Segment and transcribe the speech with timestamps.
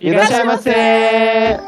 [0.00, 1.60] いらっしゃいませ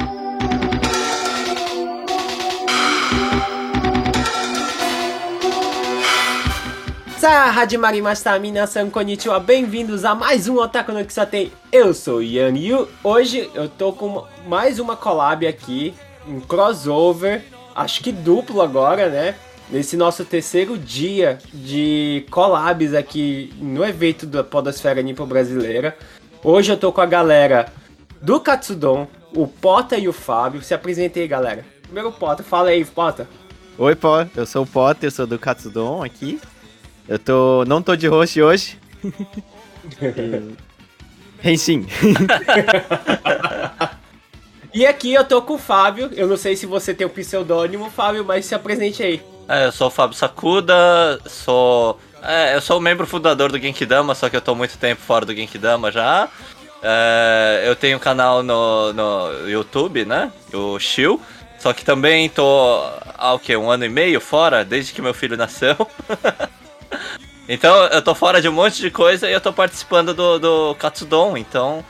[7.24, 11.51] Sa, Hadimarimashita, minasan konnichiwa, bem-vindos a mais um Otaku no Kisatei.
[11.72, 12.87] Eu sou o Yan Yu.
[13.03, 15.94] Hoje eu tô com mais uma collab aqui,
[16.28, 17.42] um crossover,
[17.74, 19.37] acho que duplo agora, né?
[19.70, 25.96] Nesse nosso terceiro dia de collabs aqui no evento da Podosfera Nipo Brasileira.
[26.42, 27.73] Hoje eu tô com a galera
[28.21, 30.61] do Katsudon, o Pota e o Fábio.
[30.61, 31.65] Se apresentei, galera.
[31.83, 33.27] Primeiro o Pota, fala aí, Pota.
[33.77, 36.39] Oi, Pó, eu sou o Potter, eu sou do Katsudon aqui.
[37.07, 37.63] Eu tô.
[37.65, 38.77] não tô de host hoje.
[41.43, 41.87] Henshin.
[44.73, 46.09] E aqui eu tô com o Fábio.
[46.13, 49.21] Eu não sei se você tem o pseudônimo, Fábio, mas se apresente aí.
[49.47, 51.99] É, eu sou o Fábio Sakuda, sou.
[52.21, 55.25] É, eu sou o membro fundador do Genkidama, só que eu tô muito tempo fora
[55.25, 56.29] do Genkidama já.
[56.82, 60.32] É, eu tenho um canal no, no YouTube, né?
[60.54, 61.22] O Shield.
[61.60, 62.82] Só que também tô
[63.18, 63.58] há o quê?
[63.58, 65.76] Um ano e meio fora, desde que meu filho nasceu.
[67.50, 70.76] então eu tô fora de um monte de coisa e eu tô participando do, do
[70.76, 71.84] Katsudon, então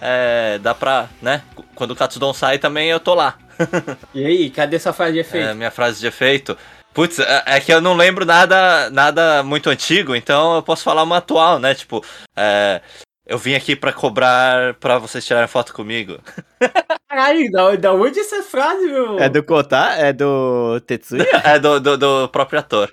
[0.00, 1.42] é, dá pra, né?
[1.76, 3.38] Quando o Katsudon sai também eu tô lá.
[4.12, 5.46] E aí, cadê sua frase de efeito?
[5.46, 6.58] É, minha frase de efeito.
[6.92, 11.04] Putz, é, é que eu não lembro nada, nada muito antigo, então eu posso falar
[11.04, 11.74] uma atual, né?
[11.74, 12.04] Tipo,
[12.36, 12.80] é,
[13.26, 16.18] eu vim aqui pra cobrar pra vocês tirarem foto comigo.
[17.08, 19.18] Caralho, da, da onde essa frase, meu?
[19.18, 19.94] É do Kota?
[19.96, 21.26] É do Tetsuya?
[21.44, 22.90] É do, do, do próprio ator.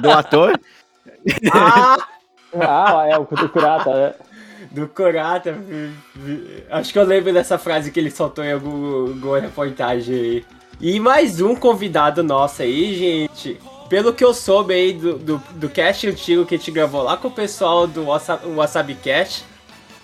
[0.00, 0.58] Do ator?
[1.52, 1.96] Ah,
[2.58, 4.14] Ah, é o Kurata, né?
[4.70, 5.54] do Kurata.
[6.70, 10.44] Acho que eu lembro dessa frase que ele soltou em algum, alguma reportagem aí.
[10.80, 13.58] E mais um convidado nosso aí, gente.
[13.90, 17.16] Pelo que eu soube aí do, do, do cast antigo que a gente gravou lá
[17.18, 19.44] com o pessoal do Wasa- Wasabi Cast,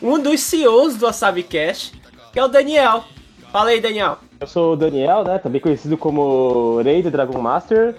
[0.05, 1.99] um dos CEOs do Wasabi Cast,
[2.31, 3.05] que é o Daniel.
[3.51, 4.19] Fala aí, Daniel.
[4.39, 5.39] Eu sou o Daniel, né?
[5.39, 7.95] Também conhecido como Rei do Dragon Master.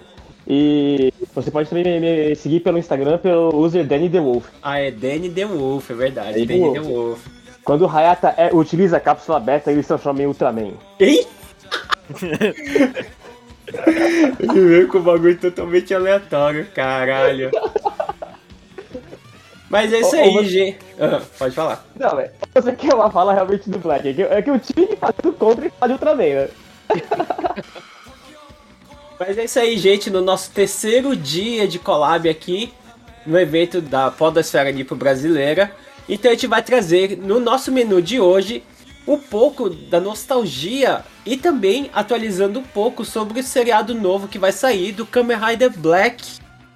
[0.48, 4.46] E você pode também me, seguir pelo Instagram pelo user Danny the Wolf.
[4.62, 6.46] Ah, é Danny The Wolf, é verdade.
[6.46, 7.26] Danny Danny The The Wolf.
[7.64, 10.74] Quando o Hayata é- utiliza a cápsula beta, ele se transforma em Ultraman.
[11.00, 11.26] Ei!
[14.40, 17.50] Ele veio com um bagulho totalmente aleatório, caralho.
[19.76, 20.78] Mas é isso aí, mas- gente.
[21.00, 21.86] Ah, pode falar.
[22.00, 22.32] Não, velho.
[22.54, 24.08] Você quer uma fala realmente do Black?
[24.08, 26.50] É que, é que eu tive que fazer do contra e fazer Ultraman, né?
[29.20, 30.10] Mas é isso aí, gente.
[30.10, 32.74] No nosso terceiro dia de collab aqui,
[33.26, 35.72] no evento da Podosfera Nipo Brasileira.
[36.08, 38.64] Então a gente vai trazer no nosso menu de hoje
[39.08, 44.52] um pouco da nostalgia e também atualizando um pouco sobre o seriado novo que vai
[44.52, 46.24] sair do Kamen Rider Black.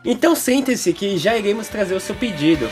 [0.04, 2.70] Então sente-se que já iremos trazer o seu pedido.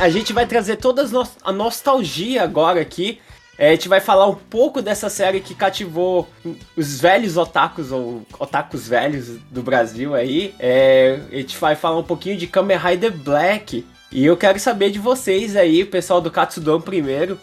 [0.00, 1.04] A gente vai trazer toda
[1.44, 3.20] a nostalgia agora aqui.
[3.58, 6.26] É, a gente vai falar um pouco dessa série que cativou
[6.74, 10.54] os velhos otakus, ou otakus velhos do Brasil aí.
[10.58, 13.86] É, a gente vai falar um pouquinho de Kamen Rider Black.
[14.10, 17.38] E eu quero saber de vocês aí, pessoal do Katsudon primeiro.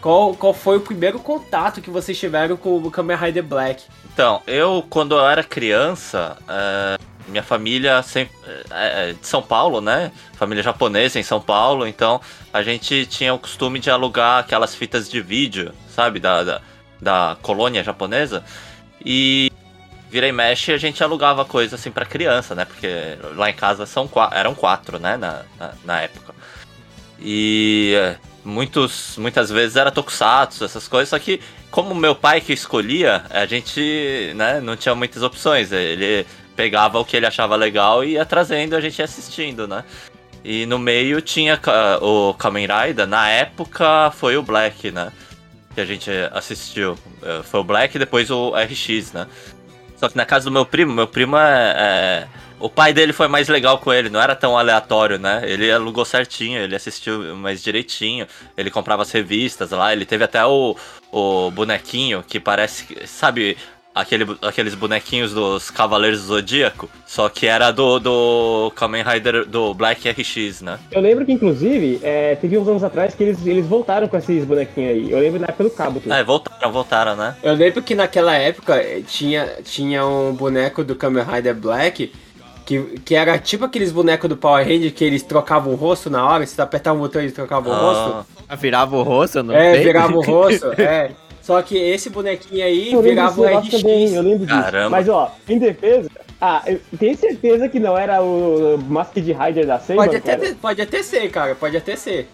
[0.00, 3.82] Qual, qual foi o primeiro contato que vocês tiveram com o Kamen Rider Black?
[4.14, 6.96] Então, eu, quando eu era criança, é,
[7.28, 8.34] minha família sempre,
[8.70, 10.12] é, é de São Paulo, né?
[10.34, 12.20] Família japonesa em São Paulo, então
[12.52, 16.20] a gente tinha o costume de alugar aquelas fitas de vídeo, sabe?
[16.20, 16.60] Da, da,
[17.00, 18.44] da colônia japonesa.
[19.04, 19.50] E
[20.10, 22.64] vira e mexe a gente alugava coisa assim pra criança, né?
[22.64, 22.88] Porque
[23.34, 25.16] lá em casa são eram quatro, né?
[25.16, 26.34] Na, na, na época.
[27.18, 31.40] E é, muitos, muitas vezes era tokusatsu, essas coisas, só que
[31.70, 35.72] como meu pai que escolhia, a gente né, não tinha muitas opções.
[35.72, 39.84] Ele pegava o que ele achava legal e ia trazendo, a gente ia assistindo, né?
[40.44, 41.60] E no meio tinha
[42.00, 45.12] o Kamen Rider, na época foi o Black, né?
[45.74, 46.96] Que a gente assistiu.
[47.22, 49.26] Eh, Foi o Black e depois o RX, né?
[49.96, 53.28] Só que na casa do meu primo, meu primo é, é- O pai dele foi
[53.28, 55.42] mais legal com ele, não era tão aleatório, né?
[55.44, 58.26] Ele alugou certinho, ele assistiu mais direitinho,
[58.56, 60.74] ele comprava as revistas lá, ele teve até o,
[61.12, 62.86] o bonequinho que parece.
[63.06, 63.58] Sabe
[63.96, 69.72] aquele, aqueles bonequinhos dos Cavaleiros do Zodíaco, só que era do, do Kamen Rider do
[69.72, 70.78] Black RX, né?
[70.92, 74.44] Eu lembro que, inclusive, é, teve uns anos atrás que eles, eles voltaram com esses
[74.44, 75.10] bonequinhos aí.
[75.10, 75.98] Eu lembro na época do cabo.
[76.00, 76.12] Tudo.
[76.12, 77.36] É, voltaram, voltaram, né?
[77.42, 82.12] Eu lembro que naquela época eh, tinha, tinha um boneco do Kamen Rider Black
[82.66, 86.28] que, que era tipo aqueles bonecos do Power Ranger que eles trocavam o rosto na
[86.28, 88.26] hora, se apertava o botão eles trocavam o rosto.
[88.48, 91.12] Ah, Virava o rosto, não É, virava o rosto, é.
[91.46, 94.24] Só que esse bonequinho aí Eu virava o negócio também, eu RX.
[94.24, 94.60] lembro disso.
[94.62, 94.90] Caramba.
[94.90, 96.10] Mas, ó, em defesa...
[96.40, 100.54] Ah, eu tenho certeza que não era o Masked Rider da Saban, Pode até, ter-
[100.56, 102.28] pode até ser, cara, pode até ser.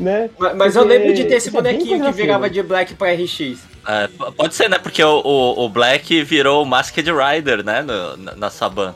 [0.00, 0.30] né?
[0.38, 2.94] Mas, mas eu lembro de ter esse é bonequinho que coisa virava assim, de Black
[2.94, 3.58] pra RX.
[3.86, 4.78] é, pode ser, né?
[4.78, 7.82] Porque o, o, o Black virou o Masked Rider, né?
[7.82, 8.94] no- na, na Saban.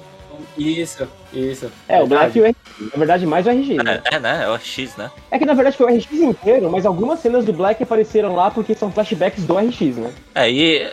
[0.57, 1.71] Isso, isso.
[1.89, 2.07] É, o.
[2.07, 2.57] Black e o RX.
[2.93, 4.03] Na verdade, mais o RX, né?
[4.11, 4.45] É, é, né?
[4.45, 5.11] É o X, né?
[5.31, 8.51] É que na verdade foi o RX inteiro, mas algumas cenas do Black apareceram lá
[8.51, 10.13] porque são flashbacks do RX, né?
[10.35, 10.91] É, e,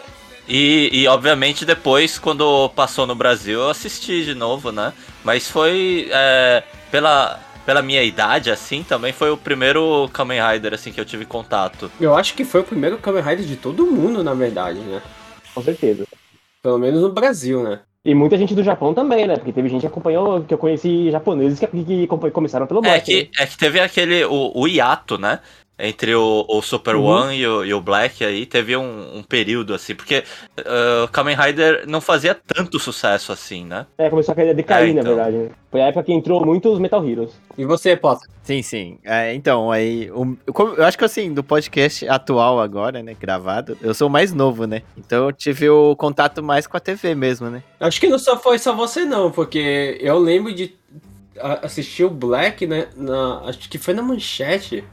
[0.48, 4.94] e, e obviamente depois, quando passou no Brasil, eu assisti de novo, né?
[5.24, 10.92] Mas foi é, pela, pela minha idade, assim, também foi o primeiro Kamen Rider, assim,
[10.92, 11.92] que eu tive contato.
[12.00, 15.02] Eu acho que foi o primeiro Kamen Rider de todo mundo, na verdade, né?
[15.54, 16.06] Com certeza.
[16.62, 17.80] Pelo menos no Brasil, né?
[18.06, 19.36] E muita gente do Japão também, né?
[19.36, 23.24] Porque teve gente que acompanhou, que eu conheci japoneses que, que começaram pelo É que,
[23.24, 23.30] né?
[23.40, 25.40] é que teve aquele, o, o hiato, né?
[25.82, 27.06] Entre o, o Super Uhum.
[27.06, 30.26] One e o, e o Black aí, teve um, um período, assim, porque
[30.60, 33.86] uh, Kamen Rider não fazia tanto sucesso assim, né?
[33.98, 35.16] É, começou a decair, É, na então.
[35.16, 35.38] verdade.
[35.38, 35.50] né?
[35.72, 37.32] Foi a época que entrou muitos Metal Heroes.
[37.58, 38.28] E você, Potter?
[38.44, 38.98] Sim, sim.
[39.06, 40.12] É, então, aí.
[40.12, 40.36] o-
[40.78, 43.16] eu, acho que assim, do podcast atual agora, né?
[43.18, 44.82] Gravado, eu sou o mais novo, né?
[44.98, 47.64] Então eu tive o contato mais com a TV mesmo, né?
[47.80, 50.74] Acho que não só foi só você, não, porque eu lembro de
[51.62, 52.88] assistir o Black, né?
[52.98, 54.84] Na, acho que foi na manchete.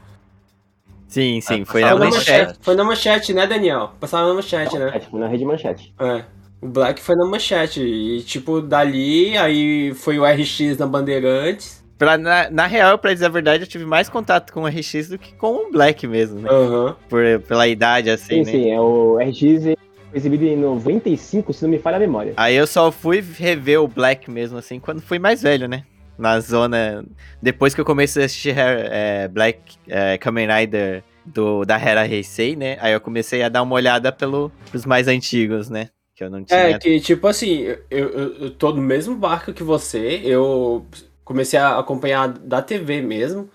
[1.07, 1.61] Sim, sim.
[1.61, 2.29] Ah, foi na na manchete.
[2.31, 2.59] manchete.
[2.61, 3.91] Foi na manchete, né, Daniel?
[3.99, 4.91] Passava na manchete, né?
[4.93, 5.93] É, tipo, na rede manchete.
[5.99, 6.23] É.
[6.61, 7.81] O Black foi na manchete.
[7.81, 11.83] E, tipo, dali, aí foi o RX na Bandeirantes.
[11.97, 15.09] Pra, na, na real, pra dizer a verdade, eu tive mais contato com o RX
[15.09, 16.49] do que com o Black mesmo, né?
[16.49, 16.95] Aham.
[17.09, 18.51] Por, pela idade, assim, Sim, né?
[18.51, 19.75] sim, é o RX foi
[20.13, 22.33] exibido em 95, se não me falha a memória.
[22.37, 25.83] Aí eu só fui rever o Black mesmo, assim, quando fui mais velho, né?
[26.17, 27.05] Na zona.
[27.41, 32.55] Depois que eu comecei a assistir é, Black é, Kamen Rider do, da Hera Heisei,
[32.55, 32.77] né?
[32.79, 35.89] Aí eu comecei a dar uma olhada pelo, pros mais antigos, né?
[36.15, 36.59] Que eu não tinha.
[36.59, 40.85] É, que tipo assim, eu, eu, eu tô no mesmo barco que você, eu
[41.23, 43.49] comecei a acompanhar da TV mesmo.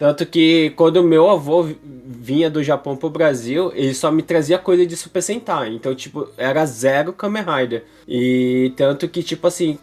[0.00, 4.56] Tanto que quando meu avô vi- vinha do Japão pro Brasil, ele só me trazia
[4.56, 5.74] coisa de Super Sentai.
[5.74, 7.84] Então, tipo, era zero Kamen Rider.
[8.06, 9.76] E tanto que, tipo assim,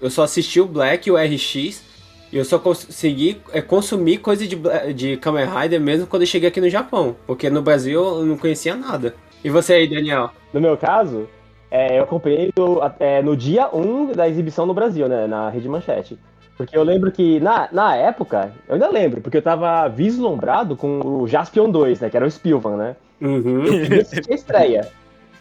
[0.00, 1.86] eu só assisti o Black e o RX.
[2.30, 4.56] E eu só consegui é, consumir coisa de,
[4.94, 7.16] de Kamen Rider mesmo quando eu cheguei aqui no Japão.
[7.26, 9.14] Porque no Brasil eu não conhecia nada.
[9.42, 10.30] E você aí, Daniel?
[10.52, 11.26] No meu caso,
[11.70, 15.26] é, eu acompanhei no, é, no dia 1 da exibição no Brasil, né?
[15.26, 16.18] Na Rede Manchete.
[16.56, 21.00] Porque eu lembro que, na, na época, eu ainda lembro, porque eu tava vislumbrado com
[21.22, 22.10] o Jaspion 2, né?
[22.10, 22.96] Que era o Spilvan, né?
[23.20, 23.64] Uhum.
[23.64, 24.88] Eu queria assistir a estreia.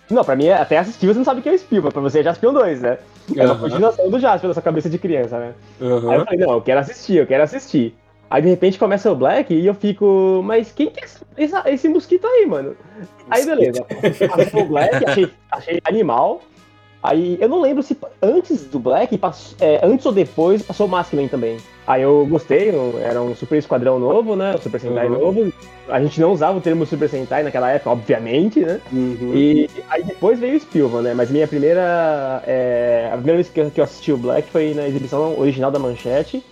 [0.10, 2.20] Não, pra mim, até assistir você não sabe o que é o Spilvan, pra você
[2.20, 2.98] é Jaspion 2, né?
[3.36, 3.60] É uma Aham.
[3.60, 5.54] continuação do Jaspion, da sua cabeça de criança, né?
[5.82, 6.14] Aí Uhum.
[6.14, 7.94] eu falei, não, eu quero assistir, eu quero assistir.
[8.30, 11.88] Aí de repente começa o Black e eu fico, mas quem que é essa- esse
[11.90, 12.76] mosquito aí, mano?
[13.30, 13.86] Aí beleza.
[14.30, 16.42] Passou o Black, achei, achei animal.
[17.02, 19.20] Aí eu não lembro se antes do Black,
[19.62, 21.58] é, antes ou depois, passou o Masculine também.
[21.86, 22.72] Aí eu gostei,
[23.02, 24.56] era um super esquadrão novo, né?
[24.56, 25.20] Um super Sentai Uhum.
[25.20, 25.54] novo.
[25.88, 28.82] A gente não usava o termo super Sentai naquela época, obviamente, né?
[28.92, 29.32] Uhum.
[29.34, 31.14] E aí depois veio o Spilvan, né?
[31.14, 32.44] Mas minha primeira.
[32.46, 36.44] é, a primeira vez que eu assisti o Black foi na exibição original da Manchete.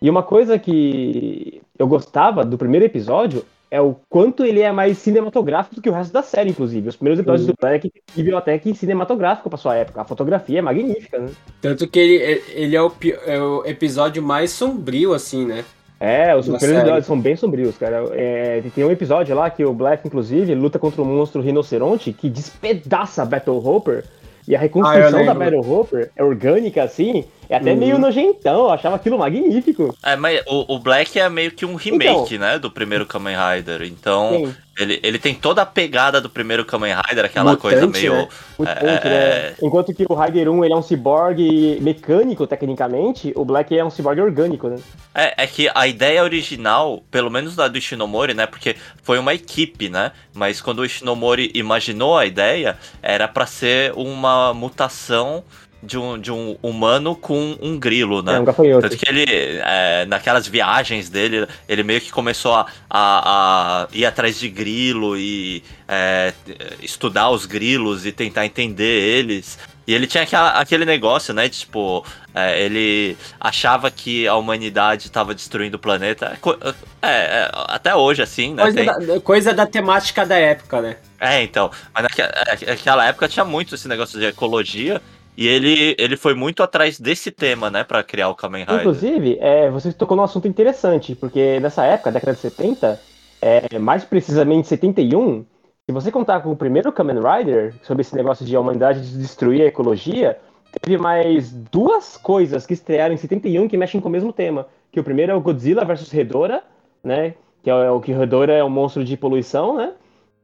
[0.00, 3.44] E uma coisa que eu gostava do primeiro episódio
[3.76, 6.88] é o quanto ele é mais cinematográfico do que o resto da série, inclusive.
[6.88, 7.52] Os primeiros episódios Uhum.
[7.54, 7.92] do Black
[8.36, 10.00] até que cinematográfico pra sua época.
[10.00, 11.28] A fotografia é magnífica, né?
[11.60, 12.90] Tanto que ele, ele é, o,
[13.26, 15.64] é o episódio mais sombrio, assim, né?
[15.98, 18.04] É, os Da primeiros episódios são bem sombrios, cara.
[18.12, 22.28] É, tem um episódio lá que o Black, inclusive, luta contra um monstro rinoceronte que
[22.28, 24.04] despedaça a Battle Hopper.
[24.48, 25.34] E a Ah, reconstrução eu da.
[25.34, 27.24] Battle Hopper é orgânica, assim.
[27.48, 27.76] É até Uhum.
[27.78, 28.64] meio nojentão.
[28.64, 29.96] Eu achava aquilo magnífico.
[30.02, 32.58] É, mas o, o Black é meio que um remake, né?
[32.58, 33.82] Do primeiro Kamen Rider.
[33.82, 37.86] Então, Sim, ele, ele tem toda a pegada do primeiro Kamen Rider, aquela Mutante, coisa
[37.86, 38.14] meio.
[38.14, 38.28] né?
[38.60, 39.54] É, ponto, né?
[39.62, 43.90] Enquanto que o Rider 1 ele é um ciborgue mecânico, tecnicamente, o Black é um
[43.90, 44.76] ciborgue orgânico, né?
[45.14, 48.46] É, é que a ideia original, pelo menos da do Ishinomori, né?
[48.46, 50.12] Porque foi uma equipe, né?
[50.34, 55.42] Mas quando o Ishinomori imaginou a ideia, era pra ser uma mutação
[55.82, 58.36] de um, de um humano com um grilo, né?
[58.36, 58.88] É um gafanhoto.
[58.88, 64.04] Tanto que ele, é, naquelas viagens dele, ele meio que começou a, a- a ir
[64.06, 66.32] atrás de grilo e é,
[66.80, 69.58] estudar os grilos e tentar entender eles.
[69.86, 71.48] E ele tinha aquela- aquele negócio, né?
[71.48, 72.04] De, tipo,
[72.34, 76.36] é, ele achava que a humanidade estava destruindo o planeta.
[76.42, 77.08] É É,
[77.44, 78.62] é, até hoje, assim, né?
[78.64, 80.96] Coisa tem- da, coisa da temática da época, né?
[81.20, 81.70] é, então.
[81.94, 82.32] Mas naquela,
[82.66, 85.00] naquela época tinha muito esse negócio de ecologia.
[85.36, 87.84] E ele, ele foi muito atrás desse tema, né?
[87.84, 88.80] Pra criar o Kamen Rider.
[88.80, 93.00] Inclusive, é, você tocou num assunto interessante, porque nessa época, década de 70,
[93.42, 95.44] é, mais precisamente 71,
[95.84, 99.62] se você contar com o primeiro Kamen Rider, sobre esse negócio de a humanidade destruir
[99.62, 100.38] a ecologia,
[100.80, 104.66] teve mais duas coisas que estrearam em 71 que mexem com o mesmo tema.
[104.90, 106.62] Que o primeiro é o Godzilla vs Hedora,
[107.04, 107.34] né?
[107.62, 109.92] Que é o que o Hedora é um monstro de poluição, né?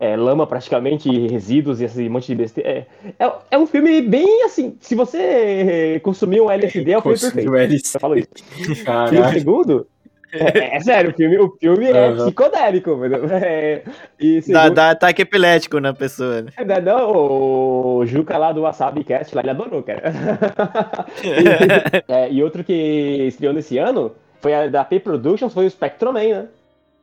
[0.02, 2.68] É, lama praticamente, resíduos e esse monte de besteira.
[2.68, 2.86] É,
[3.24, 4.76] é, é um filme bem assim.
[4.80, 7.54] Se você consumir um LSD, é o filme perfeito.
[7.54, 8.28] Eu falo isso.
[8.58, 9.86] E o segundo.
[10.32, 12.24] É, é sério, o filme, o filme é Aham.
[12.24, 12.98] psicodélico.
[13.30, 13.82] É,
[14.18, 16.50] e Dá, segundo, dá ataque epilético na pessoa, né?
[16.66, 17.16] não, não,
[17.98, 20.12] o Juca lá do Wasabi Cast, lá, ele adorou, cara.
[21.22, 22.72] e, é, e outro que
[23.28, 26.48] estreou nesse ano foi a da P Productions, foi o Spectroman, né?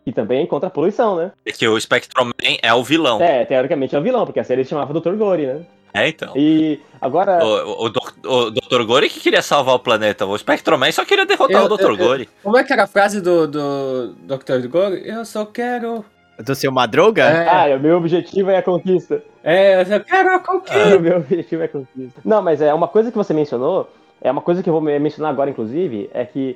[0.05, 1.31] Que também é contra a poluição, né?
[1.45, 3.21] É que o Spectrum Man é o vilão.
[3.21, 5.13] É, teoricamente é o vilão, porque a série se chamava Dr.
[5.15, 5.61] Gore, né?
[5.93, 6.33] É, então.
[6.35, 7.43] E agora.
[7.43, 8.83] O, o, Doc- o Dr.
[8.85, 10.25] Gore que queria salvar o planeta.
[10.25, 11.81] O Spectrum Man só queria derrotar Eu- o Dr.
[11.83, 12.29] eu- eu- Gore.
[12.43, 14.67] Como é que era a frase do, do Dr.
[14.67, 15.01] Gore?
[15.07, 16.05] Eu só quero.
[16.39, 17.23] Do seu Madruga?
[17.23, 19.21] É, Ah, o meu objetivo é a conquista.
[19.43, 20.95] é eu só quero a conquista.
[20.97, 22.21] O meu objetivo é conquista.
[22.23, 23.89] Não, mas é uma coisa que você mencionou,
[24.21, 26.55] é uma coisa que eu vou me- mencionar agora, inclusive, é que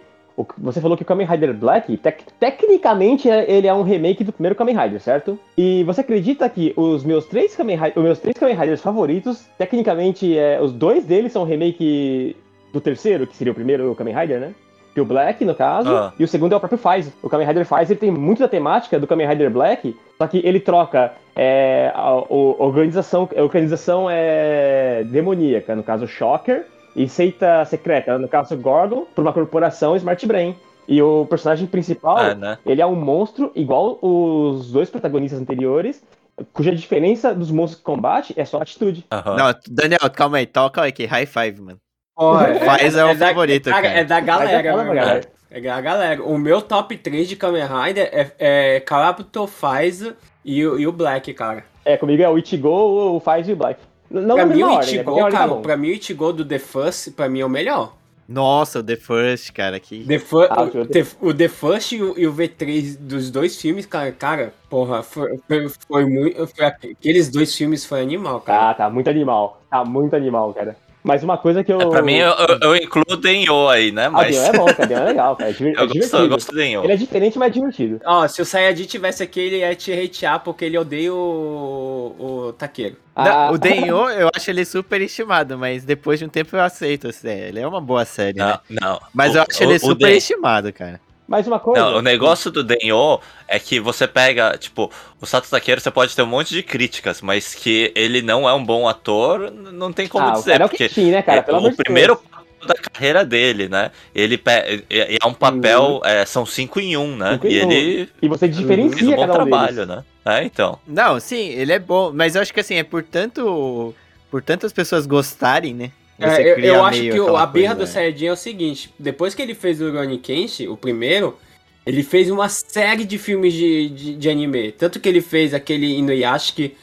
[0.58, 4.32] você falou que o Kamen Rider Black, tec- tecnicamente, é- ele é um remake do
[4.34, 5.38] primeiro Kamen Rider, certo?
[5.58, 10.38] E você acredita que os meus três Kamen, os meus três Kamen Riders favoritos, tecnicamente,
[10.38, 12.36] é, os dois deles são remake
[12.72, 14.54] do terceiro, que seria o primeiro Kamen Rider, né?
[14.96, 16.14] Que o Black, no caso, Ah.
[16.20, 17.12] e o segundo é o próprio Faiz.
[17.22, 20.40] O Kamen Rider Faiz ele tem muito da temática do Kamen Rider Black, só que
[20.46, 27.64] ele troca é, a, o- organização, a organização é demoníaca, no caso Shocker, e seita
[27.66, 30.56] secreta, no caso Gorgon, por uma corporação Smart Brain.
[30.88, 32.58] E o personagem principal, É, né?
[32.66, 36.04] ele é um monstro igual os dois protagonistas anteriores,
[36.52, 39.06] cuja diferença dos monstros que combate é só a atitude.
[39.12, 39.36] Aham.
[39.38, 41.78] Não, Daniel, calma aí, toca aqui, high five, mano.
[42.16, 43.88] Porra, Faz é o da- favorito, cara.
[43.88, 45.22] É da galera, Fala, meu galera.
[45.50, 46.24] É da galera.
[46.24, 48.32] O meu top 3 de Kamen Rider é,
[48.76, 51.64] é Kabuto, Faiz e, o- e o Black, cara.
[51.86, 53.80] É, comigo é o Ichigo, o Faiz e o Black.
[54.22, 54.80] Não pra mim, o né?
[54.82, 55.62] Ichigo, tá cara, bom.
[55.62, 57.96] pra mim, o Ichigo do The First, pra mim, é o melhor.
[58.30, 60.06] Nossa, o The First, cara, que...
[60.06, 63.30] The Fu- Ah, o, o The, o The First e o, e o V3 dos
[63.30, 66.48] dois filmes, cara, cara porra, foi, foi, foi muito.
[66.48, 68.60] foi- aqueles dois filmes foi animal, cara.
[68.70, 69.62] Tá, tá muito animal.
[69.70, 70.78] Tá muito animal, cara.
[71.04, 71.82] Mas uma coisa que eu.
[71.82, 74.06] É, pra mim, eu, eu, eu incluo o Denyo aí, né?
[74.06, 74.86] Ah, Mas Denho é bom, cara.
[74.88, 75.50] Denho é legal, cara.
[75.50, 76.18] É eu, gosto, divertido.
[76.24, 76.84] eu gosto do Denyo.
[76.84, 78.00] Ele é diferente, mas é divertido.
[78.06, 82.16] Ó, se o Sayajin tivesse aqui, ele ia te hatear porque ele odeia o,
[82.48, 82.96] o Taqueiro.
[83.16, 86.62] Não, Ah, o Denyo, eu acho ele super estimado, mas depois de um tempo eu
[86.62, 88.58] aceito, assim, ele é uma boa série, né?
[88.70, 89.00] Não, não.
[89.14, 91.00] Mas O- eu acho o- ele super Den- estimado, cara.
[91.28, 91.82] Mais uma coisa.
[91.82, 96.16] Não, o negócio do Denyo é que você pega, tipo, o Sato Takeiro você pode
[96.16, 100.08] ter um monte de críticas, mas que ele não é um bom ator, não tem
[100.08, 101.40] como ah, o dizer, cara é o porque né, cara?
[101.40, 102.68] é Pelo amor o primeiro Deus.
[102.68, 103.92] da carreira dele, né?
[104.14, 104.52] Ele pe-
[104.90, 107.34] é, é um papel, é, são cinco em um, né?
[107.34, 107.72] Cinco e um.
[107.72, 109.88] ele E você diferencia um bom cada um trabalho, deles.
[109.88, 110.04] né?
[110.26, 110.80] É, então.
[110.88, 113.94] Não, sim, ele é bom, mas eu acho que assim, é por tanto.
[114.30, 115.92] Por tantas pessoas gostarem, né?
[116.20, 119.34] É, eu, eu acho que o- a birra coisa, do Sayajin é o seguinte: depois
[119.34, 121.38] que ele fez o Ronnie Kenshi, o primeiro,
[121.86, 124.72] ele fez uma série de filmes de, de, de anime.
[124.72, 126.76] Tanto que ele fez aquele Inuyashiki,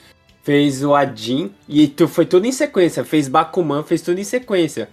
[0.42, 3.04] fez o Adin, e tu, foi tudo em sequência.
[3.04, 4.88] Fez Bakuman, fez tudo em sequência.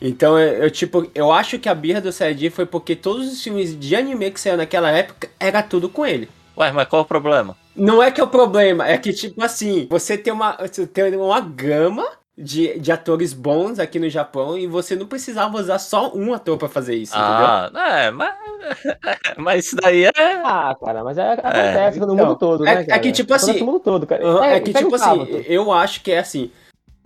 [0.00, 3.42] Então, eu, eu, tipo, eu acho que a birra do Sayajin foi porque todos os
[3.42, 6.28] filmes de anime que saiu naquela época era tudo com ele.
[6.56, 7.56] Ué, mas qual o problema?
[7.74, 11.14] Não é que é o problema, é que, tipo assim, você tem uma, você tem
[11.14, 16.12] uma gama de, de atores bons aqui no Japão e você não precisava usar só
[16.14, 17.46] um ator pra fazer isso, entendeu?
[17.46, 18.34] Ah, é, mas.
[19.36, 20.12] Mas isso daí é.
[20.44, 23.00] Ah, cara, mas é, acontece no então, mundo todo, é- né, é cara?
[23.00, 24.22] que, tipo assim, no mundo todo, cara.
[24.40, 26.50] Pega- é que, tipo assim, eu acho que é assim.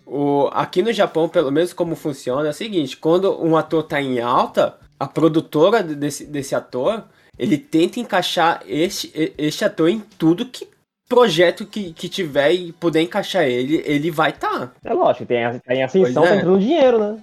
[0.07, 4.01] O, aqui no Japão, pelo menos como funciona, é o seguinte: quando um ator tá
[4.01, 7.05] em alta, a produtora desse, desse ator,
[7.39, 10.67] ele tenta encaixar este, e- este ator em tudo que
[11.11, 14.71] projeto que, que tiver e puder encaixar ele, ele vai tá.
[14.85, 16.35] É lógico, tem, a- tem ascensão, Pois é.
[16.35, 17.19] tá entrando dinheiro, né?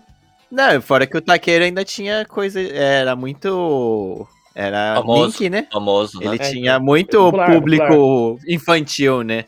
[0.52, 2.60] Não, fora que o Takeiro ainda tinha coisa.
[2.62, 4.28] Era muito.
[4.54, 5.26] Era Famoso.
[5.26, 5.68] Link, né?
[5.72, 6.26] Famoso, né?
[6.28, 9.44] Ele É, tinha muito popular, público infantil, né?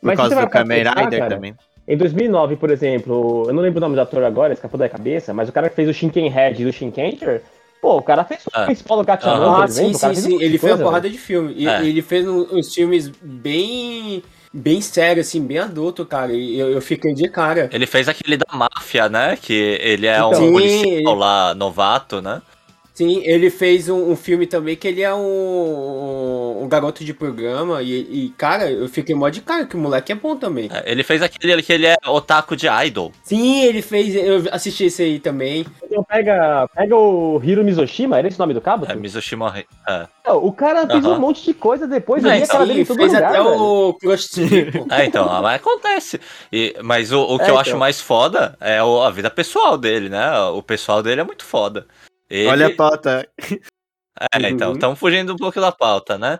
[0.00, 1.54] Por Mas causa você vai do Kamen Rider também.
[1.88, 5.34] Em 2009, por exemplo, eu não lembro o nome do ator agora, escapou da cabeça,
[5.34, 7.42] mas o cara que fez o Shinkenhead do Shinkencher,
[7.80, 10.42] pô, o cara fez o principal do Ah, sim, sim, sim.
[10.42, 11.12] Ele fez uma porrada velho.
[11.14, 11.54] de filme.
[11.56, 11.84] E, É.
[11.84, 14.22] Ele fez uns filmes bem.
[14.52, 16.32] Bem sério, assim, bem adulto, cara.
[16.32, 17.70] E eu, eu fiquei de cara.
[17.72, 19.38] Ele fez aquele da máfia, né?
[19.40, 20.30] Que ele é Então.
[20.30, 22.42] um Sim, policial ele- lá, novato, né?
[23.00, 27.82] Sim, ele fez um, um filme também que ele é um, um garoto de programa.
[27.82, 30.68] E, e, cara, eu fiquei mó de cara que o moleque é bom também.
[30.70, 33.10] É, Ele fez aquele que ele é otaku de idol.
[33.22, 34.14] Sim, ele fez.
[34.14, 35.64] Eu assisti esse aí também.
[35.82, 38.84] Então pega, pega o Hiro Mizoshima, era esse o nome do cabo?
[38.86, 39.64] É, Mizushima.
[39.88, 40.06] É.
[40.26, 41.16] Não, o cara fez Aham.
[41.16, 43.42] um monte de coisa depois, eu É, vi a cara dele todo fez lugar, até
[43.42, 43.62] velho.
[43.62, 44.86] o Crush Tipo.
[44.92, 46.20] É, então, mas acontece.
[46.52, 47.58] E- mas o, o que É, eu então.
[47.58, 50.38] acho mais foda é a vida pessoal dele, né?
[50.50, 51.86] O pessoal dele é muito foda.
[52.30, 53.28] Ele- Olha a pauta.
[54.34, 54.74] É, então, Uhum.
[54.74, 56.38] estamos fugindo um pouco da pauta, né?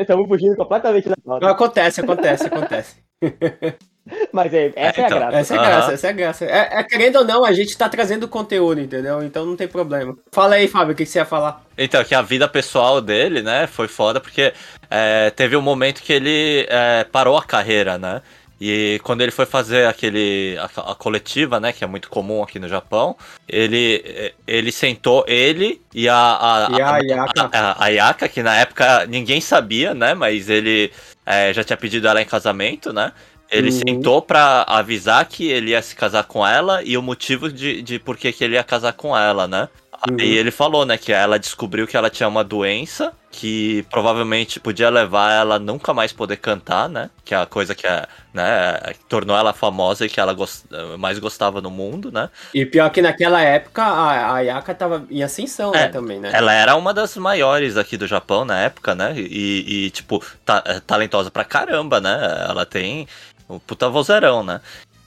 [0.00, 1.50] Estamos fugindo completamente da pauta.
[1.50, 2.96] Acontece, acontece, acontece.
[4.32, 5.16] Mas é, essa é, então.
[5.18, 5.38] a graça.
[5.38, 6.44] Essa é a graça, essa é a graça.
[6.44, 9.22] É, é, querendo ou não, a gente tá trazendo conteúdo, entendeu?
[9.22, 10.16] Então não tem problema.
[10.32, 11.64] Fala aí, Fábio, o que, que você ia falar?
[11.78, 14.52] Então, que a vida pessoal dele, né, foi foda porque
[14.90, 18.20] é, teve um momento que ele é, parou a carreira, né?
[18.64, 22.60] E quando ele foi fazer aquele a, a coletiva, né, que é muito comum aqui
[22.60, 23.16] no Japão,
[23.48, 27.50] ele ele sentou ele e a a, E a Ayaka.
[27.52, 30.92] a, a Ayaka, que na época ninguém sabia, né, mas ele
[31.26, 33.10] é, já tinha pedido ela em casamento, né?
[33.50, 33.78] Ele Uhum.
[33.78, 37.98] sentou pra avisar que ele ia se casar com ela e o motivo de, de
[37.98, 39.68] por que que ele ia casar com ela, né?
[40.08, 40.16] Uhum.
[40.18, 44.90] Aí ele falou, né, que ela descobriu que ela tinha uma doença que provavelmente podia
[44.90, 47.08] levar ela a nunca mais poder cantar, né?
[47.24, 48.78] Que é a coisa que é, né,
[49.08, 50.64] tornou ela famosa e que ela gos-
[50.98, 52.28] mais gostava no mundo, né?
[52.52, 56.30] E pior que naquela época a, a Ayaka tava em ascensão, né, É, também, né?
[56.34, 59.14] Ela era uma das maiores aqui do Japão na época, né?
[59.16, 62.44] E, e, tipo, ta- talentosa pra caramba, né?
[62.48, 63.06] Ela tem
[63.48, 64.60] um puta vozeirão, né?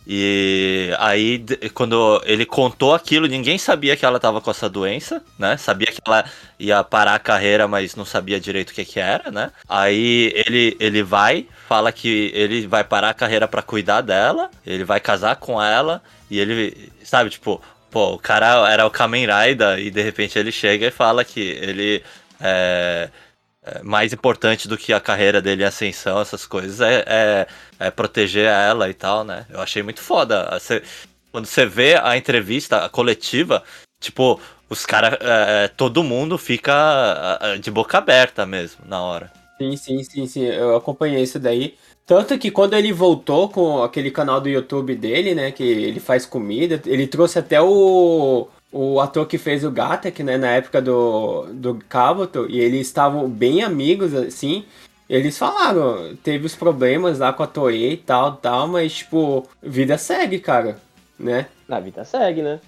[0.07, 1.43] E aí,
[1.73, 5.57] quando ele contou aquilo, ninguém sabia que ela tava com essa doença, né?
[5.57, 6.23] Sabia que ela
[6.59, 9.51] ia parar a carreira, mas não sabia direito o que que era, né?
[9.67, 14.83] Aí ele, ele vai, fala que ele vai parar a carreira pra cuidar dela, ele
[14.83, 17.59] vai casar com ela, e ele, sabe, tipo,
[17.89, 21.39] pô, o cara era o Kamen Rider, e de repente ele chega e fala que
[21.39, 22.03] ele
[22.39, 23.09] é
[23.83, 27.47] mais importante do que a carreira dele em ascensão, essas coisas, é, é,
[27.79, 29.45] é proteger ela e tal, né?
[29.49, 30.49] Eu achei muito foda.
[30.59, 30.83] Você-
[31.31, 33.63] quando você vê a entrevista, a coletiva,
[33.99, 35.19] tipo, os caras,
[35.75, 39.31] todo mundo fica é, de boca aberta mesmo na hora.
[39.61, 40.43] Sim, sim, sim, sim.
[40.43, 41.75] Eu acompanhei isso daí.
[42.05, 45.51] Tanto que quando ele voltou com aquele canal do YouTube dele, né?
[45.51, 50.37] Que ele faz comida, ele trouxe até o, o ator que fez o Gatek, né?
[50.37, 52.45] Na época do, do Kabuto.
[52.49, 54.65] E eles estavam bem amigos, assim.
[55.09, 59.97] Eles falaram, teve os problemas lá com a Toei e tal, tal, mas, tipo, vida
[59.97, 60.77] segue, cara,
[61.17, 61.45] né?
[61.69, 62.59] A vida segue, né?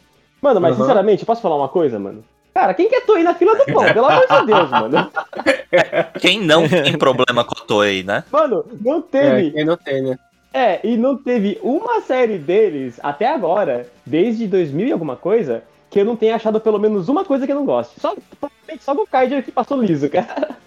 [0.41, 0.83] Mano, mas Aham.
[0.83, 2.23] sinceramente, posso falar uma coisa, mano?
[2.53, 3.91] Cara, quem quer ir na fila do pão?
[3.91, 5.11] Pelo amor de Deus, mano.
[6.21, 8.23] Quem não tem problema com a Toei, né?
[8.31, 9.51] Mano, não É, teve.
[9.51, 10.17] quem não tem, né?
[10.53, 15.99] É, e não teve uma série deles até agora, desde 2000 e alguma coisa, que
[15.99, 17.99] eu não tenha achado pelo menos uma coisa que eu não goste.
[17.99, 18.15] Só,
[18.81, 20.57] só o Kaiser que passou liso, cara.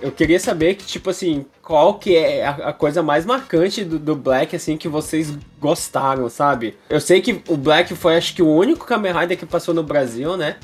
[0.00, 4.16] Eu queria saber que, tipo assim, qual que é a, coisa mais marcante do, do
[4.16, 6.74] Black, assim, que vocês gostaram, sabe?
[6.88, 9.82] Eu sei que o Black foi, acho que, o único Kamen Rider que passou no
[9.82, 10.56] Brasil, né?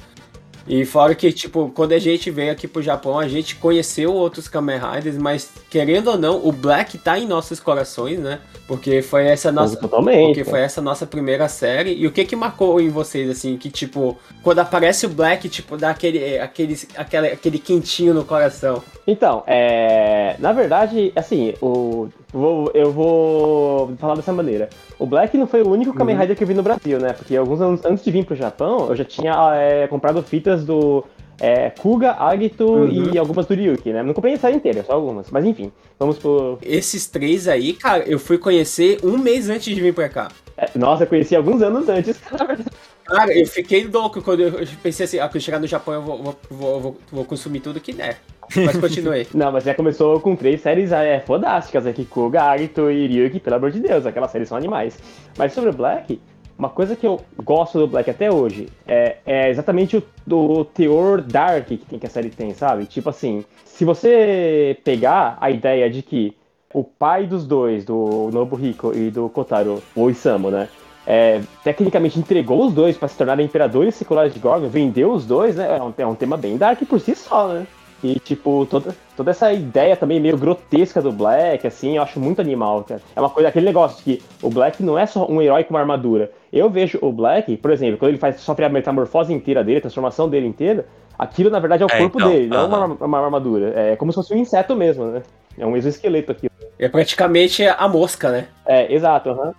[0.66, 4.48] E fora que, tipo, quando a gente veio aqui pro Japão, a gente conheceu outros
[4.48, 8.40] Kamen Riders, mas, querendo ou não, o Black tá em nossos corações, né?
[8.66, 9.76] Porque foi essa nossa...
[9.76, 10.34] Totalmente.
[10.34, 11.94] Porque foi essa nossa primeira série.
[11.94, 15.76] E o que que marcou em vocês, assim, que, tipo, quando aparece o Black, tipo,
[15.76, 18.82] dá aquele, aquele, aquele, aquele quentinho no coração?
[19.06, 24.68] Então, é, na verdade, assim, o, vou- eu vou falar dessa maneira.
[24.98, 26.20] O Black não foi o único Kamen Uhum.
[26.22, 27.12] Rider que eu vi no Brasil, né?
[27.12, 31.04] Porque alguns anos antes de vir pro Japão, eu já tinha é, comprado fitas do
[31.40, 33.10] é, Kuga, Agito Uhum.
[33.12, 34.02] e algumas do Ryuki, né?
[34.02, 35.30] Não comprei a série inteira, só algumas.
[35.30, 36.58] Mas enfim, vamos pro.
[36.62, 40.28] Esses três aí, cara, eu fui conhecer um mês antes de vir pra cá.
[40.56, 42.18] é, nossa, eu conheci alguns anos antes.
[43.06, 46.22] Cara, eu fiquei louco quando eu pensei assim, ah, quando chegar no Japão eu vou,
[46.22, 48.18] vou, vou, vou- consumir tudo que der.
[48.56, 49.26] Mas continuei.
[49.34, 53.56] Não, mas já começou com três séries é, fodásticas aqui, Kuga, Agito e Ryuki, pelo
[53.56, 54.98] amor de Deus, aquelas séries são animais.
[55.38, 56.20] Mas sobre o Black,
[56.58, 61.20] uma coisa que eu gosto do Black até hoje é, é exatamente o, do teor
[61.20, 62.86] dark que, tem, que a série tem, sabe?
[62.86, 66.34] Tipo assim, se você pegar a ideia de que
[66.72, 70.68] o pai dos dois, do Nobuhiko e do Kotaro, o Isamu, né?
[71.06, 75.56] É, tecnicamente entregou os dois para se tornarem imperadores seculares de Gorgon, vendeu os dois,
[75.56, 75.76] né?
[75.76, 77.66] É um, é um tema bem dark por si só, né?
[78.02, 82.40] E, tipo, toda, toda essa ideia também meio grotesca do Black, assim, eu acho muito
[82.40, 83.00] animal, cara.
[83.14, 85.72] É uma coisa, aquele negócio de que o Black não é só um herói com
[85.72, 86.30] uma armadura.
[86.52, 89.80] Eu vejo o Black, por exemplo, quando ele faz sofre a metamorfose inteira dele, a
[89.80, 90.86] transformação dele inteira,
[91.18, 93.72] aquilo na verdade é o É, corpo então, dele, não é uma, uma armadura.
[93.74, 95.22] É como se fosse um inseto mesmo, né?
[95.58, 96.50] É um exoesqueleto aqui.
[96.78, 98.48] É praticamente a mosca, né?
[98.66, 99.54] É, exato, aham.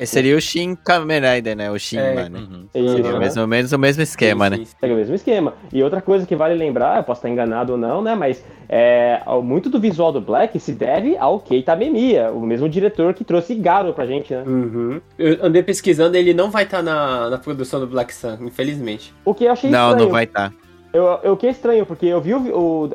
[0.00, 1.70] Esse seria o Shin Kamen Rider, né?
[1.70, 2.28] O Shin É.
[2.28, 2.38] né?
[2.38, 2.66] Uhum.
[2.74, 4.56] Isso, Seria mais ou menos o mesmo esquema, Sim, né?
[4.56, 4.76] sim, sim.
[4.80, 5.54] Segue o mesmo esquema.
[5.72, 8.14] E outra coisa que vale lembrar, eu posso estar enganado ou não, né?
[8.14, 13.12] Mas é, muito do visual do Black se deve ao Keita Memiya, o mesmo diretor
[13.12, 14.42] que trouxe Garo pra gente, né?
[14.46, 15.00] Uhum.
[15.18, 19.12] Eu andei pesquisando, ele não vai estar na, na produção do Black Sun, infelizmente.
[19.24, 20.04] O que eu achei Não, estranho.
[20.06, 20.52] não vai estar.
[20.92, 22.38] Eu, eu que é estranho, porque eu vi o,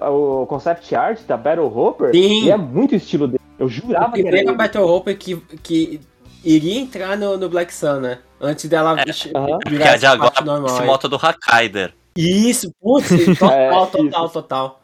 [0.02, 2.46] o, o concept art da Battle Hopper Sim.
[2.46, 3.39] e é muito estilo dele.
[3.58, 4.52] Eu jurava que era ele.
[4.52, 6.02] Battle Roper que, que
[6.46, 8.20] iria entrar no, no Black Sun, né?
[8.40, 9.70] Antes dela É.
[9.70, 10.70] virar a de agora parte normal.
[10.70, 10.86] esse é.
[10.86, 11.94] moto do Hakaider.
[12.16, 14.82] Isso, putz, total, É, total, total.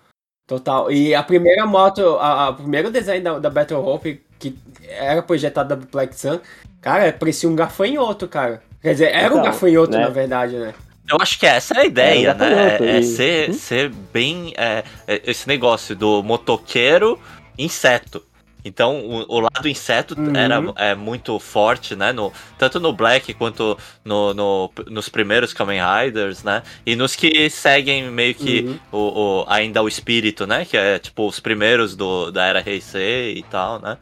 [0.48, 0.92] Total.
[0.92, 4.58] E a primeira moto, a, a- o primeiro design da, da Battle Hope que
[4.90, 6.40] era projetada da Black Sun,
[6.82, 8.62] cara, parecia um gafanhoto, cara.
[8.82, 10.00] Quer dizer, era um Então, gafanhoto, né?
[10.00, 10.74] na verdade, né?
[11.08, 12.78] Eu acho que essa é a ideia, É, né?
[12.80, 14.54] É, é E- ser, ser bem.
[14.58, 17.20] é, é esse negócio do motoqueiro
[17.58, 18.24] inseto.
[18.64, 20.36] Então, o, o lado inseto Uhum.
[20.36, 22.12] era é, muito forte, né?
[22.12, 26.62] No, tanto no Black quanto no, no- nos primeiros Kamen Riders, né?
[26.86, 28.80] E nos que seguem meio que Uhum.
[28.92, 28.98] o,
[29.42, 30.64] o- ainda o espírito, né?
[30.66, 33.98] Que é tipo os primeiros do, da era Heisei e tal, né?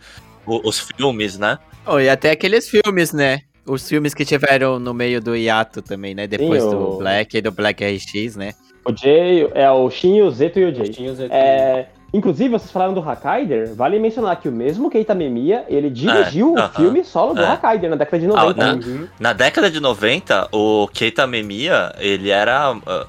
[0.45, 1.58] O- os filmes, né?
[1.86, 3.39] Oh, e até aqueles filmes, né?
[3.65, 6.28] Os filmes que tiveram no meio do hiato também, né?
[6.28, 8.54] Depois Sim, do o- Black e do Black RX, né?
[8.86, 10.89] O Jay, é o Shin, o Zeto e o Jay.
[10.89, 15.65] Tinha os É, inclusive, vocês falaram do Hakaider, vale mencionar que o mesmo Keita Memiya,
[15.67, 16.69] ele dirigiu o aham.
[16.69, 17.52] filme solo do É.
[17.52, 18.76] Hakaider na década de Ah, 90.
[18.76, 18.82] né?
[18.86, 19.08] Uhum.
[19.19, 23.08] Na década de 90, o Keita Memiya, ele era ah,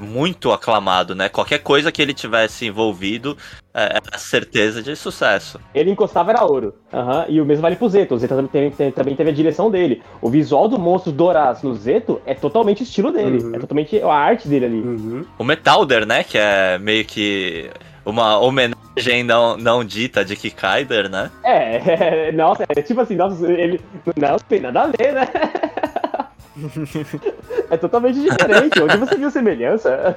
[0.00, 1.28] muito aclamado, né?
[1.28, 3.36] Qualquer coisa que ele tivesse envolvido
[3.74, 5.60] é, era certeza de sucesso.
[5.74, 6.74] Ele encostava era ouro.
[6.92, 8.14] Aham, E o mesmo vale pro Zeto.
[8.14, 10.02] O Zeto também também teve a direção dele.
[10.22, 13.42] O visual do monstro Doraz no Zeto é totalmente o estilo dele.
[13.44, 13.54] Uhum.
[13.54, 14.80] É totalmente a arte dele ali.
[14.80, 15.24] Uhum.
[15.38, 16.24] O Metalder, né?
[16.24, 17.68] Que é meio que
[18.06, 21.30] uma homenagem não, não dita de Kikaider, né?
[21.42, 23.80] É, nossa, é tipo assim, nossa, ele.
[24.16, 25.28] Não tem nada a ver, né?
[27.68, 28.80] É totalmente diferente.
[28.80, 30.14] Onde você viu semelhança?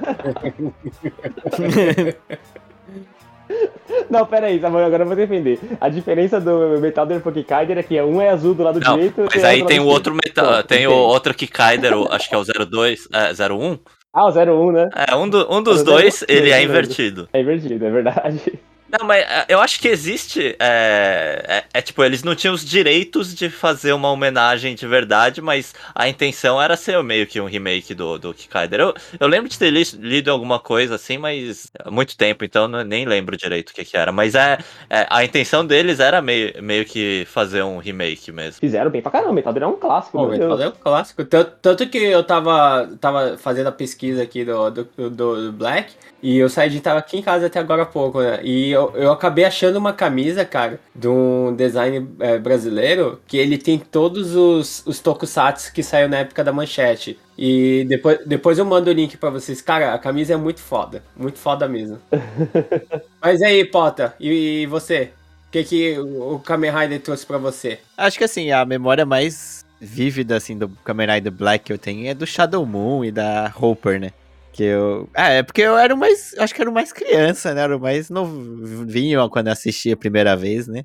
[4.08, 5.58] Não, pera aí, Samuel, agora eu vou defender.
[5.80, 9.22] A diferença do Metalder pro Kikaider é que um é azul do lado Não, direito
[9.22, 12.44] mas e aí tem o outro metal, tem o outro Kikaider, acho que é o
[12.44, 13.78] 02, é 01.
[14.12, 14.90] Ah, o 01, né?
[15.08, 17.28] É, um, do- um dos dois, ele é invertido.
[17.32, 18.58] É invertido, é verdade.
[18.98, 20.56] Não, mas é, eu acho que existe.
[20.58, 25.40] É, é- é tipo, eles não tinham os direitos de fazer uma homenagem de verdade,
[25.40, 28.80] mas a intenção era ser meio que um remake do, do Kikaider.
[28.80, 32.66] Eu, eu lembro de ter li- lido alguma coisa assim, mas há muito tempo, então
[32.66, 34.10] não- nem lembro direito o que, que era.
[34.12, 38.58] Mas é, é, a intenção deles era meio, meio que fazer um remake mesmo.
[38.60, 39.32] Fizeram bem pra caramba.
[39.32, 40.60] Metalder é um clássico, Pô, meu Metal Deus.
[40.60, 41.24] é um clássico.
[41.24, 45.92] Tanto, tanto que eu tava, tava fazendo a pesquisa aqui do, do, do- do Black
[46.22, 48.40] e o Said tava aqui em casa até agora há pouco, né?
[48.42, 53.58] E eu, eu acabei achando uma camisa, cara, de um design é, brasileiro que ele
[53.58, 57.18] tem todos os, os tokusatsu que saiu na época da manchete.
[57.36, 59.62] E depois, depois eu mando o link pra vocês.
[59.62, 61.02] Cara, a camisa é muito foda.
[61.16, 61.98] Muito foda mesmo.
[63.20, 65.10] Mas aí, Pota, e, e você?
[65.48, 67.78] O que, que o o Kamen Rider trouxe pra você?
[67.96, 72.06] Acho que assim, a memória mais vívida assim do Kamen Rider Black que eu tenho
[72.06, 74.12] é do Shadow Moon e da Hopper, né?
[74.52, 75.08] Que eu.
[75.14, 76.34] Ah, é porque eu era o mais.
[76.38, 77.62] Acho que era o mais criança, né?
[77.62, 80.84] Era o mais novinho quando eu assisti a primeira vez, né?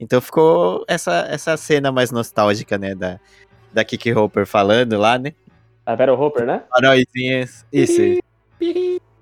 [0.00, 2.94] Então ficou essa, essa cena mais nostálgica, né?
[2.94, 3.20] Da,
[3.72, 5.32] da Kiki Hopper falando lá, né?
[5.86, 6.62] A Battle Hopper, né?
[6.70, 7.64] Faróizinhas.
[7.72, 8.00] Isso.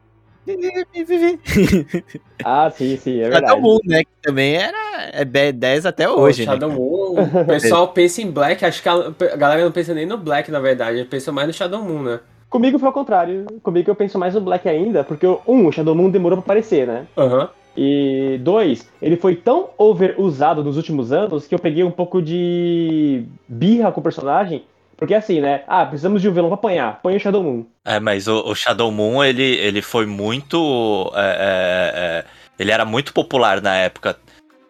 [2.44, 3.61] Ah, sim, sim, é Shadow verdade.
[3.61, 4.02] Moon, né?
[4.02, 4.76] Que também era.
[5.12, 6.74] É B10 até hoje, o Shadow né?
[6.74, 10.18] Moon, o pessoal pensa em Black, acho que a, a galera não pensa nem no
[10.18, 12.20] Black, na verdade, pensa mais no Shadow Moon, né?
[12.53, 13.47] Comigo foi ao contrário.
[13.62, 16.87] Comigo eu penso mais no Black ainda, porque, um, o Shadow Moon demorou pra aparecer,
[16.87, 17.07] né?
[17.17, 17.49] Aham.
[17.75, 23.25] E dois, ele foi tão overusado nos últimos anos que eu peguei um pouco de
[23.49, 24.65] birra com o personagem.
[24.99, 25.62] Porque assim, né?
[25.67, 27.01] Ah, precisamos de um vilão pra apanhar.
[27.03, 27.65] Põe o Shadow Moon.
[27.87, 31.11] É, mas o, o Shadow Moon, ele, ele foi muito.
[31.15, 32.25] é, é, é,
[32.59, 34.19] ele era muito popular na época.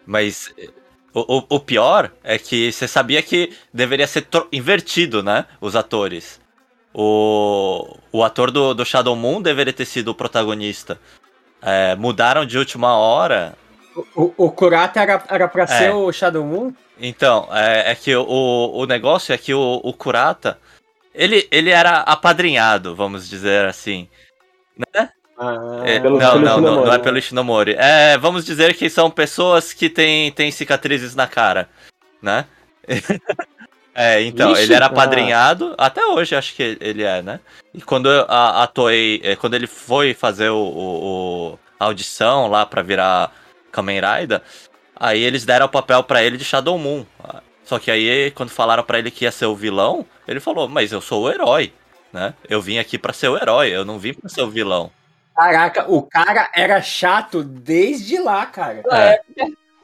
[0.07, 0.55] Mas
[1.13, 5.47] o, o, o pior é que você sabia que deveria ser invertido, né?
[5.61, 6.41] Os atores.
[6.95, 10.99] O, o ator do, do Shadow Moon deveria ter sido o protagonista.
[11.63, 13.55] É, mudaram de última hora.
[14.15, 15.95] O, o Kurata era, era pra ser É.
[15.95, 16.73] o Shadow Moon?
[17.01, 20.59] Então, é, é que o, o negócio é que o, o Kurata.
[21.15, 24.09] Ele, ele era apadrinhado, vamos dizer assim.
[24.95, 25.11] Né?
[25.39, 27.75] Ah, É, pelo- não, pelo não, não, Ishinomori, não é pelo Ishinomori.
[27.79, 31.69] É, vamos dizer que são pessoas que têm, têm cicatrizes na cara,
[32.21, 32.47] né?
[33.95, 34.91] é, então, Vixe, ele era ah.
[34.91, 37.41] padrinhado, até hoje acho que ele é, né?
[37.75, 42.47] E quando a, a Toei, eh, quando ele foi fazer o, o- o- a audição
[42.49, 43.33] lá pra virar
[43.71, 44.41] Kamen Rider,
[44.97, 47.05] aí eles deram o papel pra ele de Shadow Moon.
[47.65, 50.93] Só que aí, quando falaram pra ele que ia ser o vilão, ele falou, mas
[50.93, 51.73] eu sou o herói,
[52.13, 52.35] né?
[52.49, 54.91] Eu vim aqui pra ser o herói, eu não vim pra ser o vilão.
[55.35, 58.83] Caraca, o cara era chato desde lá, cara.
[58.93, 59.21] É.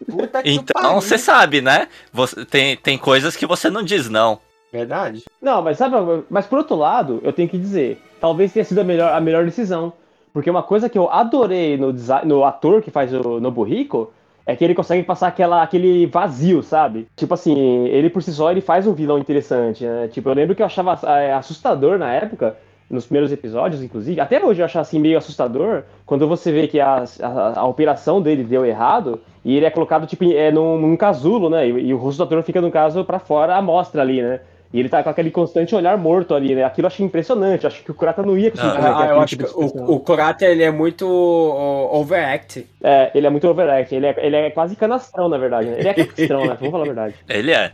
[0.07, 1.89] Puta que Então você sabe, né?
[2.13, 4.41] Você, tem, tem coisas que você não diz não.
[4.73, 5.25] Verdade.
[5.41, 5.97] Não, mas sabe,
[6.29, 9.45] mas por outro lado, eu tenho que dizer, talvez tenha sido a melhor, a melhor
[9.45, 9.93] decisão.
[10.33, 14.13] Porque uma coisa que eu adorei no, design, no ator que faz o Nobuhiko
[14.47, 17.07] é que ele consegue passar aquela, aquele vazio, sabe?
[17.17, 20.09] Tipo assim, ele por si só ele faz um vilão interessante, né?
[20.09, 22.57] Tipo, eu lembro que eu achava é, assustador na época,
[22.91, 26.81] nos primeiros episódios, inclusive, até hoje eu acho assim meio assustador, quando você vê que
[26.81, 30.97] a, a, a operação dele deu errado e ele é colocado tipo é, num, num
[30.97, 31.69] casulo, né?
[31.69, 34.41] E, e o rosto do ator fica, no caso, pra fora, a mostra ali, né?
[34.73, 36.63] E ele tá com aquele constante olhar morto ali, né?
[36.63, 37.67] Aquilo eu achei impressionante.
[37.67, 39.95] Acho que o Kurata não ia conseguir Ah, Ah, eu aquele acho tipo que o,
[39.95, 42.67] o Kurata ele é muito overact.
[42.83, 43.95] É, ele é muito overact.
[43.95, 45.69] Ele é, ele é quase canastrão, na verdade.
[45.69, 45.79] Né?
[45.79, 46.57] Ele é canastrão, né?
[46.61, 47.15] Vamos falar a verdade.
[47.29, 47.73] Ele é.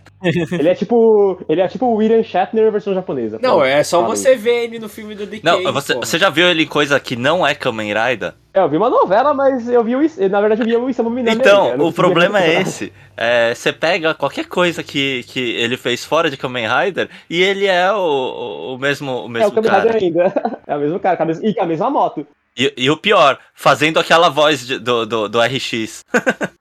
[0.53, 1.41] Ele é tipo.
[1.49, 3.39] Ele é tipo o William Shatner versão japonesa.
[3.43, 4.17] Não, Pronto, é só fala aí.
[4.19, 5.43] você ver ele no filme do DK.
[5.45, 8.35] Não, você, você já viu ele em coisa que não é Kamen Rider?
[8.55, 10.03] É, eu vi uma novela, mas eu vi o.
[10.03, 11.37] Is- Na verdade, eu vi o Isamu Minami.
[11.37, 12.61] Então, o problema é ver.
[12.62, 12.93] esse.
[13.17, 17.67] É, Você pega qualquer coisa que, que ele fez fora de Kamen Rider e ele
[17.67, 19.93] é o, o- o mesmo, o É o mesmo Kamen cara.
[19.93, 20.61] Rider ainda.
[20.69, 22.25] É o mesmo cara, com e com a mesma moto.
[22.57, 26.05] E, e o pior, fazendo aquela voz de- do, do, do RX.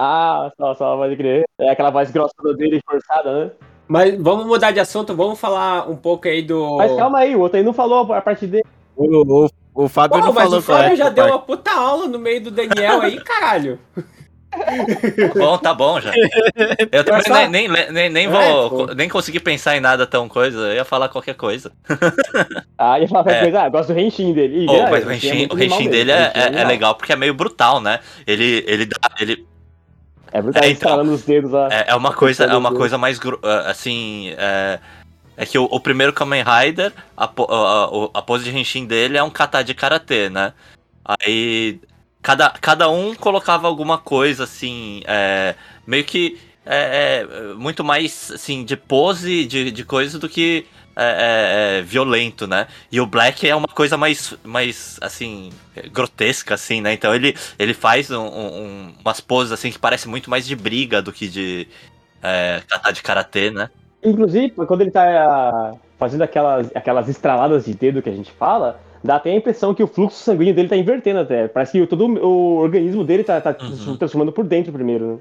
[0.00, 1.44] Ah, só, só pode crer.
[1.60, 3.50] É aquela voz grossa dele forçada, né?
[3.86, 6.76] Mas vamos mudar de assunto, vamos falar um pouco aí do.
[6.76, 8.64] Mas calma aí, o outro aí não falou a parte dele.
[8.96, 11.70] O, o, o Fábio Pô, não mas falou o Fábio é já deu uma puta
[11.72, 13.78] aula no meio do Daniel aí, caralho.
[15.34, 16.12] Bom, tá bom já.
[16.90, 18.94] Eu também só- nem, nem, nem, nem É, vou pô.
[18.94, 20.58] nem conseguir pensar em nada tão coisa.
[20.58, 21.72] Eu ia falar qualquer coisa.
[22.76, 23.42] Ah, ia falar qualquer É.
[23.44, 23.60] coisa.
[23.62, 24.64] Ah, gosto do Renshin dele.
[24.64, 26.94] Ih, Pô, é, mas o Renshin é o animal dele é, Renshin é- é legal
[26.96, 28.00] porque é meio brutal, né?
[28.26, 28.96] Ele, ele dá.
[29.20, 29.46] Ele,
[30.32, 31.00] É verdade, É, então.
[31.02, 31.68] os dedos lá.
[31.70, 34.80] É, é uma coisa, é uma coisa mais ah, assim, é,
[35.36, 37.28] é que o, o primeiro Kamen Rider, a, a,
[38.18, 40.52] a- pose de Henshin dele é um kata de karatê, né?
[41.04, 41.80] Aí
[42.22, 45.54] cada, cada um colocava alguma coisa assim, é,
[45.86, 51.76] meio que é, é, muito mais assim de pose de, de coisa do que é,
[51.76, 52.68] é, é, violento, né?
[52.90, 55.50] E o Black é uma coisa mais, mais assim,
[55.90, 56.92] grotesca, assim, né?
[56.92, 61.00] Então ele, ele faz um- um- umas poses assim que parece muito mais de briga
[61.02, 61.66] do que de
[62.22, 63.70] é, de karatê, né?
[64.04, 68.80] Inclusive, quando ele tá ah, fazendo aquelas, aquelas estraladas de dedo que a gente fala,
[69.02, 71.48] dá até a impressão que o fluxo sanguíneo dele tá invertendo até.
[71.48, 73.76] Parece que todo o organismo dele tá, tá Uhum.
[73.76, 75.06] se transformando por dentro primeiro.
[75.06, 75.18] né?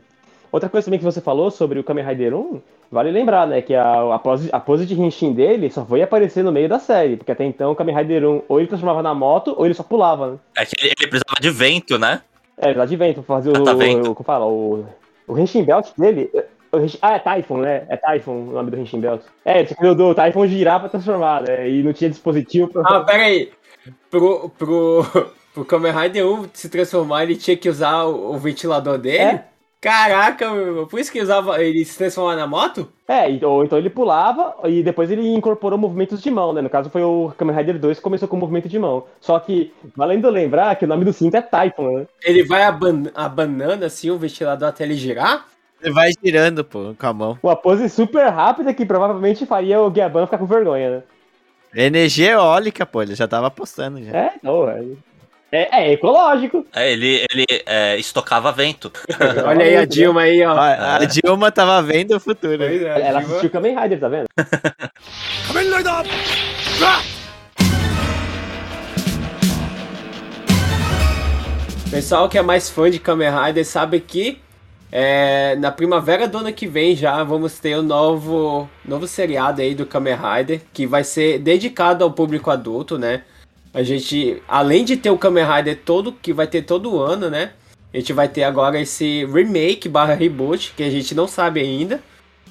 [0.52, 3.74] Outra coisa também que você falou sobre o Kamen Rider 1, vale lembrar, né, que
[3.74, 7.16] a, a, pose, a pose de Henshin dele só foi aparecer no meio da série,
[7.16, 9.82] porque até então o Kamen Rider 1 ou ele transformava na moto ou ele só
[9.84, 10.38] pulava, né?
[10.58, 12.22] É que ele, ele precisava de vento, né?
[12.58, 14.12] É, lá de vento, pra fazer o, Catavento.
[14.12, 14.84] o, como fala, o,
[15.26, 16.30] o Henshin Belt dele.
[17.02, 17.86] Ah, é Typhon, né?
[17.90, 19.22] É Typhon o nome do Henshin Belt.
[19.44, 21.70] É, ele tinha que do Typhon girar pra transformar, né?
[21.70, 22.82] E não tinha dispositivo pra.
[22.86, 23.52] Ah, pera aí.
[24.10, 25.06] Pro, pro,
[25.54, 29.18] pro Kamen Rider 1 se transformar, ele tinha que usar o, o ventilador dele?
[29.18, 29.46] É?
[29.82, 32.88] Caraca, meu, por isso que usava ele se transformar na moto?
[33.08, 36.62] É, e- ou então ele pulava e depois ele incorporou movimentos de mão, né?
[36.62, 39.06] No caso foi o Kamen Rider 2 que começou com movimento de mão.
[39.20, 42.08] Só que, valendo lembrar que o nome do cinto é Typhon, né?
[42.24, 45.48] Ele vai aban abanando assim o ventilador até ele girar?
[45.82, 47.40] Ele vai girando, pô, com a mão.
[47.42, 51.04] Uma pose super rápida que provavelmente faria o Guiaban ficar com vergonha, né?
[51.74, 54.12] Energia eólica, pô, ele já tava apostando já.
[54.16, 54.84] É, não, é.
[55.54, 56.66] É, é ecológico.
[56.74, 58.92] É, ele ele é, estocava vento.
[59.46, 60.52] Olha aí a Dilma aí, ó.
[60.54, 62.58] A, a Dilma tava vendo o futuro.
[62.58, 64.28] Pois é, Ela Dilma- assistiu Kamen Rider, tá vendo?
[71.90, 74.40] Pessoal que é mais fã de Kamen Rider sabe que
[74.92, 79.74] é, na primavera do ano que vem já vamos ter o novo, novo seriado aí
[79.74, 83.24] do Kamen Rider, que vai ser dedicado ao público adulto, né?
[83.74, 87.54] A gente, além de ter o Kamen Rider todo, que vai ter todo ano, né?
[87.94, 92.02] A gente vai ter agora esse remake barra reboot, que a gente não sabe ainda.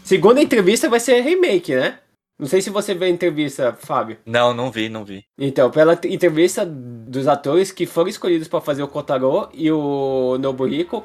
[0.03, 1.98] Segunda entrevista vai ser remake, né?
[2.38, 4.16] Não sei se você viu a entrevista, Fábio.
[4.24, 5.24] Não, não vi, não vi.
[5.38, 11.05] Então, pela entrevista dos atores que foram escolhidos para fazer o Kotaro e o Nobuhiko,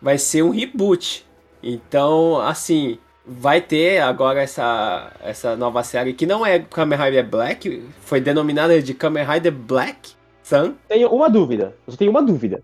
[0.00, 1.24] vai ser um reboot.
[1.62, 7.82] Então, assim, vai ter agora essa, essa nova série que não é Kamen Rider Black,
[8.00, 10.74] foi denominada de Kamen Rider Black, Sun?
[10.88, 11.74] Tenho uma dúvida.
[11.86, 12.62] Eu só tenho uma dúvida.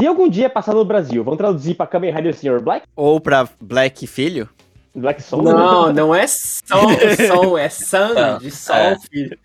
[0.00, 2.60] Se algum dia passar no Brasil, vão traduzir pra Kamen Rider Sr.
[2.60, 2.86] Black?
[2.96, 4.48] Ou pra Black Filho?
[4.94, 5.42] Black Soul?
[5.42, 6.88] Não, não é Sol,
[7.26, 8.96] Sol é Sun, de Sol, é.
[9.10, 9.38] filho.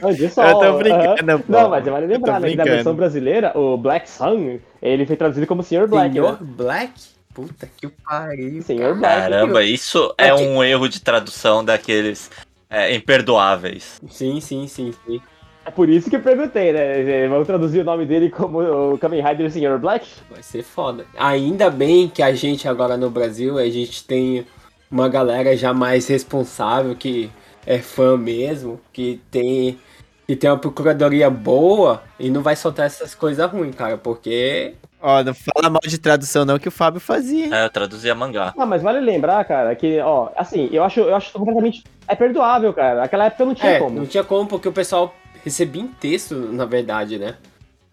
[0.00, 1.52] Não, de sol, Eu tô brincando, pô.
[1.52, 5.46] Não, mas vale lembrar, né, que na versão brasileira, o Black Sun, ele foi traduzido
[5.46, 5.88] como Sr.
[5.88, 6.12] Black.
[6.12, 6.38] Senhor né?
[6.40, 6.92] Black?
[7.34, 8.62] Puta que pariu.
[8.62, 8.94] Sr.
[8.94, 9.00] Black.
[9.00, 12.30] Caramba, isso é um erro de tradução daqueles
[12.70, 14.00] é, imperdoáveis.
[14.08, 15.20] Sim, sim, sim, sim.
[15.66, 17.26] É por isso que eu perguntei, né?
[17.26, 19.78] Vão traduzir o nome dele como o Kamen Rider Sr.
[19.80, 20.06] Black?
[20.30, 21.06] Vai ser foda.
[21.16, 24.46] Ainda bem que a gente agora no Brasil, a gente tem
[24.94, 27.30] uma galera já mais responsável, que
[27.66, 29.78] é fã mesmo, que tem,
[30.26, 35.22] que tem uma procuradoria boa e não vai soltar essas coisas ruins, cara, porque Ó,
[35.22, 37.52] não fala mal de tradução não que o Fábio fazia, hein?
[37.52, 38.54] É, eu traduzia mangá.
[38.56, 41.84] Ah, mas vale lembrar, cara, que, ó, assim, eu acho, eu acho completamente.
[42.06, 43.00] É perdoável, cara.
[43.00, 43.98] Naquela época não tinha é, como.
[43.98, 47.34] não tinha como, porque o pessoal recebia em texto, na verdade, né?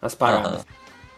[0.01, 0.65] As paradas.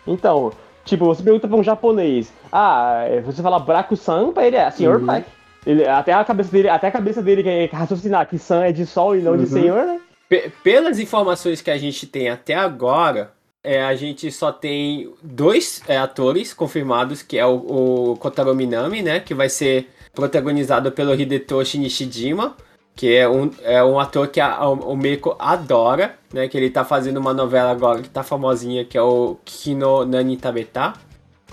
[0.08, 0.52] Então,
[0.84, 4.96] tipo, você pergunta pra um japonês, ah, você fala Braku-san, pra ele é Sr.
[4.96, 5.06] Uhum.
[5.06, 5.28] Black.
[5.66, 8.86] Ele, até a cabeça dele, até a cabeça dele quer raciocinar que San é de
[8.86, 9.50] sol e não de Uhum.
[9.50, 10.00] senhor, né?
[10.28, 13.32] Pe- pelas informações que a gente tem até agora,
[13.64, 19.02] é, a gente só tem dois é, atores confirmados, que é o, o Kotaro Minami,
[19.02, 19.20] né?
[19.20, 22.56] Que vai ser protagonizado pelo Hidetoshi Nishijima,
[22.96, 26.48] que é um, é um ator que a, o, o Meiko adora, né?
[26.48, 30.36] Que ele tá fazendo uma novela agora que tá famosinha, que é o Kino Nani
[30.38, 30.94] Tabeta,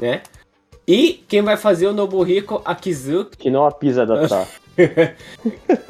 [0.00, 0.22] né?
[0.86, 4.46] E quem vai fazer o Nobuhiko Akizuki Que não a pisa da tá.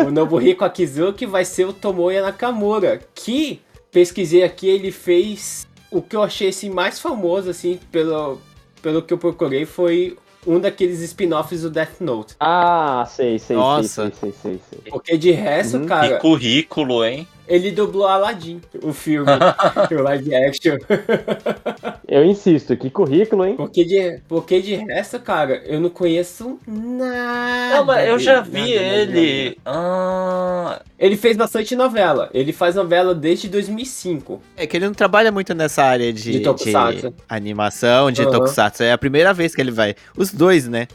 [0.04, 6.14] o Nobuhiko Akizuki vai ser o Tomoya Nakamura, que pesquisei aqui, ele fez o que
[6.14, 8.38] eu achei assim, mais famoso assim, pelo,
[8.82, 12.34] pelo que eu procurei foi um daqueles spin-offs do Death Note.
[12.40, 14.10] Ah, sei, sei, Nossa.
[14.10, 14.90] sei, sei, sei, sei.
[14.90, 15.82] Porque de resto, Uhum.
[15.82, 17.28] Que cara, currículo, hein?
[17.50, 19.30] Ele dublou Aladdin, o filme,
[19.90, 20.76] o live action.
[22.06, 23.54] Eu insisto, que currículo, hein?
[23.56, 27.76] Porque de, porque de resto, cara, eu não conheço nada.
[27.76, 29.18] Não, mas eu dele, já vi nada, nada, nada.
[29.18, 29.58] ele.
[29.64, 32.28] Ah, Ele fez bastante novela.
[32.34, 34.40] Ele faz novela desde 2005.
[34.56, 38.30] É que ele não trabalha muito nessa área de, De de animação, de Aham.
[38.32, 38.82] tokusatsu.
[38.82, 39.94] É a primeira vez que ele vai.
[40.16, 40.88] Os dois, né?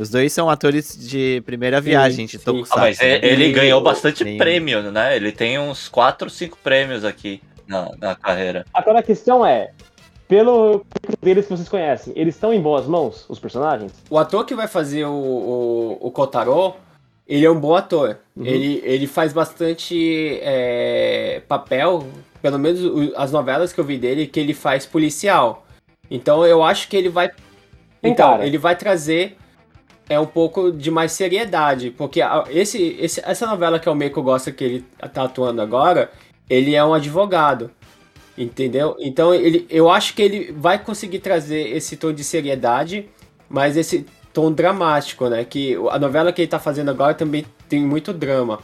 [0.00, 2.38] Os dois são atores de primeira viagem de sim.
[2.38, 2.80] ah, tokusatsu.
[2.80, 3.16] mas né?
[3.16, 5.14] ele, ele E ganhou bastante prêmio, né?
[5.14, 8.64] Ele tem uns 4, 5 prêmios aqui na, na carreira.
[8.72, 9.72] Agora a questão é,
[10.26, 10.86] pelo
[11.20, 13.92] deles que vocês conhecem, eles estão em boas mãos, os personagens?
[14.08, 16.76] O ator que vai fazer o, o, o Kotaro,
[17.28, 18.20] ele é um bom ator.
[18.34, 18.46] Uhum.
[18.46, 22.06] Ele, ele faz bastante é, papel,
[22.40, 22.80] pelo menos
[23.16, 25.66] as novelas que eu vi dele, que ele faz policial.
[26.10, 27.30] Então eu acho que ele vai.
[28.02, 29.36] Então, ele vai trazer
[30.10, 31.90] é um pouco de mais seriedade.
[31.90, 32.20] Porque
[32.50, 36.10] esse, esse- essa novela que o Meiko gosta que ele tá atuando agora,
[36.50, 37.70] ele é um advogado.
[38.36, 38.96] Entendeu?
[39.00, 43.08] Então ele, eu acho que ele vai conseguir trazer esse tom de seriedade,
[43.48, 45.44] mas esse tom dramático, né?
[45.44, 48.60] Que a novela que ele tá fazendo agora também tem muito drama.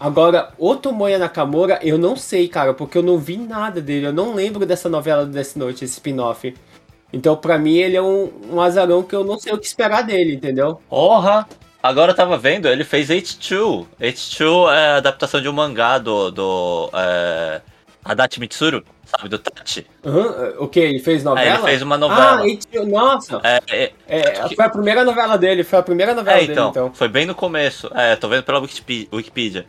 [0.00, 4.06] Agora, o Tomoya Nakamura, eu não sei, cara, porque eu não vi nada dele.
[4.06, 6.54] Eu não lembro dessa novela do Death Note, esse spin-off.
[7.12, 10.02] Então, pra mim, ele é um, um azarão que eu não sei o que esperar
[10.02, 10.80] dele, entendeu?
[10.88, 11.46] Porra!
[11.82, 13.86] Agora eu tava vendo, ele fez H2.
[14.00, 16.30] H2 é a adaptação de um mangá do.
[16.30, 17.60] do é,
[18.04, 19.28] Adachi Mitsuru, sabe?
[19.28, 19.86] Do Tachi.
[20.04, 20.54] Hã?
[20.58, 20.80] o que?
[20.80, 21.46] Ele fez novela?
[21.48, 22.40] É, ele fez uma novela.
[22.42, 23.40] Ah, ele- nossa!
[23.44, 26.70] É, é, É, foi a primeira novela dele, foi a primeira novela É, dele, então,
[26.70, 26.92] então.
[26.92, 27.90] foi bem no começo.
[27.94, 29.64] É, tô vendo pela Wikipedia.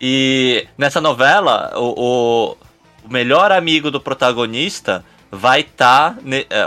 [0.00, 2.56] E nessa novela, o,
[3.04, 6.16] o melhor amigo do protagonista vai estar.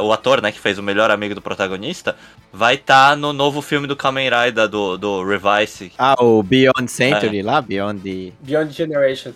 [0.04, 2.15] o ator, né, que fez o melhor amigo do protagonista,
[2.52, 5.91] vai estar no novo filme do Kamen Rider do, do Revice.
[5.97, 6.88] Ah, o Beyond É.
[6.88, 8.34] Century lá, Beyond the...
[8.41, 9.36] Beyond Generations.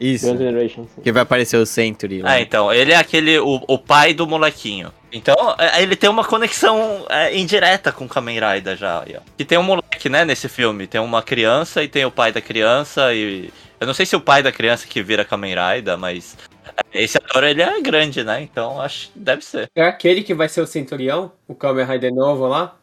[0.00, 0.86] Isso, Beyond Generation.
[0.94, 1.02] sim.
[1.02, 2.36] que vai aparecer o Century lá.
[2.36, 3.38] É, então, ele é aquele.
[3.38, 4.92] O, o pai do molequinho.
[5.12, 9.00] Então, é, ele tem uma conexão é, indireta com o Kamen Rider já.
[9.02, 9.20] aí, ó.
[9.36, 10.88] Que tem um moleque, né, nesse filme.
[10.88, 13.50] Tem uma criança e tem o pai da criança e.
[13.80, 16.36] Eu não sei se o pai da criança que vira Kamen Rider, mas.
[16.92, 18.42] É, Esse ator, ele é grande, né?
[18.42, 19.68] Então, acho que deve ser.
[19.74, 21.32] É aquele que vai ser o Centurião?
[21.48, 22.76] O Kamen Rider novo lá?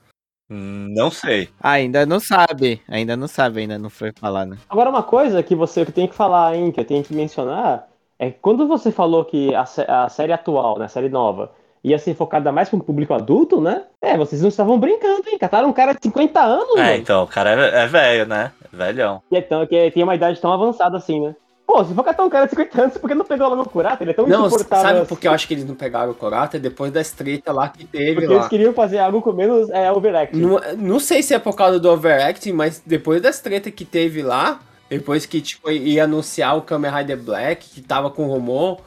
[0.50, 1.48] Não sei.
[1.62, 4.58] Ah, ainda não sabe, ainda não sabe, ainda não foi falado.
[4.70, 7.88] Agora, uma coisa que você que tem que falar, hein, que eu tenho que mencionar,
[8.20, 11.98] é que quando você falou que a, a série atual, né, a série nova, ia
[11.98, 13.84] ser focada mais para o público adulto, né?
[14.02, 15.38] É, vocês não estavam brincando, hein?
[15.40, 16.96] Cataram um cara de 50 anos, É, mano.
[16.98, 18.52] então, o cara é, é velho, né?
[18.74, 19.24] Velhão.
[19.30, 21.36] Que, é tão, que tem uma idade tão avançada assim, né?
[21.72, 23.70] Pô, se for catar um cara de 50 anos, por que não pegou logo o
[23.70, 24.04] Kurata?
[24.04, 24.86] Ele é tão Não, insuportável.
[24.86, 25.08] sabe assim.
[25.08, 26.60] por que eu acho que eles não pegaram o Kurata?
[26.60, 28.34] Depois das treta lá que teve Porque lá.
[28.36, 30.38] eles queriam fazer algo com menos é, overacting.
[30.42, 34.22] Não, não sei se é por causa do overacting, mas depois das treta que teve
[34.22, 34.60] lá,
[34.90, 38.82] depois que tipo, ia anunciar o Kamen Rider Black, que tava com rumor,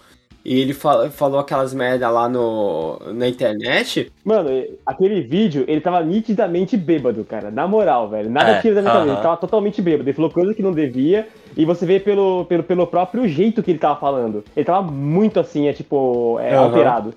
[0.44, 4.12] e ele fal- falou aquelas merda lá no, na internet.
[4.22, 4.50] Mano,
[4.84, 7.50] aquele vídeo, ele tava nitidamente bêbado, cara.
[7.50, 8.28] Na moral, velho.
[8.28, 9.00] Nada É, tira da minha aham.
[9.00, 9.16] cabeça.
[9.16, 10.06] Ele tava totalmente bêbado.
[10.06, 11.26] Ele falou coisa que não devia.
[11.56, 14.44] E você vê pelo, pelo, pelo próprio jeito que ele tava falando.
[14.56, 16.64] Ele tava muito assim, é tipo, é, Aham.
[16.64, 17.14] alterado.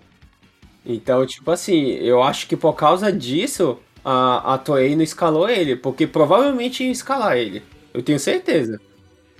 [0.85, 5.75] Então, tipo assim, eu acho que por causa disso, a, a Toei não escalou ele,
[5.75, 7.61] porque provavelmente ia escalar ele.
[7.93, 8.79] Eu tenho certeza.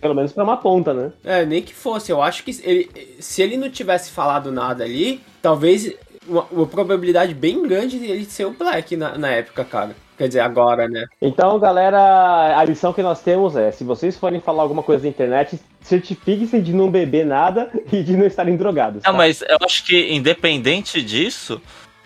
[0.01, 1.11] Pelo menos pra uma ponta, né?
[1.23, 2.11] É, nem que fosse.
[2.11, 2.89] Eu acho que ele,
[3.19, 5.93] se ele não tivesse falado nada ali, talvez
[6.27, 9.95] uma, uma probabilidade bem grande dele ser o Black na, na época, cara.
[10.17, 11.05] Quer dizer, agora, né?
[11.21, 15.09] Então, galera, a lição que nós temos é: se vocês forem falar alguma coisa na
[15.09, 19.03] internet, certifiquem-se de não beber nada e de não estarem drogados.
[19.03, 19.17] Não, tá?
[19.17, 21.61] mas eu acho que independente disso,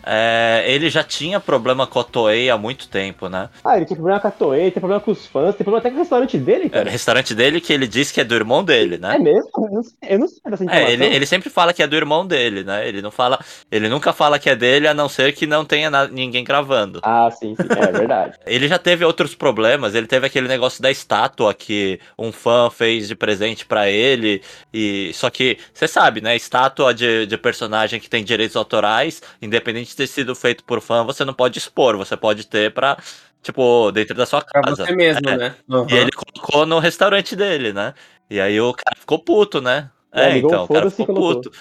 [0.06, 3.50] é, ele já tinha problema com a Toei há muito tempo, né?
[3.64, 5.90] Ah, ele tinha problema com a Toei, tem problema com os fãs, tem problema até
[5.90, 6.90] com o restaurante dele, É, o cara.
[6.90, 9.16] restaurante dele que ele disse que é do irmão dele, né?
[9.16, 9.50] É mesmo?
[9.56, 10.90] Eu não sei, eu não sei dessa informação.
[10.90, 12.88] É, ele, ele sempre fala que é do irmão dele, né?
[12.88, 13.40] Ele não fala,
[13.72, 17.00] ele nunca fala que é dele, a não ser que não tenha na- ninguém gravando.
[17.04, 18.38] Ah, sim, sim, é verdade.
[18.46, 23.08] Ele já teve outros problemas, ele teve aquele negócio da estátua que um fã fez
[23.08, 24.42] de presente pra ele,
[24.74, 29.91] e só que, você sabe, né, estátua de, de personagem que tem direitos autorais, independente
[29.92, 32.98] de ter sido feito por fã, você não pode expor, você pode ter pra,
[33.42, 34.86] tipo, dentro da sua Pra casa.
[34.86, 35.38] você mesmo, É.
[35.38, 35.56] né?
[35.70, 35.86] Uhum.
[35.90, 37.94] E ele colocou no restaurante dele, né?
[38.30, 39.90] E aí o cara ficou puto, né?
[40.14, 41.52] É, É, então, o o cara ficou puto.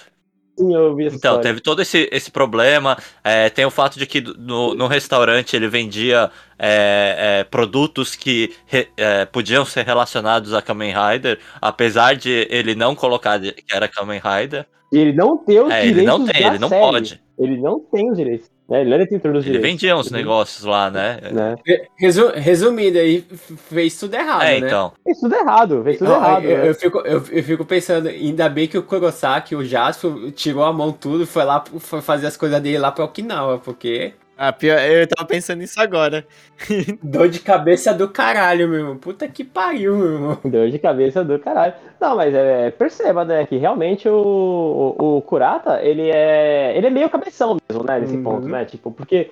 [0.57, 1.49] Sim, eu vi essa Então, história.
[1.49, 2.97] teve todo esse, esse problema.
[3.23, 6.29] É, tem o fato de que no, no restaurante ele vendia
[6.59, 12.75] é, é, produtos que re- é, podiam ser relacionados a Kamen Rider, apesar de ele
[12.75, 14.67] não colocar que era Kamen Rider.
[14.91, 16.81] E ele não tem os É, direitos ele não tem, ele não série.
[16.81, 17.21] pode.
[17.41, 18.49] Ele não tem os direitos.
[18.69, 18.81] Né?
[18.81, 19.71] Ele não é detentor dos Ele direitos.
[19.71, 20.17] vendia uns Uhum.
[20.17, 21.19] negócios lá, né?
[21.31, 21.55] Né?
[21.97, 23.21] Resu- resumindo, aí
[23.69, 24.67] fez tudo errado, É, né?
[24.67, 24.93] então.
[25.03, 26.45] Fez tudo errado, fez tudo Eu, errado.
[26.45, 26.69] eu, né?
[26.69, 30.71] eu fico, eu, eu fico pensando, ainda bem que o Kurosaki, o Jasper, tirou a
[30.71, 34.13] mão tudo e foi lá foi fazer as coisas dele lá pra Okinawa, porque
[34.43, 36.25] Ah, pior, eu tava pensando nisso agora.
[37.03, 38.97] dor de cabeça do caralho, meu irmão.
[38.97, 40.39] Puta que pariu, meu irmão.
[40.43, 41.73] Dor de cabeça do caralho.
[41.99, 46.75] Não, mas é, perceba, né, que realmente o, o, o Kurata, ele é.
[46.75, 48.23] Ele é meio cabeção mesmo, né, nesse Uhum.
[48.23, 48.65] ponto, né?
[48.65, 49.29] Tipo, porque.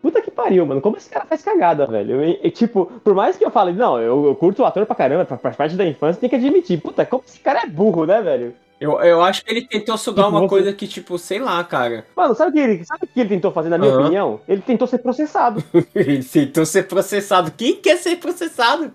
[0.00, 0.80] Puta que pariu, mano.
[0.80, 2.22] Como esse cara faz cagada, velho?
[2.24, 4.94] E, e, tipo, por mais que eu fale, não, eu, eu curto o ator pra
[4.94, 6.80] caramba, fa- faz parte da infância, tem que admitir.
[6.80, 8.54] Puta, como esse cara é burro, né, velho?
[8.78, 10.48] Eu, eu acho que ele tentou sugar uma Nossa.
[10.50, 12.04] coisa que, tipo, sei lá, cara.
[12.14, 14.00] Mano, sabe o que ele, sabe o que ele tentou fazer, na minha Aham.
[14.02, 14.40] opinião?
[14.46, 15.64] Ele tentou ser processado.
[15.94, 17.50] Ele tentou ser processado.
[17.56, 18.92] Quem quer ser processado?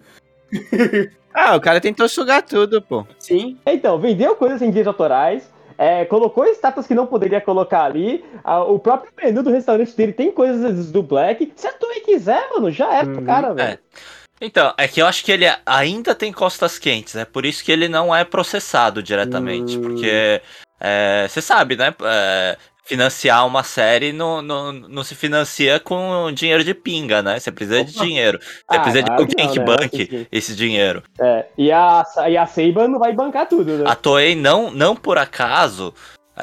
[1.34, 3.08] Ah, o cara tentou sugar tudo, pô.
[3.18, 3.58] Sim.
[3.66, 8.22] Então, vendeu coisas sem direitos autorais, é, colocou estátuas que não poderia colocar ali.
[8.44, 11.54] a- o próprio menu do restaurante dele tem coisas do Black.
[11.56, 13.80] Se a Toei quiser, mano, já era pro Uhum, cara, velho.
[14.42, 17.72] Então, é que eu acho que ele ainda tem costas quentes, é por isso que
[17.72, 19.82] ele não é processado diretamente, Hum.
[19.82, 20.42] porque
[20.80, 21.94] é, você sabe, né?
[22.04, 27.40] é, financiar uma série não, não, não se financia com dinheiro de pinga, né?
[27.40, 28.40] Você precisa de dinheiro.
[28.42, 29.66] Você Ah, precisa de claro alguém que né?
[29.66, 31.04] banque esse dinheiro.
[31.20, 33.84] É, e, a, e a Seiba não vai bancar tudo, né?
[33.88, 35.94] A Toei não, não por acaso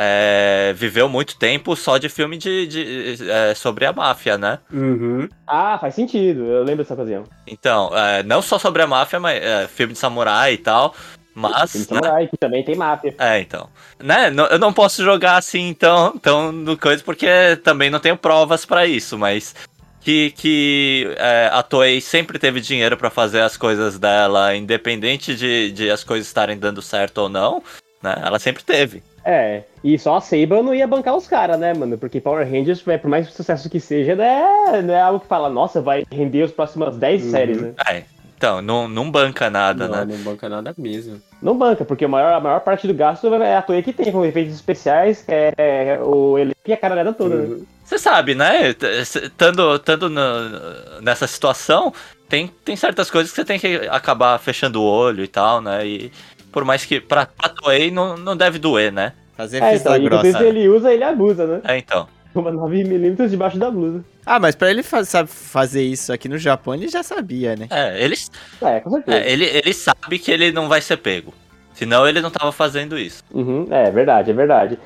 [0.00, 4.60] é, viveu muito tempo só de filme de, de, é, sobre a máfia, né?
[4.72, 5.28] Uhum.
[5.44, 7.24] Ah, faz sentido, eu lembro dessa ocasião.
[7.44, 10.92] Então, é, não só sobre a máfia, mas é, filme de samurai e tal.
[10.92, 11.84] Filme Mas, de né?
[11.84, 13.12] Samurai, que também tem máfia.
[13.18, 13.68] É, então.
[13.98, 14.30] Né?
[14.30, 18.64] não- Eu não posso jogar assim tão, tão no coisa, porque também não tenho provas
[18.64, 19.54] pra isso, mas.
[20.00, 25.70] Que, que é, a Toei sempre teve dinheiro pra fazer as coisas dela, independente de,
[25.72, 27.62] de as coisas estarem dando certo ou não,
[28.00, 28.14] né?
[28.24, 29.02] Ela sempre teve.
[29.30, 31.98] É, e só a Seiba não ia bancar os caras, né, mano?
[31.98, 35.26] Porque Power Rangers, é, por mais sucesso que seja, não é, não é algo que
[35.26, 37.30] fala, nossa, vai render as próximas 10 Uhum.
[37.30, 37.74] séries, né?
[37.90, 38.04] É,
[38.34, 40.06] então, não, não banca nada, não, né?
[40.16, 41.20] não banca nada mesmo.
[41.42, 44.10] Não banca, porque a maior, a maior parte do gasto é a Toei que tem,
[44.10, 47.44] com efeitos especiais, é, é o elenco e a caralhada toda, né?
[47.48, 47.66] Uhum.
[47.84, 48.72] Você sabe, né?
[48.72, 51.92] T- Estando, estando no- nessa situação,
[52.30, 55.86] tem, tem certas coisas que você tem que acabar fechando o olho e tal, né?
[55.86, 56.12] E
[56.52, 59.12] por mais que pra, pra Toei não, não deve doer, né?
[59.36, 60.28] Fazer É, então, grossa.
[60.28, 61.60] isso ele usa, ele abusa, né?
[61.64, 62.08] É, então.
[62.34, 64.04] Uma 9mm debaixo da blusa.
[64.26, 67.66] Ah, mas pra ele fa sabe, fazer isso aqui no Japão, ele já sabia, né?
[67.70, 68.14] É, ele,
[68.60, 69.16] É, com certeza.
[69.18, 71.32] é, ele, ele sabe que ele não vai ser pego.
[71.74, 73.22] Senão ele não tava fazendo isso.
[73.32, 74.78] Uhum, é verdade, é verdade.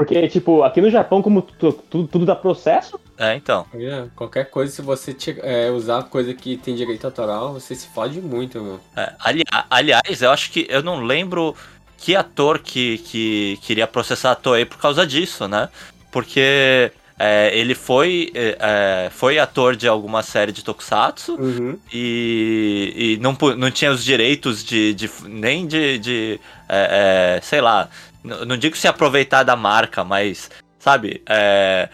[0.00, 3.66] Porque, tipo, aqui no Japão, como tu- tu- tudo dá processo, É, então.
[3.74, 7.86] É, qualquer coisa, se você te- é, usar coisa que tem direito autoral, você se
[7.88, 8.80] fode muito, meu.
[8.96, 11.54] É, ali- aliás, eu acho que eu não lembro
[11.98, 15.68] que ator que, que queria processar a Toei por causa disso, né?
[16.10, 21.78] Porque é, ele foi, é, é, foi ator de alguma série de Tokusatsu Uhum.
[21.92, 27.60] e, e não, não tinha os direitos de, de- nem de, de, é, é, sei
[27.60, 27.90] lá,
[28.24, 31.88] não digo se aproveitar da marca, mas sabe, é,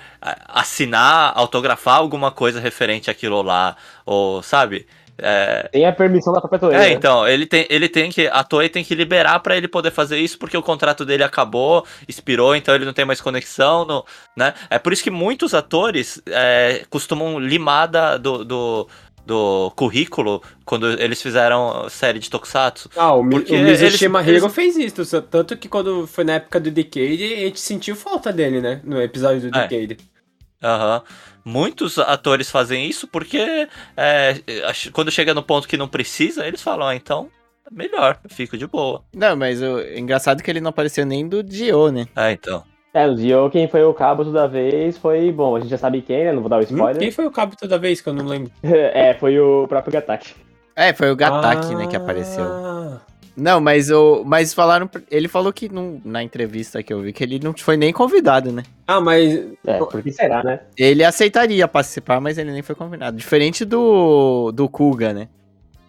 [0.49, 4.87] assinar, autografar alguma coisa referente àquilo lá, ou sabe,
[5.19, 6.77] é, Tem a permissão da própria Toei.
[6.77, 6.91] é, né?
[6.93, 8.27] então, ele tem, ele tem que.
[8.29, 11.87] A Toei tem que liberar pra ele poder fazer isso, porque o contrato dele acabou,
[12.07, 14.05] expirou, então ele não tem mais conexão, no,
[14.37, 14.53] né?
[14.69, 18.89] É por isso que muitos atores é, costumam limar da- do, do,
[19.27, 22.89] do currículo quando eles fizeram série de Tokusatsu.
[22.97, 26.71] Ah, o, Porque o Mizushima eles- fez isso, tanto que quando foi na época do
[26.71, 28.81] Decade, a gente sentiu falta dele, né?
[28.85, 29.67] No episódio do É.
[29.67, 29.99] Decade.
[30.63, 31.03] Aham.
[31.45, 34.35] Muitos atores fazem isso porque é,
[34.93, 37.29] quando chega no ponto que não precisa, eles falam, ah, então,
[37.71, 39.05] melhor, fico de boa.
[39.15, 42.07] Não, mas o engraçado é que ele não apareceu nem do Dio, né?
[42.17, 42.65] É, então.
[42.97, 45.31] É, no Dio, quem foi o cabo toda vez foi.
[45.31, 46.33] Bom, a gente já sabe quem, né?
[46.33, 46.97] Não vou dar o Hum, spoiler.
[46.97, 48.51] Quem foi o cabo toda vez que eu não lembro?
[48.65, 50.35] é, foi o próprio Gatak.
[50.75, 52.47] É, foi o Gataki, né, que apareceu.
[52.47, 52.99] Ah,
[53.37, 54.25] Não, mas o.
[54.25, 54.89] Mas falaram.
[55.11, 58.51] Ele falou que não, na entrevista que eu vi que ele não foi nem convidado,
[58.51, 58.63] né?
[58.87, 59.47] Ah, mas.
[59.67, 60.61] É, por que será, né?
[60.75, 63.19] Ele aceitaria participar, mas ele nem foi convidado.
[63.19, 64.53] Diferente do.
[64.53, 65.29] do Kuga, né?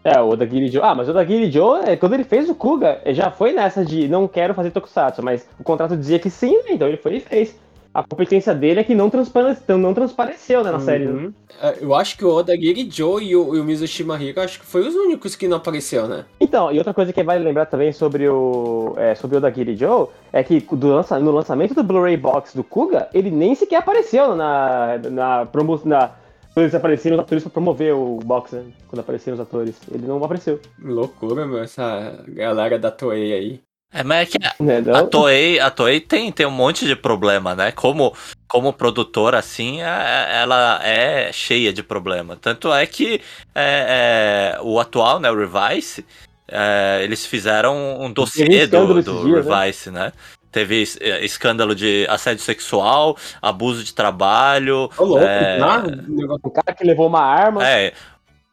[0.08, 0.82] É, o Odagiri Joe.
[0.84, 3.84] Ah, mas o Odagiri Joe, é, quando ele fez o Kuga, ele já foi nessa
[3.84, 6.72] de não quero fazer Tokusatsu, mas o contrato dizia que sim, né?
[6.72, 7.56] Então ele foi e fez.
[7.94, 9.58] A competência dele é que não, transpare...
[9.70, 11.06] não transpareceu né, na série.
[11.06, 11.12] né?
[11.12, 11.34] Uhum.
[11.62, 14.66] É, Eu acho que o Odagiri Joe e o, e o Mizushima Hiro, acho que
[14.68, 16.24] foi os únicos que não apareceu, né?
[16.40, 20.08] Então, e outra coisa que vale lembrar também sobre o, é, sobre o Odagiri Joe
[20.32, 25.00] é que lança- no lançamento do Blu-ray Box do Kuga, ele nem sequer apareceu na,
[25.10, 26.12] na, promo, na
[26.58, 28.64] quando eles apareceram os atores pra promover o box, né?
[28.88, 29.76] Quando apareceram os atores.
[29.94, 30.60] Ele não apareceu.
[30.82, 33.62] Loucura, meu, essa galera da Toei aí.
[33.94, 35.04] É, mas é que Né, A?
[35.04, 37.72] Toei, a Toei tem, tem um monte de problema, né?
[37.72, 38.12] Como,
[38.48, 42.36] como produtora, assim, é- ela é cheia de problema.
[42.36, 43.22] Tanto é que
[43.54, 46.04] é, é, o atual, né, o Revice,
[46.48, 49.56] é, eles fizeram um dossiê do, do dias, né?
[49.56, 50.12] Revice, né?
[50.52, 54.90] Teve é, escândalo de assédio sexual, abuso de trabalho.
[54.98, 55.60] Ô, louco, É.
[55.62, 57.68] ah, o negócio- O cara que levou uma arma.
[57.68, 57.94] É,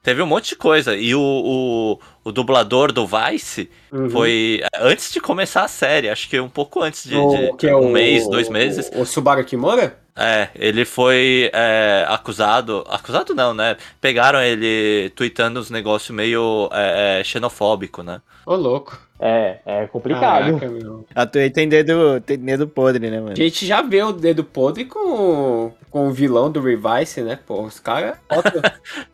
[0.03, 0.97] teve um monte de coisa.
[0.97, 4.11] E o, o, o dublador do Vice Uhum.
[4.11, 7.69] foi é, antes de começar a série, acho que um pouco antes de, O- de
[7.69, 8.91] é um mês, dois meses.
[8.95, 9.97] O, o Subaru Kimura?
[10.17, 12.85] É, ele foi é, acusado.
[12.89, 13.77] Acusado não, né?
[14.01, 18.21] Pegaram ele tweetando uns negócios meio é, é, xenofóbico, né?
[18.47, 18.99] Ô, louco.
[19.19, 20.45] É, é complicado.
[20.45, 21.05] Caraca, meu.
[21.15, 23.37] A Toei tem dedo, tem dedo podre, né, A mano?
[23.37, 27.39] gente já vê o dedo podre com, com o vilão do Revice, né?
[27.47, 28.17] Pô, os caras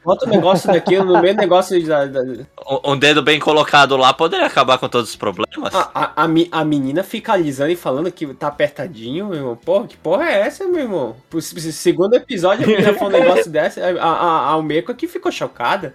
[0.03, 2.07] bota o negócio daquilo no meio negócio da.
[2.07, 2.23] da-
[2.67, 5.75] Um, um dedo bem colocado lá poderia acabar com todos os problemas.
[5.75, 9.57] A, a, a, mi- a menina fica alisando e falando que tá apertadinho, meu irmão.
[9.57, 11.17] Porra, que porra é essa, meu irmão?
[11.29, 13.83] Pro se- segundo episódio a menina falou um negócio dessa.
[13.85, 15.95] A, a, a Almeco aqui ficou chocada.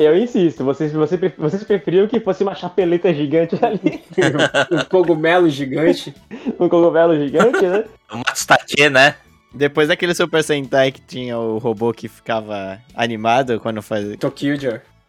[0.00, 4.02] Eu insisto, vocês, vocês, vocês preferiam que fosse uma chapeleta gigante ali,
[4.72, 6.12] um cogumelo gigante.
[6.58, 7.84] um cogumelo gigante, né?
[8.10, 9.14] O Matsutake, né?
[9.56, 14.16] Depois daquele Super Sentai que tinha o robô que ficava animado quando fazia.
[14.18, 14.58] Tokyo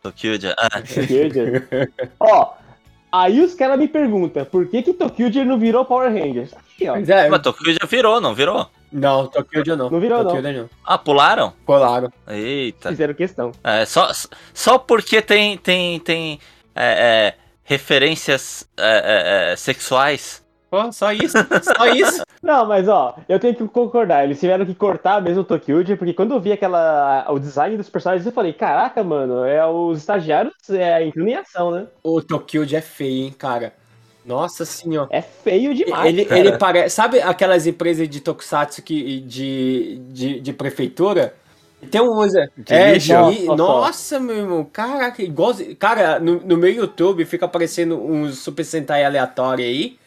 [0.01, 1.67] Tokyo ah, Tokyo
[2.19, 2.53] Ó,
[3.11, 6.53] aí os caras me perguntam, por que que Tokyo não virou Power Rangers?
[6.53, 6.93] Aqui, ó.
[6.93, 8.69] Mas é, Mas Tokyo já virou, não virou?
[8.91, 9.89] não, Tokyo não.
[9.89, 10.31] Não virou, não.
[10.31, 10.69] Tokyo não.
[10.85, 11.53] Ah, pularam?
[11.65, 12.11] Colaram.
[12.27, 12.89] Eita.
[12.89, 13.51] Fizeram questão.
[13.63, 14.09] É, só,
[14.53, 16.39] só porque tem, tem, tem
[16.73, 20.45] é, é, referências é, é, é, sexuais.
[20.69, 22.23] Pô, só isso, só isso.
[22.43, 24.23] Não, mas ó, eu tenho que concordar.
[24.23, 27.89] Eles tiveram que cortar mesmo o Tokyo, porque quando eu vi aquela, o design dos
[27.89, 31.87] personagens, eu falei, caraca, mano, é os estagiários, é a inclinação, né?
[32.03, 33.73] O Tokyo é feio, hein, cara.
[34.25, 35.07] Nossa senhora.
[35.09, 36.05] É feio demais.
[36.05, 36.39] Ele, cara.
[36.39, 36.93] ele parece.
[36.95, 41.33] Sabe aquelas empresas de tokusatsu que, de, de, de prefeitura?
[41.89, 42.49] Tem um usa.
[42.69, 43.07] É, lixo?
[43.31, 43.55] de- Nossa.
[43.55, 44.65] nossa, meu irmão.
[44.65, 45.53] Caraca, igual.
[45.79, 49.97] Cara, no, no meu YouTube fica aparecendo uns Super Sentai aleatório aí.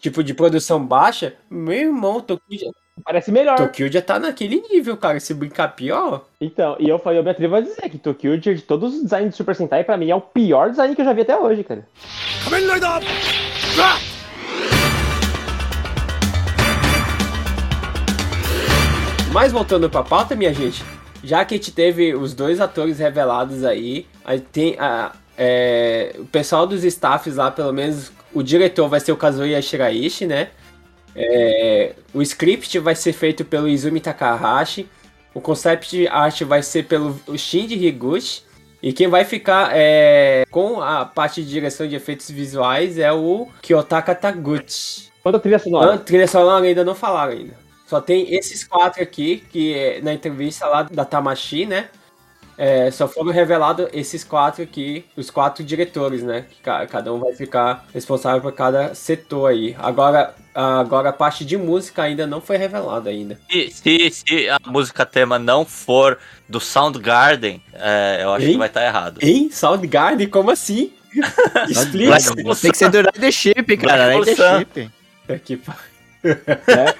[0.00, 1.34] Tipo de produção baixa.
[1.50, 2.70] Meu irmão, Tokyo já,
[3.04, 3.56] Parece melhor.
[3.56, 5.20] Tokyo já tá naquele nível, cara.
[5.20, 6.24] Se brincar pior.
[6.40, 9.30] Então, e eu falei, eu me atrevo a dizer que Tokyo, de todos os designs
[9.30, 11.62] de Super Sentai, pra mim é o pior design que eu já vi até hoje,
[11.62, 11.86] cara.
[19.32, 20.82] Mas voltando pra pauta, minha gente,
[21.22, 26.24] já que a gente teve os dois atores revelados aí, aí tem a, é, o
[26.24, 30.48] pessoal dos staffs lá, pelo menos o diretor vai ser o Kazuya Shiraishi, né?
[31.14, 34.86] É, o script vai ser feito pelo Izumi Takahashi,
[35.32, 38.42] o concept art vai ser pelo Shinji Higuchi,
[38.82, 43.48] e quem vai ficar é, com a parte de direção de efeitos visuais é o
[43.62, 45.08] Kyotaka Taguchi.
[45.22, 45.94] Quanto a trilha sonora?
[45.94, 47.54] A trilha sonora ainda não falaram ainda.
[47.86, 51.88] Só tem esses quatro aqui, que é na entrevista lá da Tamashi, né?
[52.58, 56.46] É, só foram revelados esses quatro aqui, os quatro diretores, né?
[56.50, 59.76] Que ca- cada um vai ficar responsável por cada setor aí.
[59.78, 63.38] Agora, agora a parte de música ainda não foi revelada ainda.
[63.50, 68.52] E se, se a música tema não for do Soundgarden, é, eu acho Hein?
[68.52, 69.18] que vai estar errado.
[69.22, 69.50] Hein?
[69.52, 70.26] Soundgarden?
[70.28, 70.92] Como assim?
[71.68, 72.16] Explica.
[72.60, 74.16] Tem que ser do Ridership, cara.
[74.16, 74.58] Black Sun.
[74.58, 74.90] Ridership.
[75.28, 75.60] Aqui,
[76.34, 76.94] pá.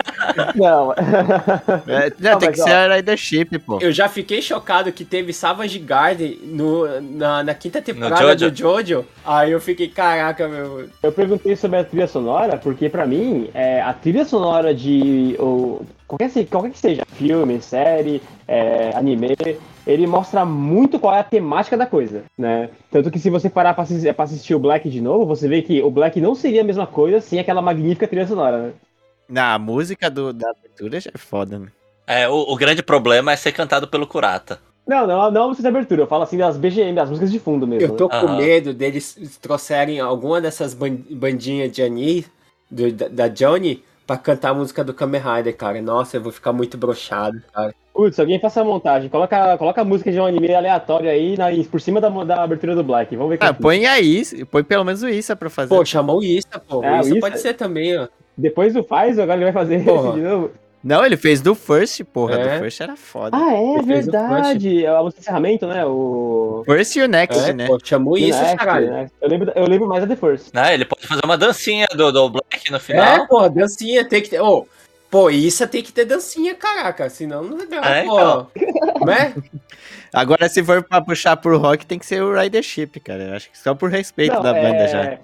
[0.54, 0.92] Não,
[1.86, 3.78] É, não, Não, tem mas, que ó, ser a Ridership, pô.
[3.80, 8.50] Eu já fiquei chocado que teve Savage Garden no, na, na quinta temporada Jojo.
[8.50, 9.04] do Jojo.
[9.24, 10.88] Aí eu fiquei, caraca, meu.
[11.02, 15.82] eu perguntei sobre a trilha sonora, porque pra mim, é, a trilha sonora de ou,
[16.06, 19.28] qualquer, se- qualquer que seja, filme, série, é, anime,
[19.86, 22.68] ele mostra muito qual é a temática da coisa, né?
[22.90, 25.62] Tanto que se você parar pra assistir, pra assistir o Black de novo, você vê
[25.62, 28.72] que o Black não seria a mesma coisa sem aquela magnífica trilha sonora, né?
[29.28, 31.66] Não, a música do, da abertura já é foda, né?
[32.06, 34.60] É, o, o grande problema é ser cantado pelo Kurata.
[34.86, 37.40] Não, não, não a música de abertura, eu falo assim das BGM, das músicas de
[37.40, 37.88] fundo mesmo.
[37.92, 38.20] Eu tô né?
[38.20, 38.36] com Aham.
[38.36, 42.24] medo deles trouxerem alguma dessas ban- bandinhas de Ani,
[42.70, 45.82] do- da, da Johnny, pra cantar a música do Kamen Rider, cara.
[45.82, 47.74] Nossa, eu vou ficar muito brochado, cara.
[47.92, 51.46] Putz, alguém faça a montagem, coloca, coloca a música de um anime aleatório aí na-
[51.68, 54.22] por cima da, da abertura do Black, vamos ver Ah, que põe aí,
[54.52, 55.74] põe pelo menos o Issa pra fazer.
[55.74, 56.84] Pô, chamou o Issa, pô.
[56.84, 58.06] É, o Issa Issa- pode ser também, ó.
[58.36, 60.08] Depois do faz, agora ele vai fazer Porra.
[60.10, 60.50] esse de novo.
[60.84, 62.34] Não, ele fez do First, porra.
[62.38, 62.54] É.
[62.58, 63.36] Do First era foda.
[63.36, 64.84] Ah, é Ele o verdade.
[64.86, 65.84] É de encerramento, né?
[65.84, 66.62] O.
[66.64, 67.66] First e o Next, É, né?
[67.66, 68.90] pô, chamou o Issa, Next, caralho.
[68.90, 69.10] né?
[69.20, 70.54] Eu, lembro, eu lembro mais da The First.
[70.54, 70.74] Né?
[70.74, 73.26] Ele pode fazer uma dancinha do, do Black no É, final.
[73.26, 74.40] pô, dancinha tem que ter.
[74.40, 74.64] Ô,
[75.10, 77.10] pô, Issa tem que ter dancinha, caraca.
[77.10, 78.12] Senão não dá, É, pô.
[78.14, 78.46] então.
[79.04, 79.34] Né?
[80.12, 83.24] Agora, se for pra puxar pro rock, tem que ser o Ridership, cara.
[83.24, 85.18] Eu acho que só por respeito Não, da banda é, já.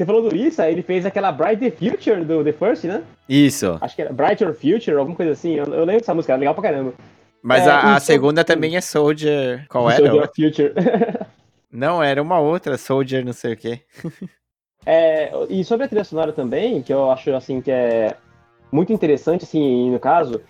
[0.00, 3.02] Você falou do Issa, ele fez aquela Bright the Future do The First, né?
[3.28, 3.76] Isso.
[3.82, 5.56] Acho que era Bright Your Future, alguma coisa assim.
[5.56, 6.94] Eu, eu lembro dessa música, era legal pra caramba.
[7.42, 9.66] Mas É, a, a segunda também é Soldier.
[9.68, 10.24] Qual Soldier era?
[10.24, 10.72] of Future.
[11.70, 13.80] Não, era uma outra, Soldier não sei o quê.
[14.86, 18.16] É, e sobre a trilha sonora também, que eu acho assim que é
[18.72, 20.40] muito interessante, assim, no caso,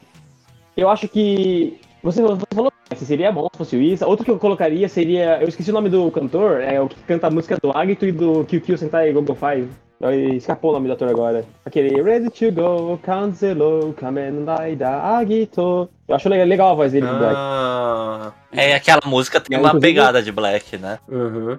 [0.77, 4.07] eu acho que você, você falou que seria bom se fosse o Isa.
[4.07, 5.39] Outro que eu colocaria seria.
[5.41, 8.13] Eu esqueci o nome do cantor, é o que canta a música do Agito e
[8.13, 9.69] do QQ Sentai Gogo 5.
[10.03, 11.45] Aí, Escapou o nome do ator agora.
[11.65, 15.89] Aquele Ready to Go, Cancelo, Kamen Rider Agito.
[16.09, 17.35] Eu acho legal, legal a voz dele do Black.
[17.37, 18.33] Ah.
[18.51, 20.99] É, aquela música tem É, uma inclusive- pegada de Black, né?
[21.09, 21.59] Uhum.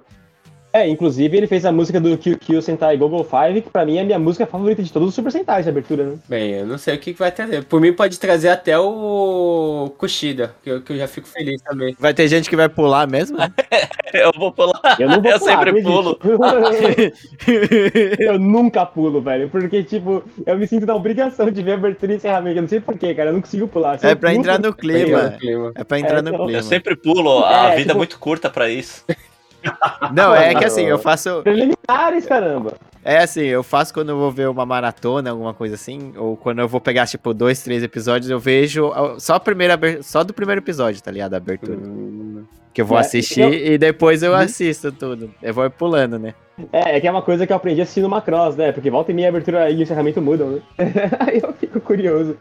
[0.72, 4.00] É, inclusive ele fez a música do QQ Sentai Gogo 5, que pra mim é
[4.00, 6.14] a minha música favorita de todos os Super Sentais de abertura, né?
[6.28, 7.64] Bem, eu não sei o que vai trazer.
[7.64, 11.94] Por mim, pode trazer até o Kushida, que eu, que eu já fico feliz também.
[11.98, 13.36] Vai ter gente que vai pular mesmo?
[13.36, 13.52] né?
[14.14, 14.96] Eu vou pular.
[15.00, 16.18] Eu não vou Eu pular, sempre pulo.
[18.18, 19.48] eu nunca pulo, velho.
[19.48, 22.58] Porque, tipo, eu me sinto na obrigação de ver abertura e encerramento.
[22.58, 23.30] Eu não sei porquê, cara.
[23.30, 23.98] Eu não consigo pular.
[23.98, 25.34] Se É eu pra entrar no clima.
[25.74, 26.58] É pra entrar É, no não, clima.
[26.58, 29.02] Eu sempre pulo, a É, vida tipo- é muito curta pra isso.
[30.12, 31.42] Não, é que assim, eu faço.
[31.42, 32.74] Preliminares, caramba.
[33.04, 36.60] É assim, eu faço quando eu vou ver uma maratona, alguma coisa assim, ou quando
[36.60, 40.60] eu vou pegar, tipo, dois, três episódios, eu vejo só a primeira só do primeiro
[40.60, 41.34] episódio, tá ligado?
[41.34, 41.76] A abertura.
[41.78, 42.44] Hum.
[42.72, 44.38] Que eu vou É, assistir eu- e depois eu Uhum.
[44.38, 45.30] assisto tudo.
[45.42, 46.32] Eu vou pulando, né?
[46.72, 48.72] É, é que é uma coisa que eu aprendi assistindo Macross, né?
[48.72, 50.60] Porque volta e meia a abertura e o encerramento mudam, né?
[51.20, 52.36] Aí eu fico curioso.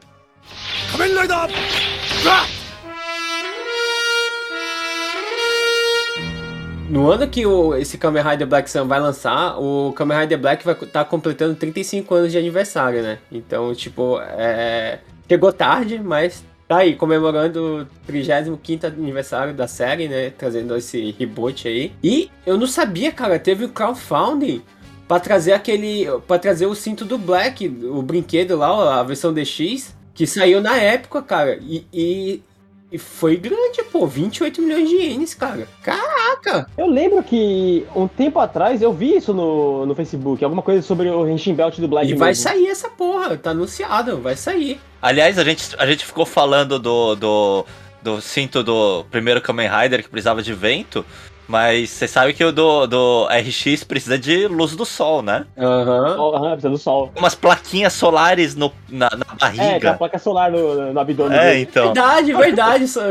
[6.91, 10.65] No ano que o, esse Kamen Rider Black Sun vai lançar, o Kamen Rider Black
[10.65, 13.17] vai estar completando 35 anos de aniversário, né?
[13.31, 14.99] Então, tipo, é...
[15.25, 20.31] chegou tarde, mas tá aí, comemorando o 35 aniversário da série, né?
[20.31, 21.93] Trazendo esse reboot aí.
[22.03, 24.61] E eu não sabia, cara, teve o crowdfunding
[25.07, 26.07] pra trazer aquele.
[26.27, 30.75] para trazer o cinto do Black, o brinquedo lá, a versão DX, que saiu na
[30.75, 31.57] época, cara.
[31.61, 31.85] E.
[31.93, 32.43] e
[32.91, 35.65] e foi grande, pô, 28 milhões de ienes, cara.
[35.81, 36.69] Caraca!
[36.77, 41.09] Eu lembro que um tempo atrás eu vi isso no, no Facebook, alguma coisa sobre
[41.09, 42.43] o Henshin Belt do Black E vai mesmo.
[42.43, 44.79] sair essa porra, tá anunciado, vai sair.
[45.01, 47.65] Aliás, a gente, a gente ficou falando do, do,
[48.01, 51.05] do cinto do primeiro Kamen Rider que precisava de vento,
[51.51, 55.45] mas você sabe que o do, do RX precisa de luz do sol, né?
[55.57, 56.15] Aham.
[56.15, 57.11] Sol, aham, precisa do sol.
[57.15, 59.93] Umas plaquinhas solares no, na, na É, tem a barriga.
[59.95, 61.61] placa solar no, no abdômen É, dele.
[61.63, 61.83] então.
[61.87, 62.87] Verdade, verdade.
[62.87, 63.01] só-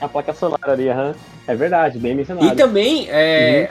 [0.00, 1.14] A placa solar ali, aham.
[1.48, 2.46] É verdade, bem mencionado.
[2.46, 3.70] E também, é,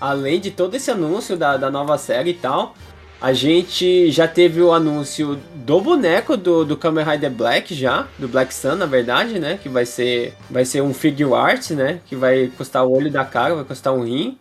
[0.00, 2.74] além de todo esse anúncio da, da nova série e tal,
[3.22, 8.26] a gente já teve o anúncio do boneco do, do Kamen Rider Black já, do
[8.26, 9.58] Black Sun, na verdade, né?
[9.62, 12.00] Que vai ser, vai ser um figure art, né?
[12.06, 14.36] Que vai custar o olho da cara, vai custar um rim.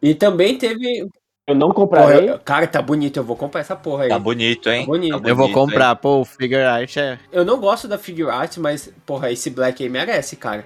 [0.00, 1.06] E também teve.
[1.46, 2.30] Eu não Porra, comprarei.
[2.30, 4.08] eu- cara, tá bonito, eu vou comprar essa porra aí.
[4.08, 4.80] Tá bonito, hein?
[4.80, 5.20] Tá bonito.
[5.22, 5.66] Tá eu vou bonito, hein?
[5.66, 7.18] comprar, pô, o figure art é.
[7.30, 10.64] Eu não gosto da figure art, mas, porra, esse Black aí merece, cara.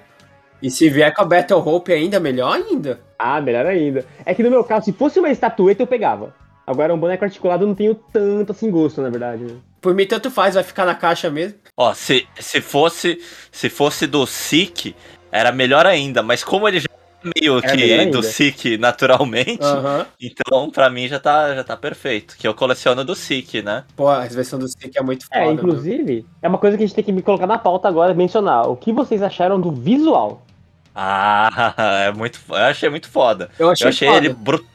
[0.61, 3.01] E se vier com a Battle Hope ainda, melhor ainda.
[3.19, 4.05] Ah, melhor ainda.
[4.25, 6.33] É que no meu caso, se fosse uma estatueta, eu pegava.
[6.67, 9.41] Agora, um boneco articulado eu não tenho tanto assim gosto, na verdade.
[9.43, 9.53] né?
[9.81, 11.57] Por mim, tanto faz, vai ficar na caixa mesmo.
[11.77, 14.93] Ó, se, se fosse se fosse do SIC,
[15.31, 16.87] era melhor ainda, mas como ele já
[17.23, 20.05] é meio Era que do SIC naturalmente, Aham.
[20.21, 22.35] então pra mim já tá, já tá perfeito.
[22.37, 23.85] Que eu coleciono do SIC, né?
[23.95, 25.39] Pô, a versão do Stick é muito foda.
[25.39, 25.53] É, meu.
[25.53, 28.67] inclusive, é uma coisa que a gente tem que me colocar na pauta agora, mencionar.
[28.69, 30.45] O que vocês acharam do visual?
[30.93, 31.73] Ah,
[32.07, 32.39] é muito.
[32.49, 33.49] Eu achei muito foda.
[33.59, 34.19] Eu achei, Eu achei foda.
[34.25, 34.65] ele bru-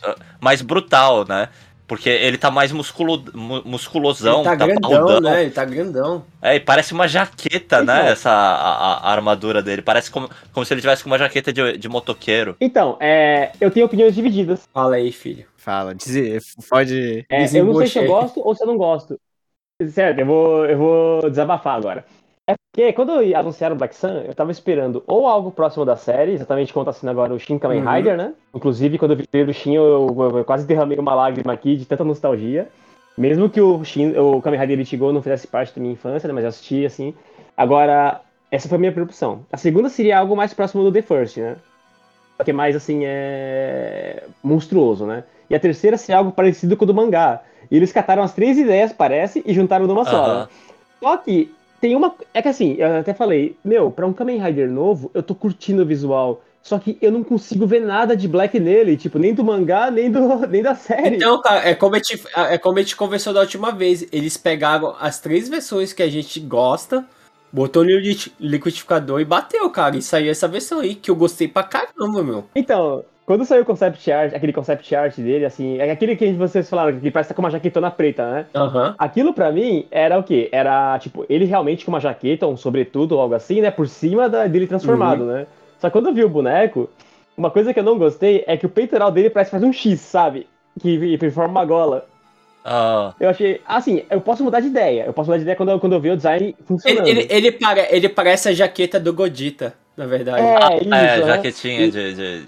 [0.41, 1.49] mais brutal, né?
[1.87, 5.43] Porque ele tá mais musculo, mu- musculosão, Ele tá, tá, grandão, né?
[5.43, 6.25] Ele tá grandão.
[6.41, 7.97] É, e parece uma jaqueta, Então.
[7.97, 8.11] né?
[8.13, 9.83] Essa a, a- armadura dele.
[9.83, 12.57] Parece como, como se ele tivesse com uma jaqueta de, de motoqueiro.
[12.61, 14.67] Então, é, eu tenho opiniões divididas.
[14.73, 15.47] Fala aí, filho.
[15.57, 17.27] Fala, diz, pode.
[17.31, 19.21] É, eu não sei se eu gosto ou se eu não gosto.
[19.91, 22.05] Certo, eu vou, eu vou desabafar agora.
[22.73, 26.87] Porque quando anunciaram Black Sun, eu tava esperando ou algo próximo da série, exatamente como
[26.87, 27.93] tá sendo agora o Shin Kamen Uhum.
[27.95, 28.33] Rider, né?
[28.55, 31.53] Inclusive, quando eu vi o trailer do Shin, eu, eu- eu quase derramei uma lágrima
[31.53, 32.69] aqui de tanta nostalgia.
[33.17, 36.33] Mesmo que o Shin, o Kamen Rider Ichigo não fizesse parte da minha infância, né?
[36.33, 37.13] Mas eu assisti, assim.
[37.55, 39.45] Agora, essa foi a minha primeira opção.
[39.53, 41.57] A segunda seria algo mais próximo do The First, né?
[42.39, 44.23] Só que mais, assim, é...
[44.43, 45.25] monstruoso, né?
[45.51, 47.43] E a terceira seria algo parecido com o do mangá.
[47.71, 50.17] E eles cataram as três ideias, parece, e juntaram numa só.
[50.25, 50.39] Aham.
[50.41, 50.49] né?
[51.01, 51.53] Só que
[51.83, 52.15] tem uma.
[52.33, 55.83] É que assim, eu até falei, meu, pra um Kamen Rider novo, eu tô curtindo
[55.83, 56.41] o visual.
[56.63, 60.09] Só que eu não consigo ver nada de Black nele, tipo, nem do mangá, nem,
[60.09, 61.17] do, nem da série.
[61.17, 64.07] Então, cara, é como, a gente, é como a gente conversou da última vez.
[64.13, 67.05] Eles pegaram as três versões que a gente gosta,
[67.53, 69.97] botou no liqui- liquidificador e bateu, cara.
[69.97, 72.45] E saiu essa versão aí, que eu gostei pra caramba, meu.
[72.55, 76.69] Então, quando saiu o concept art, aquele concept art dele, assim, é aquele que vocês
[76.69, 78.47] falaram, que parece com uma jaquetona preta, né?
[78.55, 78.95] Aham.
[78.99, 80.49] Aquilo pra mim era o quê?
[80.51, 83.71] Era, tipo, ele realmente com uma jaqueta, um sobretudo ou algo assim, né?
[83.71, 85.47] Por cima da- dele transformado, né?
[85.79, 86.91] Só que quando eu vi o boneco,
[87.37, 89.73] uma coisa que eu não gostei é que o peitoral dele parece que faz um
[89.73, 90.47] X, sabe?
[90.81, 92.07] Que, que forma uma gola.
[92.65, 93.61] Ah, Eu achei.
[93.67, 95.05] Assim, eu posso mudar de ideia.
[95.07, 97.07] Eu posso mudar de ideia quando eu, quando eu ver o design Ele, funcionando.
[97.09, 100.47] ele, ele, pare- ele parece a jaqueta do Godita, na verdade.
[100.47, 100.95] É, isso.
[100.95, 101.27] é, né?
[101.27, 102.43] jaquetinha de, de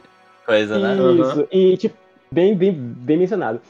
[0.46, 0.94] coisa, né?
[1.20, 1.48] Isso.
[1.50, 1.96] E, tipo,
[2.30, 3.60] bem, bem, bem mencionado.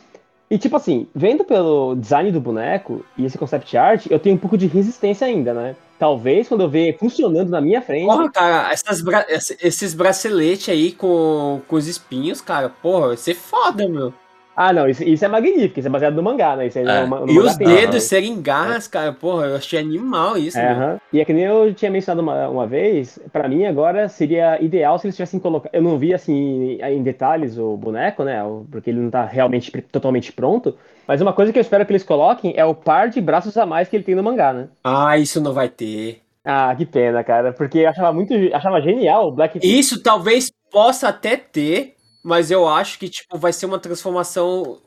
[0.50, 4.38] E, tipo assim, vendo pelo design do boneco e esse concept art, eu tenho um
[4.38, 5.74] pouco de resistência ainda, né?
[5.98, 8.06] Talvez quando eu ver funcionando na minha frente.
[8.06, 13.16] Porra, cara, essas bra- esse- esses braceletes aí com, com os espinhos, cara, porra, vai
[13.16, 14.12] ser foda, meu.
[14.56, 16.66] Ah, não, isso, isso é magnífico, isso é baseado no mangá, né?
[16.68, 17.04] Isso aí É.
[17.06, 17.66] no, no E mangá os tem.
[17.66, 20.98] dedos serem garras, cara, porra, eu achei animal isso, É.
[21.12, 24.98] E é que nem eu tinha mencionado uma, uma vez, pra mim agora seria ideal
[24.98, 25.70] se eles tivessem colocado.
[25.72, 28.40] Eu não vi assim em detalhes o boneco, né?
[28.70, 30.76] Porque ele não tá realmente totalmente pronto.
[31.06, 33.66] Mas uma coisa que eu espero que eles coloquem é o par de braços a
[33.66, 34.68] mais que ele tem no mangá, né?
[34.82, 36.20] Ah, isso não vai ter.
[36.44, 37.52] Ah, que pena, cara.
[37.52, 38.34] Porque eu achava muito.
[38.52, 41.93] Achava genial o Black Isso talvez possa até ter,
[42.24, 44.78] mas eu acho que, tipo, vai ser uma transformação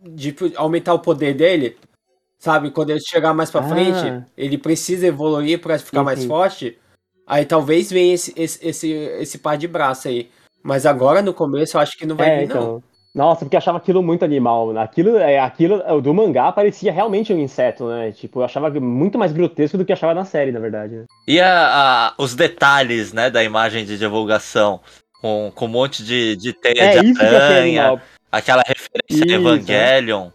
[0.00, 1.76] de tipo, aumentar o poder dele.
[2.38, 3.68] Sabe, quando ele chegar mais pra Ah.
[3.68, 6.78] frente, ele precisa evoluir pra ficar mais forte.
[7.26, 10.28] Aí talvez venha esse, esse, esse, esse par de braço aí.
[10.62, 12.54] Mas agora, no começo, eu acho que não vai É, vir, não.
[12.56, 12.82] então.
[13.14, 14.76] Nossa, porque eu achava aquilo muito animal.
[14.76, 18.10] Aquilo, é, aquilo do mangá parecia realmente um inseto, né?
[18.12, 20.96] Tipo, eu achava muito mais grotesco do que eu achava na série, na verdade.
[20.96, 21.04] né?
[21.28, 24.80] E a- a- os detalhes, né, da imagem de divulgação,
[25.24, 27.98] com, com um monte de, de teia É de aranha,
[28.30, 30.28] aquela referência Isso, a Evangelion,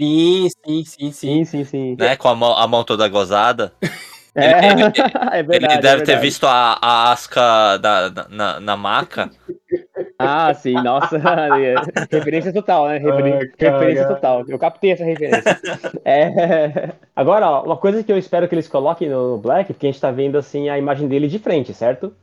[0.00, 1.44] Sim, sim, sim, sim.
[1.44, 3.72] Sim, sim, né, com a mão, a mão toda gozada.
[4.34, 5.50] É, é verdade.
[5.52, 6.20] Ele é deve ter verdade.
[6.20, 9.30] visto a, a asca da, na, na maca.
[10.16, 11.16] Ah, sim, nossa.
[11.58, 11.74] é,
[12.08, 12.98] referência total, né?
[12.98, 13.72] Referen- Ai, cara.
[13.72, 14.44] referência total.
[14.46, 15.58] Eu captei essa referência.
[16.04, 19.90] É, Agora, ó, uma coisa que eu espero que eles coloquem no Black, porque a
[19.90, 22.14] gente tá vendo assim a imagem dele de frente, certo?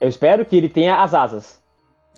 [0.00, 1.58] Eu espero que ele tenha as asas.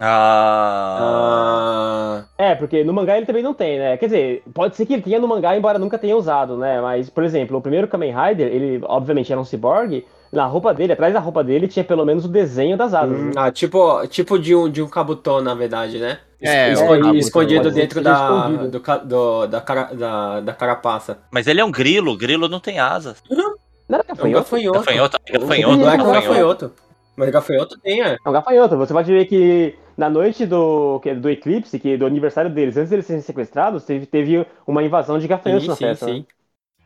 [0.03, 3.97] Ah, Ah, É, porque no mangá ele também não tem, né?
[3.97, 6.81] Quer dizer, pode ser que ele tenha no mangá, embora nunca tenha usado, né?
[6.81, 10.93] Mas, por exemplo, o primeiro Kamen Rider, ele obviamente era um cyborg, na roupa dele,
[10.93, 13.18] atrás da roupa dele, tinha pelo menos o desenho das asas.
[13.18, 13.33] hum, né?
[13.37, 16.18] ah, tipo, tipo de um, de um Kabuto, na verdade, né?
[16.41, 18.70] É, Kabuto, escondido pode ser dentro da, escondido.
[18.70, 21.18] do, do- da, cara, da, da carapaça.
[21.31, 23.22] mas ele é um grilo, grilo não tem asas.
[23.28, 23.55] Não
[23.99, 24.45] era É um gafanhoto?
[24.45, 24.78] gafanhoto.
[24.78, 26.72] Gafanhoto, O gafanhoto, Black é gafanhoto.
[27.21, 28.16] Mas gafanhoto tem, é.
[28.25, 28.77] É um gafanhoto.
[28.79, 32.89] Você pode ver que na noite do, que- do eclipse, que do aniversário deles, antes
[32.89, 36.07] deles serem sequestrados, teve, teve uma invasão de gafanhotos Sim, na sim, festa.
[36.07, 36.18] sim.
[36.21, 36.25] né?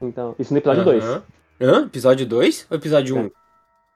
[0.03, 1.05] Então, isso no episódio 2.
[1.05, 1.23] Aham.
[1.61, 1.87] Hã?
[1.87, 3.27] Episódio 2 ou episódio 1?
[3.27, 3.31] É.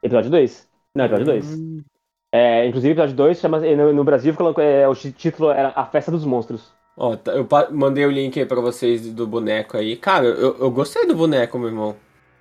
[0.05, 0.69] Episódio 2?
[0.95, 1.59] Não, episódio 2.
[1.59, 1.83] Hum.
[2.31, 6.25] É, inclusive, episódio 2 chama, no, no Brasil é, o título era A Festa dos
[6.25, 6.73] Monstros.
[6.97, 9.97] Ó, tá- eu mandei o link aí pra vocês do boneco aí.
[9.97, 11.97] Cara, eu, eu gostei do boneco, meu irmão.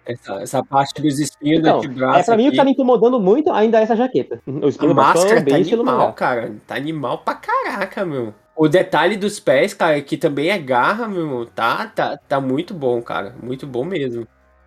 [0.08, 2.72] Essa, essa parte dos espinhos Então, de braço é, pra mim o que tá me
[2.72, 4.42] incomodando muito ainda é essa jaqueta.
[4.48, 6.56] O A espinho máscara bastão, tá animal, cara.
[6.66, 8.34] Tá animal pra caraca, meu.
[8.56, 11.46] O detalhe dos pés, cara, que também é garra, meu irmão.
[11.46, 13.36] Tá, tá, tá muito bom, cara.
[13.44, 14.26] Muito bom mesmo.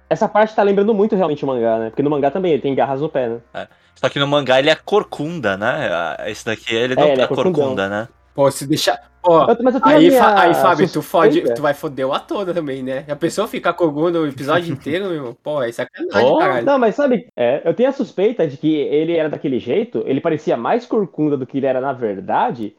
[0.09, 1.91] Essa parte tá lembrando muito realmente o mangá, né?
[1.91, 3.68] Porque no mangá também ele tem garras no pé, né?
[3.95, 5.88] Só que no mangá ele é corcunda, né?
[5.91, 8.09] Ah, Esse daqui ele não É, ele é, é corcunda, né?
[8.41, 8.99] Pô, se deixar.
[9.22, 11.55] Ó, Eu- mas eu tenho a aí, Fa- aí, Fábio, tu, fode, suspeita.
[11.55, 13.05] tu vai foder o ator também, né?
[13.07, 15.36] A pessoa ficar com o no episódio inteiro, meu irmão.
[15.43, 16.38] Pô, é sacanagem, Oh.
[16.38, 16.64] caralho.
[16.64, 20.22] Não, mas sabe, é, eu tenho a suspeita de que ele era daquele jeito, ele
[20.22, 22.74] parecia mais corcunda do que ele era na verdade,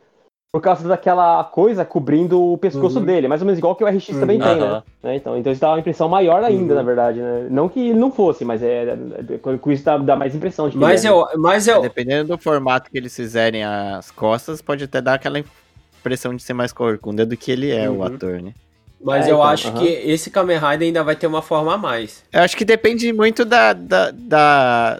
[0.52, 3.06] por causa daquela coisa cobrindo o pescoço Uhum.
[3.06, 4.44] dele, mais ou menos igual que o RX também Uhum.
[4.44, 4.84] tem, né?
[5.02, 6.80] Né, Então, então isso dá uma impressão maior ainda, Uhum.
[6.80, 7.48] na verdade, né?
[7.50, 8.84] Não que ele não fosse, mas é,
[9.30, 11.18] é- com- com isso dá, dá mais impressão de que Mas ele é.
[11.18, 15.40] eu, mas eu, Dependendo do formato que eles fizerem as costas, pode até dar aquela
[15.40, 18.04] impressão de ser mais corcunda do que ele é, o Uhum.
[18.04, 18.52] ator, né?
[19.04, 21.78] mas É, eu então, acho que esse Kamen Rider ainda vai ter uma forma a
[21.78, 22.24] mais.
[22.32, 25.00] Eu acho que depende muito da, da, da-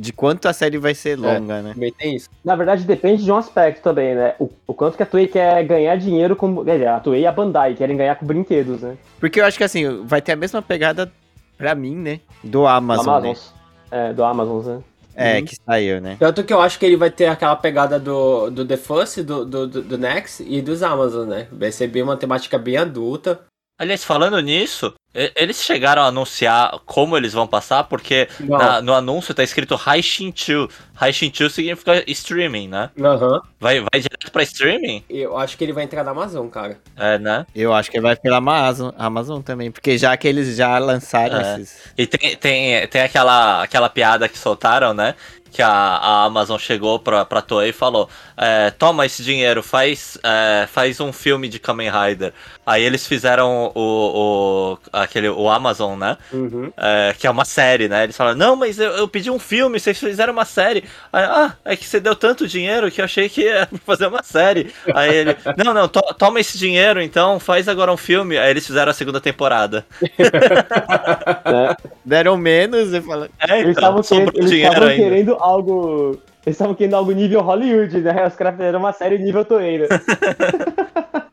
[0.00, 1.74] de quanto a série vai ser longa, né?
[1.74, 2.28] Também tem isso.
[2.42, 4.34] Na verdade, depende de um aspecto também, né?
[4.38, 6.64] O, o quanto que a Toei quer ganhar dinheiro com.
[6.64, 8.96] quer dizer, A Toei e a Bandai querem ganhar com brinquedos, né?
[9.18, 11.12] Porque eu acho que assim, vai ter a mesma pegada
[11.58, 12.20] pra mim, né?
[12.42, 13.16] Do Amazon, do né?
[13.28, 13.54] Amazon.
[13.90, 14.82] É, do Amazon, né?
[15.14, 15.44] É, Uhum.
[15.44, 16.16] que saiu, né?
[16.18, 19.44] Tanto que eu acho que ele vai ter aquela pegada do, do The First, do,
[19.44, 21.46] do, do, Next e dos Amazon, né?
[21.52, 23.40] Vai ser bem uma temática bem adulta.
[23.78, 29.34] Aliás, falando nisso, eles chegaram a anunciar como eles vão passar, porque na- no anúncio
[29.34, 30.68] tá escrito Haishinchu.
[31.00, 32.90] Haishinchu significa streaming, né?
[33.00, 33.40] Aham.
[33.58, 35.02] Vai, vai direto pra streaming?
[35.10, 36.78] Eu acho que ele vai entrar na Amazon, cara.
[36.96, 37.44] É, né?
[37.54, 41.54] Eu acho que vai pela Amazon, Amazon também, porque já que eles já lançaram É.
[41.60, 41.92] esses.
[41.98, 45.14] E tem, tem, tem aquela, aquela piada que soltaram, né?
[45.52, 50.16] Que a, a Amazon chegou pra, pra Toei e falou: é, Toma esse dinheiro, faz,
[50.22, 52.32] é, faz um filme de Kamen Rider.
[52.64, 56.16] Aí eles fizeram o, o, aquele, o Amazon, né?
[56.32, 56.72] Uhum.
[56.76, 58.04] É, que é uma série, né?
[58.04, 60.84] Eles falaram: Não, mas eu, eu pedi um filme, vocês fizeram uma série.
[61.12, 64.22] Aí, ah, é que você deu tanto dinheiro que eu achei que ia fazer uma
[64.22, 64.72] série.
[64.94, 68.38] Aí ele: Não, não, to- toma esse dinheiro então, faz agora um filme.
[68.38, 69.84] Aí eles fizeram a segunda temporada.
[71.44, 73.30] É, Deram menos e falaram.
[73.40, 76.10] É, Eles então, estavam sobrou querendo, eles estavam querendo algo.
[76.46, 78.26] Eles estavam querendo algo nível Hollywood, né?
[78.26, 79.86] Os caras fizeram uma série nível Toei, né?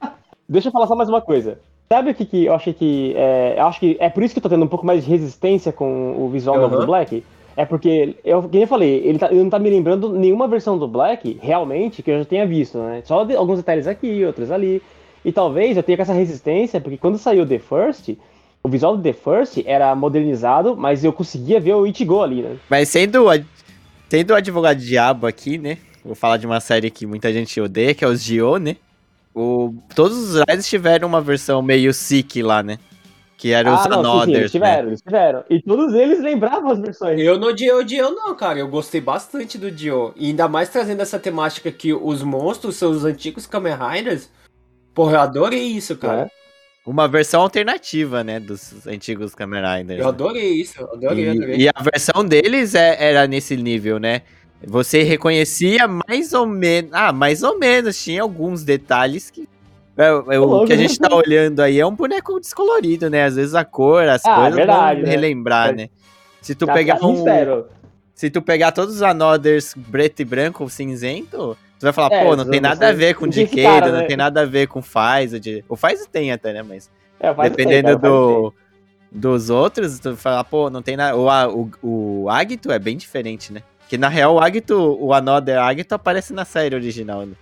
[0.48, 1.60] Deixa eu falar só mais uma coisa.
[1.91, 3.14] Sabe o que, que eu achei que.
[3.16, 5.10] É, eu acho que é por isso que eu tô tendo um pouco mais de
[5.10, 6.82] resistência com o visual novo Aham.
[6.82, 7.24] do Black?
[7.56, 10.78] É porque, eu, como eu falei, ele, tá- ele não tá me lembrando nenhuma versão
[10.78, 13.02] do Black, realmente, que eu já tenha visto, né?
[13.04, 14.82] Só de- alguns detalhes aqui, outros ali.
[15.26, 18.10] E talvez eu tenha com essa resistência, porque quando saiu The First,
[18.64, 22.58] o visual do The First era modernizado, mas eu conseguia ver o Ichigo ali, né?
[22.70, 23.26] Mas sendo,
[24.10, 25.78] sendo o advogado diabo aqui, né?
[26.06, 28.76] Vou falar de uma série que muita gente odeia, que é os Dio, né?
[29.40, 32.80] O, todos os Riders tiveram uma versão meio sick lá, né?
[33.38, 34.60] Que era os ah, não, sim, sim, Anoders, eles né?
[34.60, 35.44] tiveram, eles tiveram.
[35.48, 37.20] E todos eles lembravam as versões.
[37.20, 38.58] Eu não odiei o Dio, não, cara.
[38.58, 40.12] Eu gostei bastante do Dio.
[40.16, 44.28] E ainda mais trazendo essa temática que os monstros são os antigos Kamen Riders.
[44.92, 46.22] Porra, eu adorei isso, cara.
[46.22, 46.32] É.
[46.84, 48.40] Uma versão alternativa, né?
[48.40, 50.00] Dos antigos Kamen Riders.
[50.00, 50.10] Eu né?
[50.10, 50.82] adorei isso.
[50.82, 51.58] eu Adorei, adorei.
[51.58, 54.24] E, e a versão deles é- era nesse nível, né?
[54.66, 56.91] Você reconhecia mais ou menos.
[56.93, 58.01] Ah, mais ou menos.
[58.03, 59.47] Tinha alguns detalhes que.
[59.95, 60.88] é, é, o que a né?
[60.88, 63.24] gente tá olhando aí é um boneco descolorido, né?
[63.26, 65.16] Às vezes a cor, as Ah, coisas verdade, vão né?
[65.16, 65.74] relembrar, É.
[65.74, 65.89] né?
[66.41, 67.18] Se tu Pra pegar ficar um.
[67.18, 67.68] sincero,
[68.16, 72.36] Se tu pegar todos os Anoders preto e branco cinzento, tu vai falar, É, pô,
[72.36, 74.05] não tem nada a ver com Decade, cara, não né?
[74.05, 74.82] tem nada a ver com.
[75.39, 75.64] De...
[75.70, 76.64] O Faizo tem até, né?
[76.64, 76.89] Mas
[77.20, 78.53] é, dependendo tempo, cara, do,
[79.12, 81.16] dos outros, tu fala, pô, não tem nada.
[81.16, 83.62] O, o, o Agito é bem diferente, né?
[83.90, 87.26] Que na real o Agito, o Another Agito aparece na série original.
[87.26, 87.34] Né?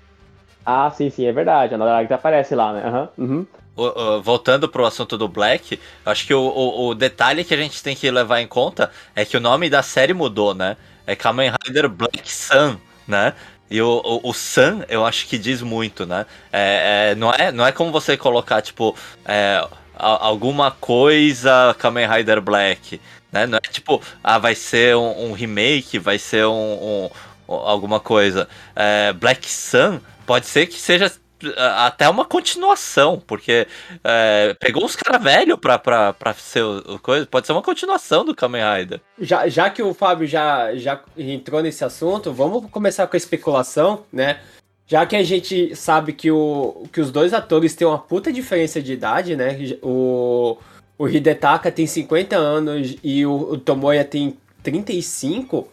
[0.66, 1.74] Ah, sim, sim, é verdade.
[1.74, 2.84] A Nodara que aparece lá, né?
[2.86, 3.46] Aham, uhum.
[3.76, 3.84] O-
[4.18, 7.58] o- voltando pro assunto do Black, eu acho que o, o- o detalhe que a
[7.58, 10.78] gente tem que levar em conta é que o nome da série mudou, né?
[11.06, 12.78] É Kamen Rider Black Sun,
[13.08, 13.34] né?
[13.70, 16.26] E o, o, o Sun, eu acho que diz muito, né?
[16.54, 19.58] É, é, não, é, não é como você colocar, tipo, é,
[19.98, 23.02] a- alguma coisa Kamen Rider Black,
[23.36, 23.45] né?
[23.45, 27.09] Não é tipo, ah, vai ser um, um remake, vai ser um,
[27.47, 28.47] um- alguma coisa.
[28.73, 31.11] É, Black Sun pode ser que seja
[31.57, 33.67] ah, até uma continuação, porque
[34.03, 37.25] é, pegou uns caras velhos pra, pra, pra ser o coisa.
[37.25, 39.01] Pode ser uma continuação do Kamen Rider.
[39.19, 44.05] Já, já que o Fábio já, já entrou nesse assunto, vamos começar com a especulação,
[44.13, 44.39] né?
[44.88, 48.79] Já que a gente sabe que, o, que os dois atores têm uma puta diferença
[48.81, 49.57] de idade, né?
[49.81, 50.57] O,
[50.98, 55.68] o Hidetaka tem 50 anos e o, o Tomoya tem 35.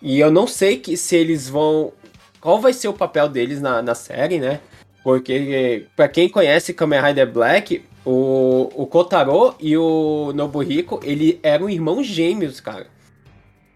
[0.00, 1.92] E eu não sei que, se eles vão.
[2.40, 4.60] Qual vai ser o papel deles na, na série, né?
[5.02, 11.68] Porque, pra quem conhece Kamen Rider Black, o, o Kotaro e o Nobuhiko, ele eram
[11.68, 12.86] irmãos gêmeos, cara.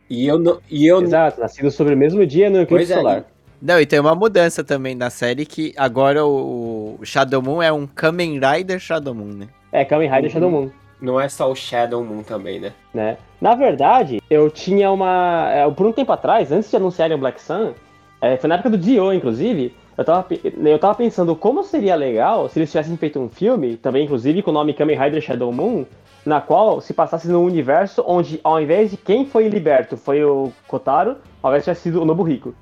[0.09, 0.61] E eu não.
[0.71, 3.25] E eu, Exato, nascido sobre o mesmo dia no eclipse é, solar.
[3.61, 7.73] Não, e tem uma mudança também na série que agora o o Shadow Moon é
[7.73, 9.49] um Kamen Rider Shadow Moon, né?
[9.73, 10.31] É, Kamen Rider Uhum.
[10.31, 10.71] Shadow Moon.
[11.01, 12.73] não é só o Shadow Moon também, né?
[12.93, 13.17] né?
[13.41, 15.49] Na verdade, eu tinha uma.
[15.53, 17.73] é, Por um tempo atrás, antes de anunciarem o Black Sun,
[18.21, 20.27] é, foi na época do Dio, inclusive, eu tava,
[20.65, 24.51] eu tava pensando como seria legal se eles tivessem feito um filme, também inclusive com
[24.51, 25.85] o nome Kamen Rider Shadow Moon,
[26.27, 30.53] na qual se passasse num universo onde, ao invés de quem foi liberto foi o
[30.67, 32.53] Kotaro, ao invés tivesse sido o Nobuhiko.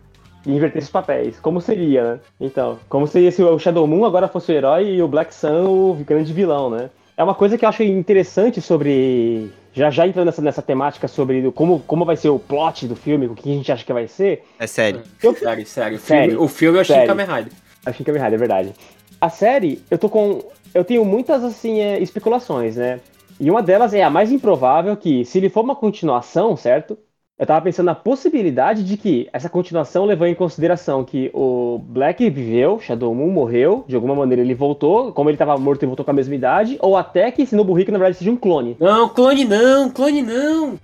[0.47, 1.39] E invertesse os papéis.
[1.41, 2.21] Como seria, né?
[2.41, 5.65] Então, como seria se o Shadow Moon agora fosse o herói e o Black Sun
[5.67, 6.89] o grande vilão, né?
[7.17, 9.51] É uma coisa que eu acho interessante sobre.
[9.73, 13.27] Já já entrando nessa, nessa temática sobre como, como vai ser o plot do filme,
[13.27, 14.45] o que a gente acha que vai ser.
[14.59, 15.03] É sério.
[15.23, 15.97] Eu- Sério, sério.
[15.97, 17.09] O Sério, filme, o filme eu achei sério.
[17.09, 17.53] Kamen Rider.
[17.85, 18.73] Acho que Kamen Rider, é verdade.
[19.21, 20.41] A série, eu tô com.
[20.75, 23.01] Eu tenho muitas, assim, é, especulações, né?
[23.41, 26.99] E uma delas é a mais improvável, que se ele for uma continuação, certo?
[27.39, 32.31] Eu tava pensando na possibilidade de que essa continuação levou em consideração que o Black
[32.31, 36.03] viveu, Shadow Moon morreu, de alguma maneira ele voltou, como ele tava morto e voltou
[36.03, 38.75] com a mesma idade, ou até que esse Nobuhiko, na verdade, seja um clone.
[38.81, 40.79] Não, clone não, clone não.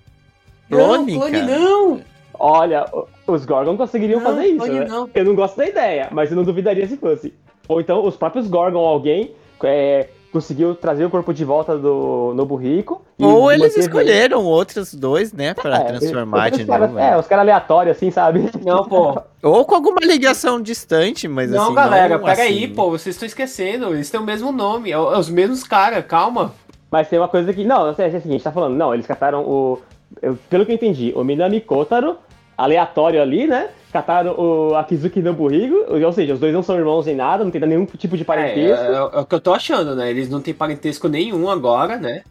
[0.68, 1.58] Clone, não, clone cara?
[1.58, 2.00] não.
[2.38, 2.84] Olha,
[3.26, 4.86] os Gorgon conseguiriam Não, fazer isso, clone né?
[4.86, 5.08] não.
[5.14, 7.32] Eu não gosto da ideia, mas eu não duvidaria se fosse.
[7.66, 9.30] Ou então os próprios Gorgon, alguém,
[9.64, 13.02] é, conseguiu trazer o corpo de volta do Nobuhiko.
[13.18, 16.98] e Ou eles escolheram outros dois, né, pra É, transformar de caras- novo.
[16.98, 17.18] É, né?
[17.18, 18.50] os caras aleatórios, assim, sabe?
[18.64, 19.20] Não, pô.
[19.42, 21.74] Ou com alguma ligação distante, mas Não, assim.
[21.74, 22.74] galera, não peraí, assim.
[22.74, 23.92] pô, vocês estão esquecendo.
[23.94, 26.52] Eles têm o mesmo nome, é, é os mesmos caras, calma.
[26.90, 27.64] Mas tem uma coisa que.
[27.64, 29.78] Não, é o seguinte, a gente tá falando, não, eles cataram o.
[30.20, 32.16] eu- pelo que eu entendi, o Minami Kotaro,
[32.56, 33.68] aleatório ali, né?
[33.92, 37.60] Cataram o Akizuki Nobuhiko, ou seja, os dois não são irmãos em nada, não tem
[37.60, 38.84] nenhum tipo de É, parentesco.
[38.84, 40.10] é, é o que eu tô achando, né?
[40.10, 42.22] Eles não têm parentesco nenhum agora, né?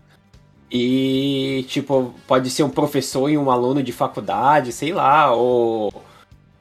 [0.72, 5.94] E, tipo, pode ser um professor e um aluno de faculdade, sei lá, ou.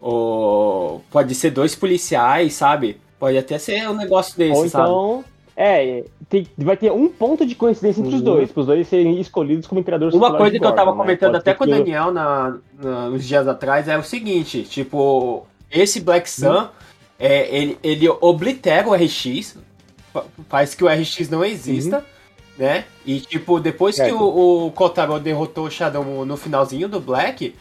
[0.01, 2.99] Ou pode ser dois policiais, sabe?
[3.19, 4.85] Pode até ser um negócio desse, Ou sabe?
[4.89, 5.25] então.
[5.57, 8.25] É, tem- vai ter um ponto de coincidência entre os Uhum.
[8.25, 11.05] dois, para os dois serem escolhidos como imperadores Uma coisa que eu tava Gorgon, né?
[11.05, 14.63] comentando Pode até com o que Daniel na, na- uns dias atrás é o seguinte,
[14.63, 16.69] tipo, esse Black Sun,
[17.19, 19.59] é, ele, ele oblitera o RX,
[20.13, 22.03] fa- faz que o RX não exista,
[22.57, 22.85] né?
[23.05, 24.17] E tipo, depois que Certo.
[24.23, 27.55] o, o Kotaro derrotou o Shadow Moon no finalzinho do Black,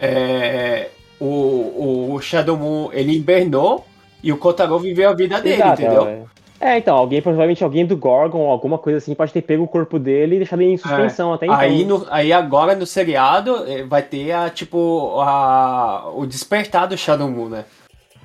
[0.00, 0.88] é,
[1.20, 3.86] o, o, o Shadow Moon ele invernou
[4.22, 6.06] e o Kotaro viveu a vida dele, Exato, entendeu?
[6.06, 6.22] é.
[6.60, 9.98] É, então, alguém, provavelmente alguém do Gorgon alguma coisa assim, pode ter pego o corpo
[9.98, 11.60] dele e deixado ele em suspensão até então.
[11.60, 11.64] É.
[11.64, 16.96] Aí, no- aí agora no seriado eh, vai ter a, tipo, a, o despertar do
[16.96, 17.64] Shadow Moon, né?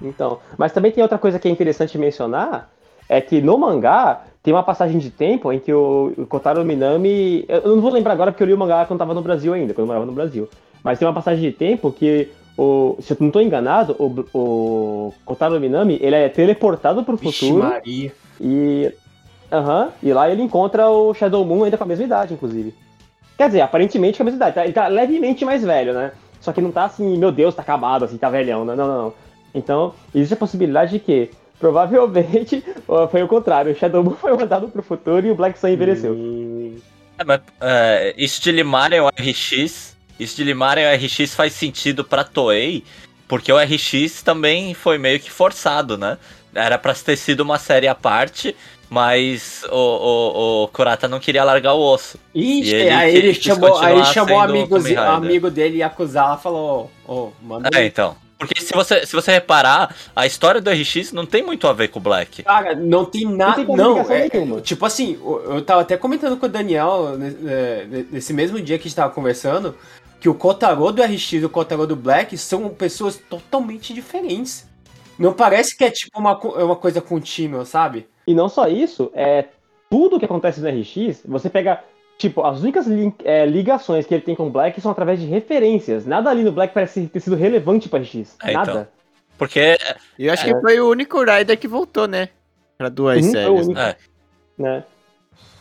[0.02, 2.70] Então, mas também tem outra coisa que é interessante mencionar,
[3.10, 7.46] é que no mangá tem uma passagem de tempo em que o, o Kotaro Minami,
[7.48, 9.74] eu não vou lembrar agora porque eu li o mangá quando tava no Brasil ainda,
[9.74, 10.50] quando eu morava no Brasil,
[10.84, 15.14] mas tem uma passagem de tempo que o, se eu não estou enganado, o, o
[15.26, 18.12] Kotaro Minami, ele é teleportado pro Vixe futuro Maria.
[18.42, 18.92] E
[19.52, 22.74] aham, e lá ele encontra o Shadow Moon ainda com a mesma idade, inclusive.
[23.38, 26.12] Quer dizer, aparentemente com a mesma idade, tá- ele tá levemente mais velho, né?
[26.40, 29.14] Só que não tá assim, meu Deus, tá acabado, assim, tá velhão, não, não, não.
[29.54, 31.30] Então, existe a possibilidade de que,
[31.60, 32.64] provavelmente,
[33.12, 36.14] foi o contrário, o Shadow Moon foi mandado pro futuro e o Black Sun envelheceu.
[36.14, 36.78] Hum,
[37.20, 42.04] É, mas, é, isso de limarem o RX, isso de limarem o RX faz sentido
[42.04, 42.84] pra Toei,
[43.28, 46.18] porque o RX também foi meio que forçado, né?
[46.54, 48.56] Era pra ter sido uma série à parte,
[48.90, 52.20] mas o, o, o Kurata não queria largar o osso.
[52.36, 56.92] Ixi, E ele aí ele chamou, aí chamou o amigo, dele e acusar ela falou,
[57.08, 58.16] ô, manda É, então.
[58.38, 61.90] Porque se você, se você reparar, a história do RX não tem muito a ver
[61.90, 62.42] com o Black.
[62.42, 63.64] Cara, não tem nada.
[63.64, 64.62] Não tem Não, é, nenhuma.
[64.62, 68.80] tipo assim, eu eu tava até comentando com o Daniel né, é, nesse mesmo dia
[68.80, 69.78] que a gente tava conversando,
[70.20, 74.68] que o Kotaro do RX e o Kotaro do Black são pessoas totalmente diferentes.
[75.22, 78.08] Não parece que é tipo uma, é uma coisa contínua, sabe?
[78.26, 79.46] E não só isso, é
[79.90, 81.84] tudo que acontece no RX, você pega,
[82.18, 82.86] tipo, as únicas
[83.24, 86.06] é, ligações que ele tem com o Black são através de referências.
[86.06, 88.36] Nada ali no Black parece ter sido relevante pra RX.
[88.44, 88.72] É, Nada.
[88.72, 88.88] então.
[89.38, 89.78] Porque
[90.20, 92.30] E eu acho que foi o único Rider que voltou, né?
[92.78, 93.68] Pra duas Uhum, séries.
[93.68, 93.90] né?
[93.90, 93.96] É.
[94.62, 94.84] né?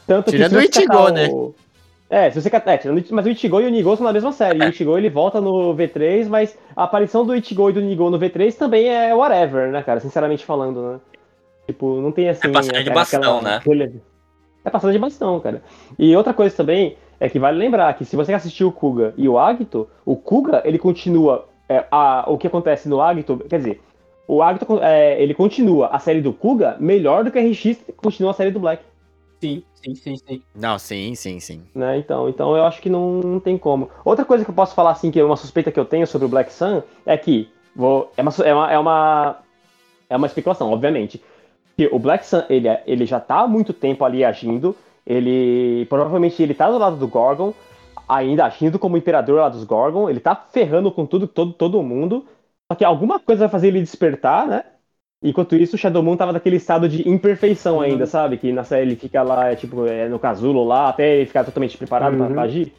[0.06, 1.28] Tanto Tirando se você o Ichigo, catar né?
[2.10, 2.60] É, se você é,
[3.12, 4.58] mas o Ichigo e o Nigo são na mesma série.
[4.58, 8.10] E o Ichigo ele volta no V3, mas a aparição do Ichigo e do Nigo
[8.10, 10.00] no V3 também é whatever, né, cara?
[10.00, 11.00] Sinceramente falando, né?
[11.68, 12.48] Tipo, não tem assim.
[12.48, 13.60] É passagem de aquela- bastão, né?
[13.64, 14.02] rele-
[14.64, 15.62] É passagem de bastão, cara.
[15.96, 19.28] E outra coisa também é que vale lembrar que se você assistiu o Kuga e
[19.28, 21.46] o Agito, o Kuga ele continua.
[21.72, 23.80] é, a- o que acontece no Agito, quer dizer,
[24.26, 28.32] o Agatha, é, ele continua a série do Kuga melhor do que a RX continua
[28.32, 28.82] a série do Black.
[29.40, 30.42] Sim, sim, sim, sim.
[30.54, 31.62] Não, sim, sim, sim.
[31.74, 31.98] Né?
[31.98, 33.90] Então, então eu acho que não, não tem como.
[34.04, 36.26] Outra coisa que eu posso falar, assim, que é uma suspeita que eu tenho sobre
[36.26, 39.38] o Black Sun, é que, vou, é, uma, é, uma, é, uma,
[40.10, 41.22] é uma especulação, obviamente,
[41.76, 44.76] que o Black Sun, ele, é, ele já tá há muito tempo ali agindo,
[45.06, 47.54] ele, provavelmente ele tá do lado do Gorgon,
[48.08, 52.26] ainda agindo como imperador lá dos Gorgon, ele tá ferrando com tudo, todo, todo mundo,
[52.70, 54.64] só que alguma coisa vai fazer ele despertar, né?
[55.22, 57.82] Enquanto isso, o Shadow Moon tava naquele estado de imperfeição uhum.
[57.82, 58.38] ainda, sabe?
[58.38, 61.44] Que na série ele fica lá, é, tipo, é, no casulo lá, até ele ficar
[61.44, 62.32] totalmente preparado uhum.
[62.32, 62.72] pra, agir.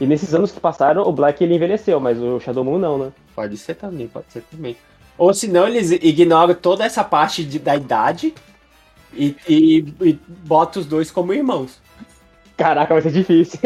[0.00, 3.12] E nesses anos que passaram, o Black ele envelheceu, mas o Shadow Moon não, né?
[3.34, 4.76] Pode ser também, pode ser também.
[5.18, 8.32] Ou senão eles ignoram toda essa parte de, da idade
[9.12, 11.80] e, e, e botam os dois como irmãos.
[12.60, 13.58] Caraca, vai ser difícil.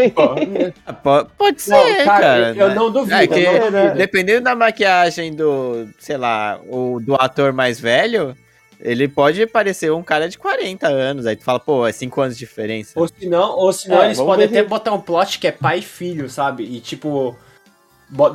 [1.02, 2.20] Pode, pode ser, não, cara.
[2.20, 2.56] cara.
[2.56, 3.16] Eu, não duvido.
[3.16, 3.94] É que, não duvido.
[3.96, 8.36] Dependendo da maquiagem do, sei lá, o, do ator mais velho,
[8.80, 11.26] ele pode parecer um cara de 40 anos.
[11.26, 12.92] Aí tu fala, pô, é 5 anos de diferença.
[12.94, 15.82] Ou senão, ou senão é, eles podem até botar um plot que é pai e
[15.82, 16.62] filho, sabe?
[16.62, 17.36] E tipo,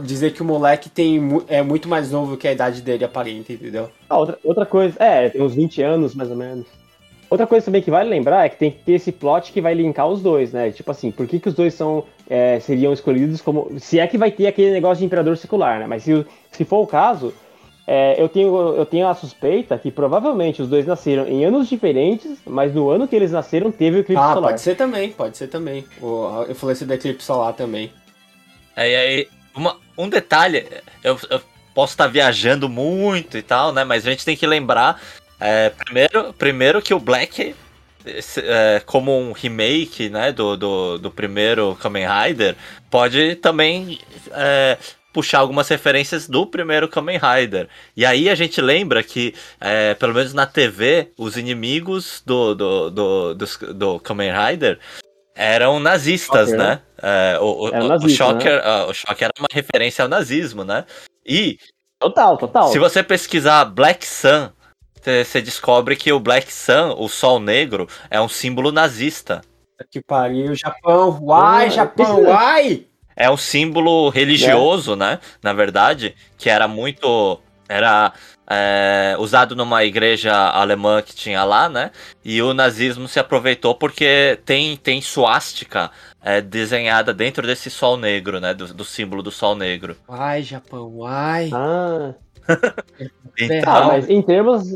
[0.03, 3.89] dizer que o moleque tem, é muito mais novo que a idade dele aparenta, entendeu?
[4.09, 6.67] Ah, outra, outra coisa, é, tem uns 20 anos mais ou menos.
[7.29, 9.73] Outra coisa também que vale lembrar é que tem que ter esse plot que vai
[9.75, 10.71] linkar os dois, né?
[10.71, 13.79] Tipo assim, por que, que os dois são é, seriam escolhidos como.
[13.79, 15.87] Se é que vai ter aquele negócio de imperador secular, né?
[15.87, 17.33] Mas se, se for o caso,
[17.85, 22.37] é, eu, tenho, eu tenho a suspeita que provavelmente os dois nasceram em anos diferentes,
[22.45, 24.51] mas no ano que eles nasceram teve o eclipse ah, solar.
[24.51, 25.85] Pode ser também, pode ser também.
[26.01, 27.91] O, a influência do eclipse solar também.
[28.75, 30.65] Aí, aí uma, um detalhe,
[31.03, 31.41] eu, eu
[31.73, 33.83] posso estar viajando muito e tal, né?
[33.83, 35.01] Mas a gente tem que lembrar
[35.39, 37.55] é, primeiro, primeiro que o Black,
[38.37, 42.55] é, como um remake né, do, do, do, primeiro Kamen Rider,
[42.89, 43.99] pode também
[44.31, 44.77] é,
[45.13, 47.69] puxar algumas referências do primeiro Kamen Rider.
[47.95, 52.89] E aí a gente lembra que, é, pelo menos na TV, os inimigos do, do,
[52.89, 54.79] do, do, do Kamen Rider
[55.35, 56.81] eram nazistas, Shocker, né?
[57.01, 57.33] né?
[57.33, 58.83] É, o, o, nazista, o, Shocker, né?
[58.83, 60.83] uh, o Shocker era uma referência ao nazismo, né?
[61.25, 61.57] E.
[61.97, 62.71] Total, total.
[62.71, 64.49] Se você pesquisar Black Sun
[65.03, 69.41] você descobre que o Black Sun, o Sol Negro, é um símbolo nazista.
[69.89, 72.85] Que pariu, Japão, uai, Japão, uai!
[73.15, 74.95] É um símbolo religioso, é.
[74.95, 75.19] né?
[75.41, 77.39] Na verdade, que era muito.
[77.67, 78.13] Era
[78.49, 81.91] é, usado numa igreja alemã que tinha lá, né?
[82.25, 85.91] E o nazismo se aproveitou porque tem, tem suástica
[86.21, 88.53] é, desenhada dentro desse sol negro, né?
[88.53, 89.95] Do, do símbolo do sol negro.
[90.07, 91.51] Uai, Japão, uai!
[91.53, 92.13] Ah.
[93.37, 93.73] Então...
[93.73, 94.71] Ah, mas em termos.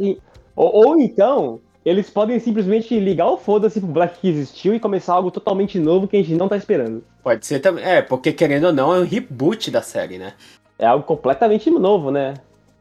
[0.56, 5.14] Ou, ou, então, eles podem simplesmente ligar o foda-se pro Black que existiu e começar
[5.14, 7.04] algo totalmente novo que a gente não tá esperando.
[7.22, 7.84] Pode ser também.
[7.84, 10.34] É, porque querendo ou não, é um reboot da série, né?
[10.78, 12.36] É algo completamente novo, né?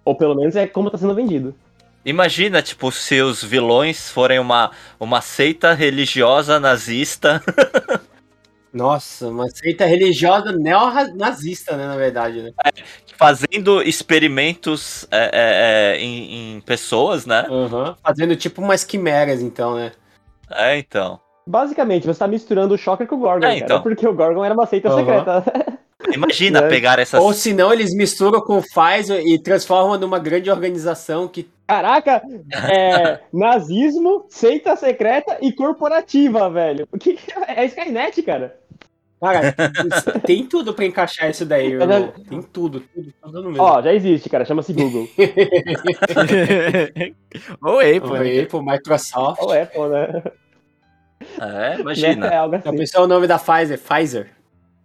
[0.05, 1.55] Ou pelo menos é como tá sendo vendido.
[2.05, 7.40] Imagina, tipo, se os vilões forem uma, uma seita religiosa nazista.
[8.73, 12.53] Nossa, uma seita religiosa neo-nazista, né, na verdade, né?
[12.64, 12.70] É,
[13.18, 17.47] fazendo experimentos é, é, é, em, em, pessoas, né?
[17.51, 17.95] Uhum.
[18.03, 19.93] Fazendo tipo umas quimeras, então, né?
[20.51, 21.20] É, então.
[21.47, 23.83] Basicamente, você tá misturando o Shocker com o Gorgon, é, então.
[23.83, 24.99] porque o Gorgon era uma seita uhum.
[24.99, 25.45] secreta.
[26.12, 26.68] Imagina é.
[26.68, 27.20] pegar essas.
[27.20, 31.49] Ou se não, eles misturam com o Pfizer e transformam numa grande organização que.
[31.66, 32.23] Caraca!
[32.70, 36.89] É, nazismo, seita secreta e corporativa, velho.
[36.93, 38.59] O que é Skynet, cara?
[39.23, 39.55] Cara,
[40.27, 42.12] tem tudo pra encaixar isso daí, irmão.
[42.29, 43.62] Tem tudo, tudo, tudo no mesmo.
[43.62, 45.07] Ó, já existe, cara, chama-se Google.
[47.62, 48.01] Ou Apple.
[48.03, 48.41] Ou né?
[48.41, 49.41] Apple, Microsoft.
[49.41, 50.25] Ou Apple, né?
[51.41, 52.27] É, imagina.
[52.27, 52.64] É algo assim.
[52.64, 53.79] Já pensou o nome da Pfizer?
[53.79, 54.31] Pfizer.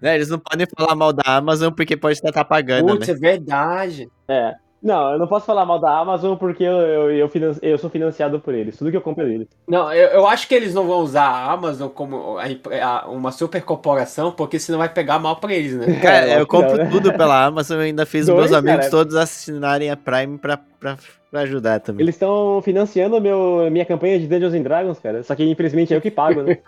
[0.04, 3.14] É, eles não podem falar mal da Amazon porque pode estar pagando, Putz, né?
[3.16, 4.08] é verdade.
[4.28, 4.54] É.
[4.82, 7.60] Não, eu não posso falar mal da Amazon porque eu, eu, eu, financi...
[7.64, 8.78] eu sou financiado por eles.
[8.78, 9.48] Tudo que eu compro é deles.
[9.68, 12.46] Não, eu, eu acho que eles não vão usar a Amazon como a,
[12.86, 15.98] a, uma super corporação, porque senão vai pegar mal pra eles, né?
[16.02, 16.90] Cara, eu compro não, né?
[16.92, 18.92] tudo pela Amazon e ainda fiz Dois, meus amigos cara.
[18.92, 20.98] todos assinarem a Prime pra, pra,
[21.32, 22.04] pra ajudar também.
[22.04, 25.24] Eles estão financiando meu, minha campanha de Dungeons and Dragons, cara.
[25.24, 26.60] Só que infelizmente é eu que pago, né?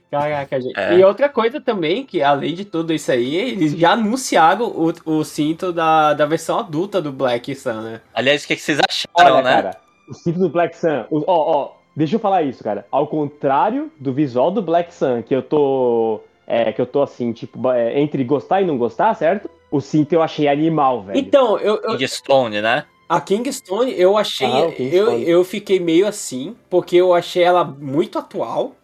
[0.10, 0.80] Caraca, gente.
[0.80, 0.98] É.
[0.98, 5.24] E outra coisa também, que além de tudo isso aí, eles já anunciaram o, o
[5.24, 8.02] cinto da, da versão adulta do Black Sun, né?
[8.14, 9.62] Aliás, o que, que vocês acharam, Olha, né?
[9.62, 9.78] Cara,
[10.10, 12.88] o cinto do Black Sun, ó, ó, deixa eu falar isso, cara.
[12.92, 16.22] Ao contrário do visual do Black Sun, que eu tô.
[16.48, 19.50] É, que eu tô assim, tipo, é, entre gostar e não gostar, certo?
[19.70, 21.18] O cinto eu achei animal, velho.
[21.18, 21.80] Então, eu.
[21.84, 21.98] eu...
[21.98, 22.84] Kingstone, né?
[23.08, 24.48] A Kingstone, eu achei.
[24.48, 28.76] Ah, eu, eu fiquei meio assim, porque eu achei ela muito atual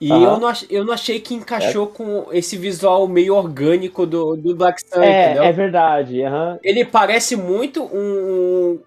[0.00, 0.22] E Aham.
[0.22, 4.54] eu, não ach, eu não achei que encaixou com esse visual meio orgânico do, do
[4.54, 5.42] Black Sun, entendeu?
[5.42, 6.22] É, é verdade.
[6.22, 6.58] aham.
[6.62, 8.78] Ele parece muito um,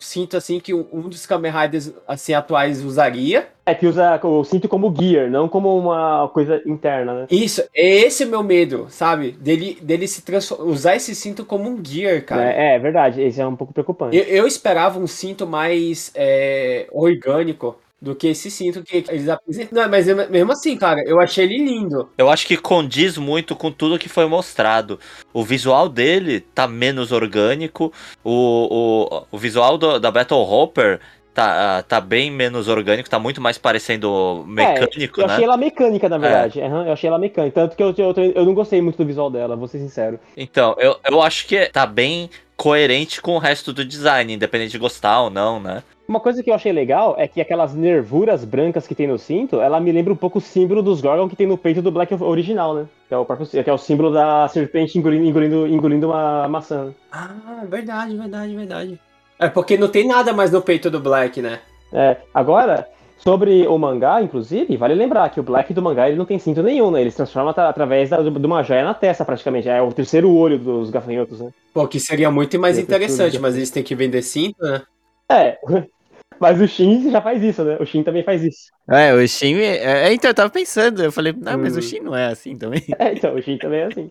[0.00, 3.48] cinto assim que um, dos Kamen Riders assim, atuais usaria.
[3.64, 7.26] É que usa o cinto como gear, não como uma coisa interna, né?
[7.30, 9.32] Isso, é esse o meu medo, sabe?
[9.32, 10.24] Dele, dele se
[10.58, 12.50] usar esse cinto como um gear, cara.
[12.50, 14.16] É, é verdade, esse é um pouco preocupante.
[14.16, 19.82] Eu, eu esperava um cinto mais é, orgânico do que esse cinto que eles apresentam.
[19.82, 22.08] Não, mas eu- mesmo assim, cara, eu achei ele lindo.
[22.16, 24.98] Eu acho que condiz muito com tudo que foi mostrado.
[25.32, 27.92] O visual dele tá menos orgânico.
[28.24, 31.00] O, o, o visual do- da Battle Hopper
[31.34, 35.34] tá, tá bem menos orgânico, tá muito mais parecendo mecânico, eu né?
[35.34, 36.60] achei ela mecânica, na verdade.
[36.60, 37.60] aham, eu achei ela mecânica.
[37.60, 40.18] Tanto que eu, eu, eu não gostei muito do visual dela, vou ser sincero.
[40.36, 44.78] Então, eu, eu acho que tá bem coerente com o resto do design, independente de
[44.78, 45.82] gostar ou não, né?
[46.10, 49.60] Uma coisa que eu achei legal é que aquelas nervuras brancas que tem no cinto,
[49.60, 52.12] ela me lembra um pouco o símbolo dos Gorgon que tem no peito do Black
[52.20, 52.86] original, né?
[53.06, 56.92] Que é o, próprio, que é o símbolo da serpente engolindo, engolindo, engolindo uma maçã.
[57.12, 59.00] Ah, verdade, verdade, verdade.
[59.38, 61.60] É porque não tem nada mais no peito do Black, né?
[61.92, 66.24] É, agora, sobre o mangá, inclusive, vale lembrar que o Black do mangá ele não
[66.26, 67.02] tem cinto nenhum, né?
[67.02, 69.68] Ele se transforma atra- através da, de uma joia na testa, praticamente.
[69.68, 71.50] É o terceiro olho dos gafanhotos, né?
[71.72, 74.82] Pô, que seria muito mais prefiro interessante, mas eles têm que vender cinto, né?
[75.30, 75.56] É,
[76.40, 77.76] mas o Shin já faz isso, né?
[77.78, 78.70] O Shin também faz isso.
[78.88, 79.54] É, o Shin.
[79.56, 81.78] É, é, então, eu tava pensando, eu falei, não, mas Hum.
[81.78, 82.82] o Shin não é assim também.
[82.98, 84.10] É, então, o Shin também é assim.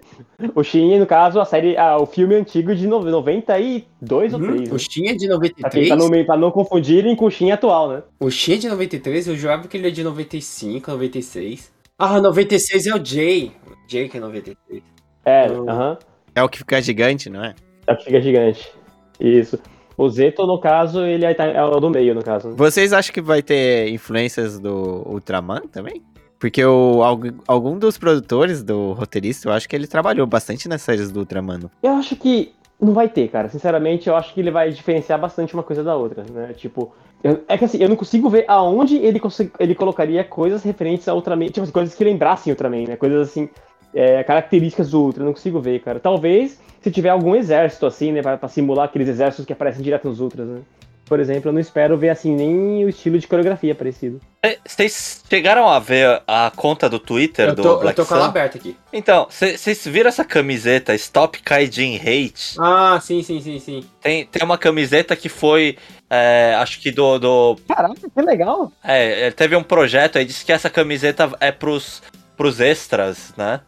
[0.55, 4.55] O Shin, no caso, a série, ah, o filme antigo de no- 92 ou Hum,
[4.55, 4.69] 3.
[4.69, 4.79] o Né?
[4.79, 5.87] Shin é de Pra, quem- 93?
[5.89, 8.03] pra não, pra não confundirem com o Shin atual, né?
[8.19, 9.27] O Shin é de 93?
[9.27, 11.71] Eu jurava que ele é de 95, 96.
[11.97, 13.51] Ah, 96 é o Jay.
[13.67, 14.83] O Jay que é 93.
[15.25, 15.69] É, Hum.
[15.69, 15.97] aham.
[16.35, 17.53] É o que fica gigante, não é?
[17.87, 18.71] É o que fica gigante.
[19.19, 19.59] Isso.
[19.99, 22.49] O Zeto, no caso, ele é, é o do meio, no caso.
[22.49, 22.53] né?
[22.57, 26.01] Vocês acham que vai ter influências do Ultraman também?
[26.39, 30.81] Porque o, algu- algum dos produtores, do roteirista, eu acho que ele trabalhou bastante nas
[30.81, 31.59] séries do Ultraman.
[31.83, 33.49] Eu acho que não vai ter, cara.
[33.49, 36.53] Sinceramente, eu acho que ele vai diferenciar bastante uma coisa da outra, né?
[36.55, 39.19] Tipo, eu- é que assim, eu não consigo ver aonde ele,
[39.59, 42.95] ele colocaria coisas referentes a Ultraman, tipo coisas que lembrassem Ultraman, né?
[42.95, 43.49] Coisas assim,
[43.93, 45.99] é, características do Ultra, eu não consigo ver, cara.
[45.99, 50.07] Talvez se tiver algum exército, assim, né, pra, pra simular aqueles exércitos que aparecem direto
[50.07, 50.61] nos Ultras, né?
[51.09, 54.21] Por exemplo, eu não espero ver, assim, nem o estilo de coreografia parecido.
[54.43, 58.05] É, Vocês chegaram a ver a conta do Twitter Eu do tô, eu Black tô
[58.05, 58.77] com ela aberta aqui.
[58.93, 62.55] Então, vocês viram essa camiseta Stop Kaijin Hate?
[62.59, 63.83] Ah, sim, sim, sim, sim.
[63.99, 68.71] Tem, tem uma camiseta que foi, é, acho que do, do Caraca, que legal!
[68.83, 72.03] É, é, teve um projeto aí, disse que essa camiseta é pros,
[72.37, 73.61] pros extras, né?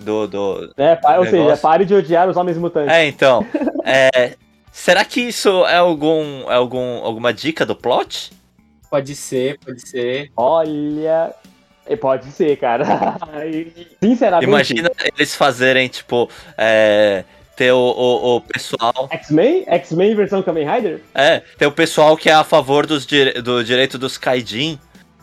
[0.00, 0.26] Do.
[0.26, 0.72] do...
[0.76, 1.62] É, pa- ou seja, Negócio.
[1.62, 2.92] pare de odiar os homens mutantes.
[2.94, 3.44] É, então.
[3.84, 4.34] é,
[4.72, 8.32] será que isso é algum, é algum alguma dica do plot?
[8.90, 10.30] Pode ser, pode ser.
[10.36, 11.34] Olha.
[12.00, 12.84] Pode ser, cara.
[14.02, 14.48] Sinceramente.
[14.48, 17.24] Imagina eles fazerem, tipo, é,
[17.56, 19.08] ter o, o, o pessoal.
[19.10, 19.64] X-Men?
[19.66, 21.00] X-Men versão Kamen Rider?
[21.14, 24.78] É, ter o pessoal que é a favor dos dire- do direito dos Kaijin.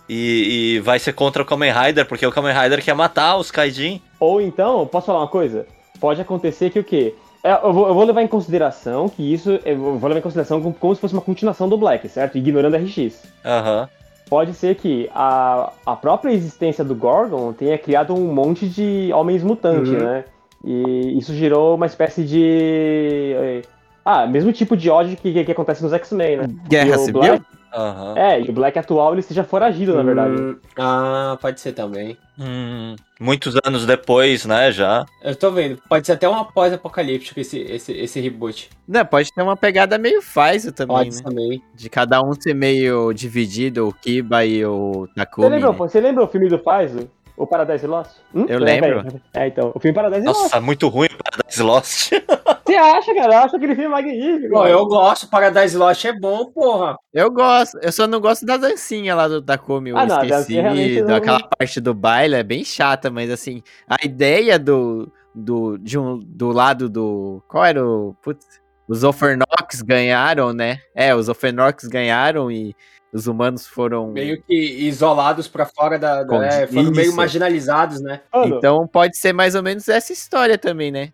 [0.07, 3.49] E, e vai ser contra o Kamen Rider, porque o Kamen Rider quer matar os
[3.49, 4.01] Kaijin.
[4.19, 5.65] Ou então, posso falar uma coisa?
[5.99, 7.15] Pode acontecer que o quê?
[7.43, 9.59] É, eu, vou, eu vou levar em consideração que isso.
[9.65, 12.37] Eu vou levar em consideração como, como se fosse uma continuação do Black, certo?
[12.37, 13.23] Ignorando RX.
[13.43, 13.89] Aham.
[14.29, 19.43] Pode ser que a, a própria existência do Gorgon tenha criado um monte de homens
[19.43, 19.99] mutantes, Uhum.
[19.99, 20.23] né?
[20.63, 23.33] E isso gerou uma espécie de.
[23.35, 23.61] eh,
[24.03, 26.43] Ah, mesmo tipo de ódio que, que, acontece nos X-Men, né?
[26.67, 27.21] Guerra Civil?
[27.21, 27.45] Black-
[27.75, 28.17] Aham.
[28.17, 30.33] É, e o Black atual ele seja foragido, na verdade.
[30.33, 32.17] Hum, ah, pode ser também.
[32.39, 35.05] Hum, muitos anos depois, né, já.
[35.21, 35.81] Eu tô vendo.
[35.89, 38.69] Pode ser até um pós-apocalíptico esse, esse, esse reboot.
[38.87, 41.21] Não, pode ter uma pegada meio Faizo também, Pode né?
[41.21, 41.63] também.
[41.73, 45.49] De cada um ser meio dividido, o Kiba e o Você Takumi.
[45.49, 45.77] lembra, né?
[45.77, 47.09] você lembra o filme do Faizo?
[47.37, 48.11] O Paradise Lost?
[48.33, 48.45] Hum?
[48.47, 49.03] Eu lembro.
[49.33, 50.41] É, então, o filme Paradise Lost.
[50.43, 52.09] Nossa, muito ruim o Paradise Lost.
[52.65, 53.33] Você acha, cara?
[53.33, 54.53] Eu acho aquele filme magnífico.
[54.53, 55.27] Pô, eu gosto.
[55.29, 56.97] Paradise Lost é bom, porra.
[57.13, 60.61] Eu gosto, eu só não gosto da dancinha lá do Takumi, eu Ah, não, esqueci.
[61.01, 65.99] não- Aquela parte do baile é bem chata, mas assim, a ideia do, do, de
[65.99, 67.43] um, do lado do.
[67.47, 68.15] Qual era o.
[68.23, 68.45] Putz,
[68.87, 70.79] os Offernox ganharam, né?
[70.95, 72.75] É, os Offernox ganharam e
[73.15, 74.11] os humanos foram.
[74.11, 76.23] Meio que isolados pra fora da.
[76.23, 78.21] da- é, foram meio marginalizados, né?
[78.45, 81.11] Então pode ser mais ou menos essa história também, né?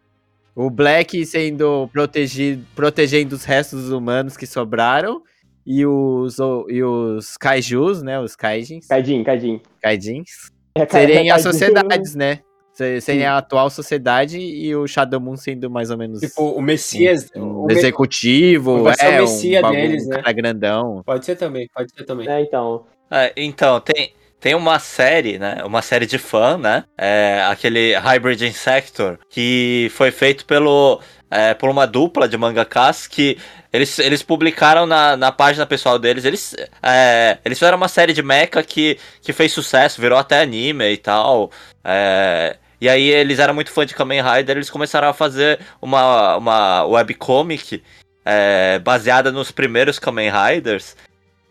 [0.55, 5.21] O Black sendo protegido, protegendo os restos dos humanos que sobraram
[5.65, 6.37] e os,
[6.67, 8.19] e os kaijus, né?
[8.19, 9.61] Os kaijins, Kaidin, Kaidin.
[9.81, 12.39] kaijins, É, serem as Kaidin- sociedades, né?
[12.81, 13.25] Se- Serem Sim.
[13.27, 17.29] a atual sociedade e o Shadow Moon sendo mais ou menos Tipo, o Messias.
[17.35, 20.15] um o me- executivo, vai ser o é, Messias um, bagulho, deles, um né?
[20.17, 21.03] cara grandão.
[21.05, 22.27] Pode ser também, pode ser também.
[22.27, 22.85] É, então.
[23.09, 25.61] É, então, tem, tem uma série, né?
[25.65, 26.83] Uma série de fã, né?
[26.97, 33.37] É, aquele Hybrid Insector, que foi feito pelo, é, por uma dupla de mangakas que
[33.73, 36.23] eles, eles publicaram na, na página pessoal deles.
[36.25, 40.89] Eles, é, eles fizeram uma série de mecha que, que fez sucesso, virou até anime
[40.91, 41.51] e tal.
[41.83, 46.35] É, e aí eles eram muito fã de Kamen Rider, eles começaram a fazer uma,
[46.37, 47.83] uma webcomic
[48.25, 50.97] é, baseada nos primeiros Kamen Riders,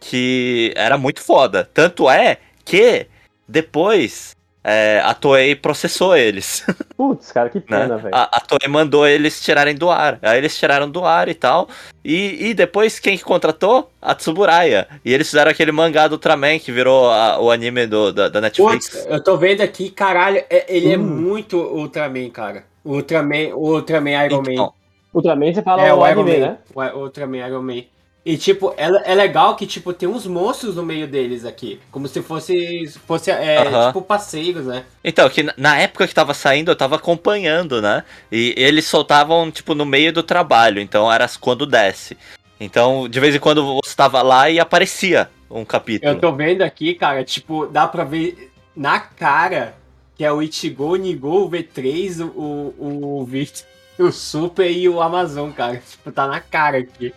[0.01, 1.71] que era muito foda.
[1.73, 3.07] Tanto é que
[3.47, 6.65] depois é, a Toei processou eles.
[6.97, 7.65] Putz, cara, que né?
[7.67, 8.15] pena, velho.
[8.15, 10.19] A, a Toei mandou eles tirarem do ar.
[10.23, 11.69] Aí eles tiraram do ar e tal.
[12.05, 13.91] E, e depois quem que contratou?
[14.03, 14.87] A Tsuburaya.
[15.05, 18.41] E eles fizeram aquele mangá do Ultraman que virou a- o anime do, da, da
[18.41, 18.89] Netflix.
[18.89, 21.03] Putz, eu tô vendo aqui, caralho, é- ele é Hum.
[21.03, 22.65] muito Ultraman, cara.
[22.85, 24.53] Ultraman, Ultraman Iron Man.
[24.53, 24.73] Então,
[25.15, 26.47] Ultraman você fala É, o o Iron anime, Man.
[26.77, 26.93] né?
[26.95, 27.83] Ultraman Iron Man.
[28.25, 31.81] E, tipo, é, é legal que, tipo, tem uns monstros no meio deles aqui.
[31.91, 34.85] Como se fosse, fosse é, tipo, parceiros, né?
[35.03, 38.05] Então, que na- na época que tava saindo, eu tava acompanhando, né?
[38.31, 40.81] E eles soltavam, tipo, no meio do trabalho.
[40.81, 42.17] Então era quando desce.
[42.61, 46.13] Então, de vez em quando você tava lá e aparecia um capítulo.
[46.13, 49.75] Eu tô vendo aqui, cara, tipo, dá pra ver na cara
[50.15, 53.65] que é o Ichigo, o Nigo, o V3, o, o, o Victor,
[53.99, 55.79] o Super e o Amazon, cara.
[55.79, 57.15] Tipo, tá na cara aqui.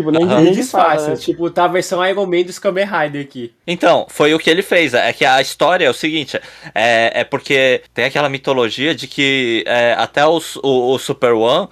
[0.00, 0.40] Tipo, nem, Aham.
[0.40, 1.16] nem disfarça, né?
[1.16, 3.52] Tipo, tá a versão Iron Man dos Kamen Rider aqui.
[3.66, 4.94] Então, foi o que ele fez.
[4.94, 6.40] É que a história é o seguinte:
[6.74, 11.68] é, é porque tem aquela mitologia de que é, até os- o, o Super One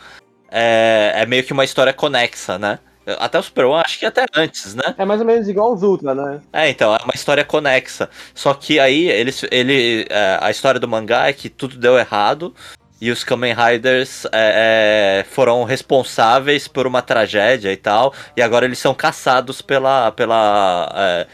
[0.51, 2.79] é, é meio que uma história conexa, né?
[3.19, 4.95] Até o Super One, acho que até antes, né?
[4.99, 6.41] É mais ou menos igual os Ultra, né?
[6.53, 8.11] É, então, é uma história conexa.
[8.35, 12.55] Só que aí, eles, ele, é, a história do mangá é que tudo deu errado
[13.01, 18.65] e os Kamen Riders é, é, foram responsáveis por uma tragédia e tal, e agora
[18.65, 21.27] eles são caçados pela, pela, é,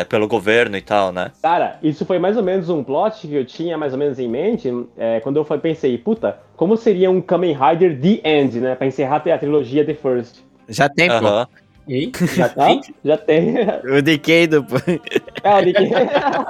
[0.00, 1.32] é, pelo governo e tal, né?
[1.42, 4.28] Cara, isso foi mais ou menos um plot que eu tinha mais ou menos em
[4.28, 8.74] mente é, quando eu foi- pensei, puta, como seria um Kamen Rider The End, né?
[8.74, 10.36] Pra encerrar a trilogia The First.
[10.68, 11.46] Já tem, pô.
[12.36, 12.80] Já tem?
[13.04, 13.54] Já tem.
[13.84, 14.76] O Decado, pô.
[15.42, 15.78] É, o Nick-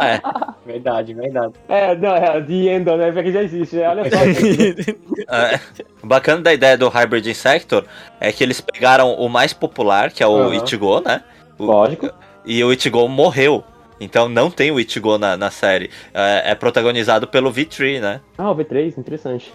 [0.01, 0.21] É,
[0.67, 1.53] Verdade, verdade.
[1.69, 3.13] é, não, é The End, né?
[3.13, 3.89] Porque já existe, né?
[3.89, 4.17] Olha só.
[5.35, 5.61] é.
[6.03, 7.85] O bacana da ideia do Hybrid Insector
[8.21, 10.55] é que eles pegaram o mais popular, que é o Aham.
[10.65, 11.23] Ichigo, né?
[11.59, 12.11] O- Lógico.
[12.45, 13.63] E o Ichigo morreu.
[14.01, 15.91] Então não tem o Ichigo na, na série.
[16.15, 18.21] É, é protagonizado pelo V3, né?
[18.37, 19.53] Ah, o V3, interessante.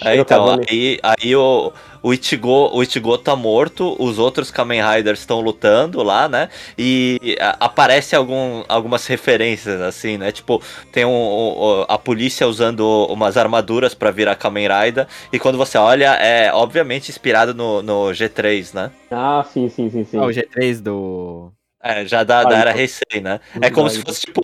[0.00, 0.66] É, então, Trocadilho.
[0.70, 1.72] aí, aí o,
[2.02, 6.48] o, Ichigo, o Ichigo tá morto, os outros Kamen Riders estão lutando lá, né?
[6.78, 10.30] E a- aparece algum, algumas referências, assim, né?
[10.30, 10.62] Tipo,
[10.92, 15.06] tem um, um- a polícia usando umas armaduras pra virar Kamen Rider.
[15.32, 18.92] E quando você olha, é obviamente inspirado no, no G3, né?
[19.10, 20.18] Ah, sim, sim, sim, sim.
[20.18, 22.76] Ah, o G3 do É, já da, da era.
[22.76, 23.38] Heisei, né?
[23.62, 24.42] É como se fosse, tipo,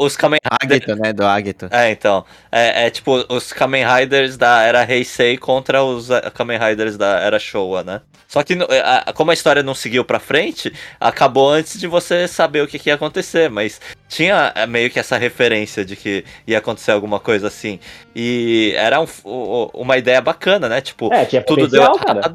[0.00, 0.82] os Kamen Riders...
[0.82, 1.12] Agito, né?
[1.12, 1.68] Do Agito.
[1.70, 2.24] É, então.
[2.50, 7.20] É, é tipo os Kamen Riders da era Heisei contra os eh, Kamen Riders da
[7.20, 8.00] era Showa, né?
[8.26, 12.62] Só que eh, como a história não seguiu pra frente, acabou antes de você saber
[12.62, 16.58] o que, que ia acontecer, mas tinha eh, meio que essa referência de que ia
[16.58, 17.78] acontecer alguma coisa assim.
[18.14, 20.80] E era um- uma ideia bacana, né?
[20.80, 22.28] Tipo, É, tinha tudo deu potencial, cara.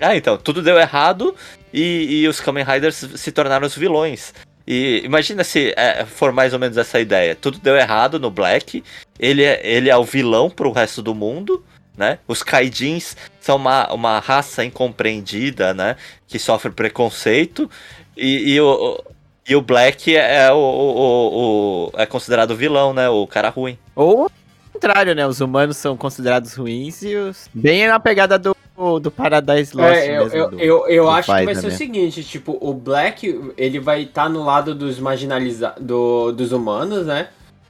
[0.00, 1.34] Ah, então, tudo deu errado
[1.72, 4.32] e, e os Kamen Riders se tornaram os vilões.
[4.66, 7.34] E imagina se é, for mais ou menos essa ideia.
[7.34, 8.84] Tudo deu errado no Black,
[9.18, 11.64] ele é, ele é o vilão pro resto do mundo,
[11.96, 12.18] né?
[12.28, 15.96] Os Kaijins são uma, uma raça incompreendida, né?
[16.26, 17.68] Que sofre preconceito.
[18.16, 19.04] E, e o, o-
[19.48, 23.08] e o Black é, o, o- o- o- é considerado vilão, né?
[23.08, 23.78] O cara ruim.
[23.96, 24.30] Ou ao
[24.72, 25.26] contrário, né?
[25.26, 27.48] Os humanos são considerados ruins e os.
[27.54, 28.54] Bem na pegada do,
[29.00, 30.38] do Paradise Lost É, eu, mesmo.
[30.38, 31.76] eu, do- eu, eu do acho que vai ser o né?
[31.76, 37.28] seguinte, tipo, o Black, ele vai estar no lado dos marginalizados, do, dos humanos, né?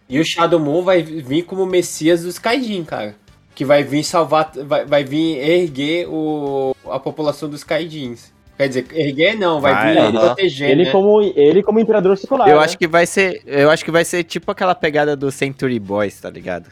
[0.08, 3.14] E o Shadow Moon vai vir como o messias dos Kaijin, cara.
[3.54, 8.32] Que vai vir salvar, vai, vai vir erguer o, a população dos Kaijins.
[8.56, 10.12] Quer dizer, erguer não, vai, Vai, vir aham.
[10.12, 10.90] proteger, Ele, né?
[10.90, 12.48] como, ele como imperador secular.
[12.48, 12.64] Eu né?
[12.64, 13.42] acho que vai ser.
[13.46, 16.66] Eu acho que vai ser tipo aquela pegada do Century Boys, tá ligado?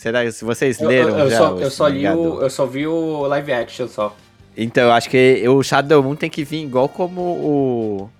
[0.00, 2.64] Será se vocês Eu, leram eu, eu já só, eu, só li o, eu só
[2.64, 4.16] vi o live action só.
[4.56, 8.10] Então, eu acho que o Shadow Moon tem que vir igual como o.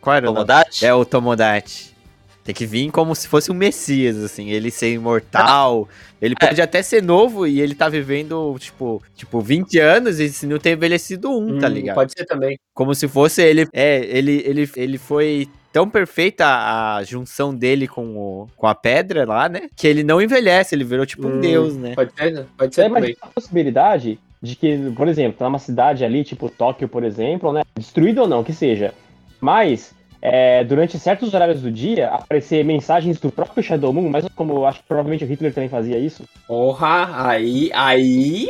[0.00, 0.46] Qual era o nome?
[0.46, 0.86] Tomodachi?
[0.86, 1.94] É o Tomodachi.
[2.42, 4.48] Tem que vir como se fosse um Messias, assim.
[4.48, 5.86] Ele ser imortal.
[6.18, 6.46] Ele É.
[6.46, 10.58] pode até ser novo e ele tá vivendo, tipo, tipo 20 anos e se não
[10.58, 11.94] ter envelhecido um, tá Hum, ligado?
[11.96, 12.58] Pode ser também.
[12.72, 13.68] Como se fosse ele.
[13.70, 15.46] É, ele, ele, ele foi
[15.78, 19.68] tão perfeita a junção dele com, o, com a pedra lá, né?
[19.76, 21.94] Que ele não envelhece, ele virou tipo um Hum, deus, né?
[21.94, 26.04] Pode ser, pode ser É, mas a possibilidade de que, por exemplo, tá uma cidade
[26.04, 27.62] ali, tipo Tóquio, por exemplo, né?
[27.76, 28.92] Destruída ou não, que seja.
[29.40, 34.54] Mas é, durante certos horários do dia, aparecer mensagens do próprio Shadow Moon, mas como
[34.54, 36.24] eu acho que provavelmente o Hitler também fazia isso.
[36.48, 38.48] Porra, aí, aí,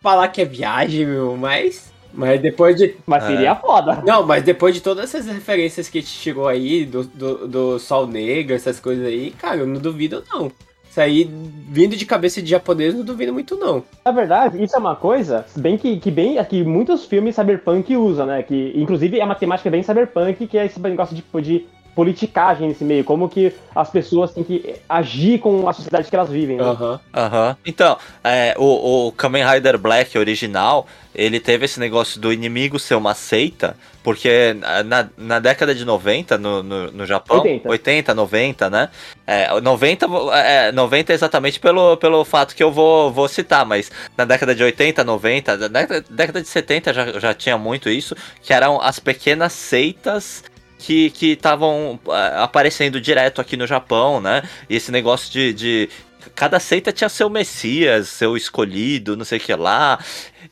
[0.00, 1.92] falar que é viagem, meu, mas...
[2.12, 2.96] Mas depois de...
[3.06, 4.02] Mas seria foda.
[4.06, 7.78] Não, mas depois de todas essas referências que a gente chegou aí, do, do, do
[7.78, 10.50] Sol Negro, essas coisas aí, cara, eu não duvido não.
[10.90, 11.30] Isso aí,
[11.68, 13.84] vindo de cabeça de japonês, não duvido muito não.
[14.04, 18.26] Na verdade, isso é uma coisa bem que, que bem que muitos filmes cyberpunk usam,
[18.26, 18.42] né?
[18.42, 22.84] Que inclusive é uma temática bem cyberpunk, que é esse negócio de, de politicagem nesse
[22.84, 26.56] meio, como que as pessoas têm que agir com a sociedade que elas vivem.
[26.56, 26.62] Né?
[26.62, 27.00] Aham.
[27.14, 27.56] Aham.
[27.64, 32.94] Então, é, o, o Kamen Rider Black original, ele teve esse negócio do inimigo ser
[32.94, 34.56] uma seita, porque
[34.86, 37.68] na, na década de 90, no, no, no Japão, 80.
[37.68, 38.88] 80, 90, né?
[39.26, 44.24] É, 90, é, 90 exatamente pelo, pelo fato que eu vou, vou citar, mas na
[44.24, 48.52] década de 80, 90, na década, década de 70 já, já tinha muito isso, que
[48.52, 50.42] eram as pequenas seitas
[50.80, 51.98] que estavam
[52.36, 54.42] aparecendo direto aqui no Japão, né?
[54.68, 55.88] E esse negócio de, de.
[56.34, 59.98] Cada seita tinha seu messias, seu escolhido, não sei o que lá.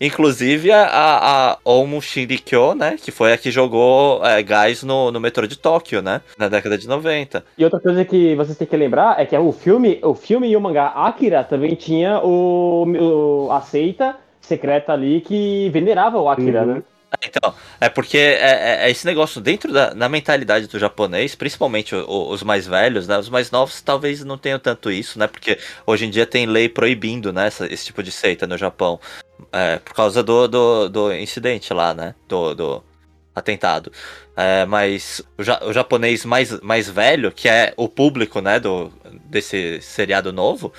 [0.01, 2.97] Inclusive a, a, a Omu Shinrikyo, né?
[3.03, 6.21] Que foi a que jogou é, gás no, no metrô de Tóquio, né?
[6.39, 7.45] Na década de 90.
[7.57, 10.57] E outra coisa que vocês têm que lembrar é que o filme, o filme e
[10.57, 12.85] o mangá Akira também tinha o,
[13.49, 16.75] o a seita secreta ali que venerava o Akira, Uhum.
[16.77, 16.83] né?
[17.25, 22.05] Então, é porque é, é- é esse negócio dentro da mentalidade do japonês, principalmente o-
[22.07, 23.19] o- os mais velhos, né?
[23.19, 25.27] Os mais novos talvez não tenham tanto isso, né?
[25.27, 27.47] Porque hoje em dia tem lei proibindo, né?
[27.47, 29.01] essa- esse tipo de seita no Japão.
[29.53, 32.15] É, por causa do, do, do incidente lá, né?
[32.29, 32.85] Do, do
[33.35, 33.91] atentado.
[34.37, 38.61] É, mas o, ja- o japonês mais, mais velho, que é o público, né?
[38.61, 38.93] Do,
[39.25, 40.73] desse seriado novo,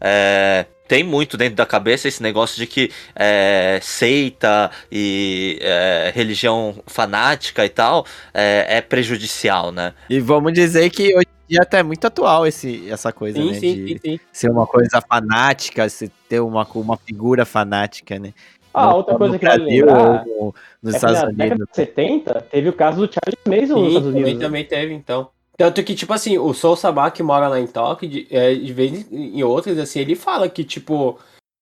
[0.00, 6.76] é, tem muito dentro da cabeça esse negócio de que é, seita e é, religião
[6.86, 9.94] fanática e tal é, é prejudicial, né?
[10.08, 13.50] E vamos dizer que hoje em dia até é muito atual esse, essa coisa, Sim,
[13.52, 13.58] né?
[13.58, 14.20] sim, de sim, sim.
[14.32, 18.32] ser uma coisa fanática, se ter uma, uma figura fanática, né?
[18.72, 20.52] Ah, Não outra coisa no que Brasil lembrar ou
[20.82, 21.68] nos é Estados na década Unidos.
[21.70, 24.40] de 70 teve o caso do Charles Mason nos Estados também, Unidos.
[24.40, 24.46] né?
[24.46, 25.30] também teve, então.
[25.56, 28.72] Tanto que, tipo assim, o Soul Sabah que mora lá em Tóquio, de, é, de
[28.72, 31.18] vez em outras, assim, ele fala que, tipo,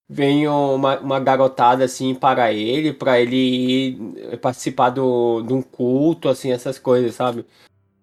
[0.08, 6.28] vem uma, uma garotada, assim, para ele, pra ele ir participar do, de um culto,
[6.28, 7.44] assim, essas coisas, sabe?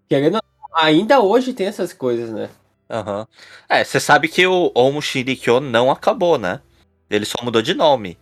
[0.07, 0.39] Querendo,
[0.73, 2.49] ainda hoje tem essas coisas, né?
[2.89, 3.27] Aham.
[3.67, 6.61] É, você sabe que o Omo Shinrikyo não acabou, né?
[7.09, 8.17] Ele só mudou de nome.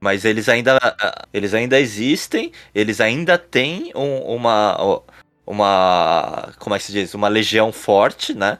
[0.00, 5.00] Mas eles ainda, ah, eles ainda existem, eles ainda têm um- uma,
[5.46, 7.14] uma, como é que se diz?
[7.14, 8.58] Uma legião forte, né?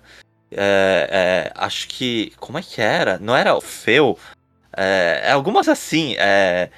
[0.50, 3.18] É, é, acho que, como é que era?
[3.18, 3.62] Não era o?
[4.76, 6.70] É, é algumas assim, é,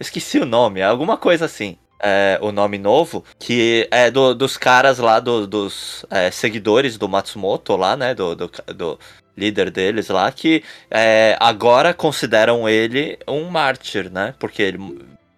[0.00, 1.76] esqueci o nome, é alguma coisa assim.
[2.00, 7.74] É, o nome novo, que é do- dos caras lá, do- dos seguidores do Matsumoto
[7.76, 8.14] lá, né?
[8.14, 8.98] Do, do, do
[9.36, 14.34] líder deles lá, que é, agora consideram ele um mártir, né?
[14.38, 14.78] Porque ele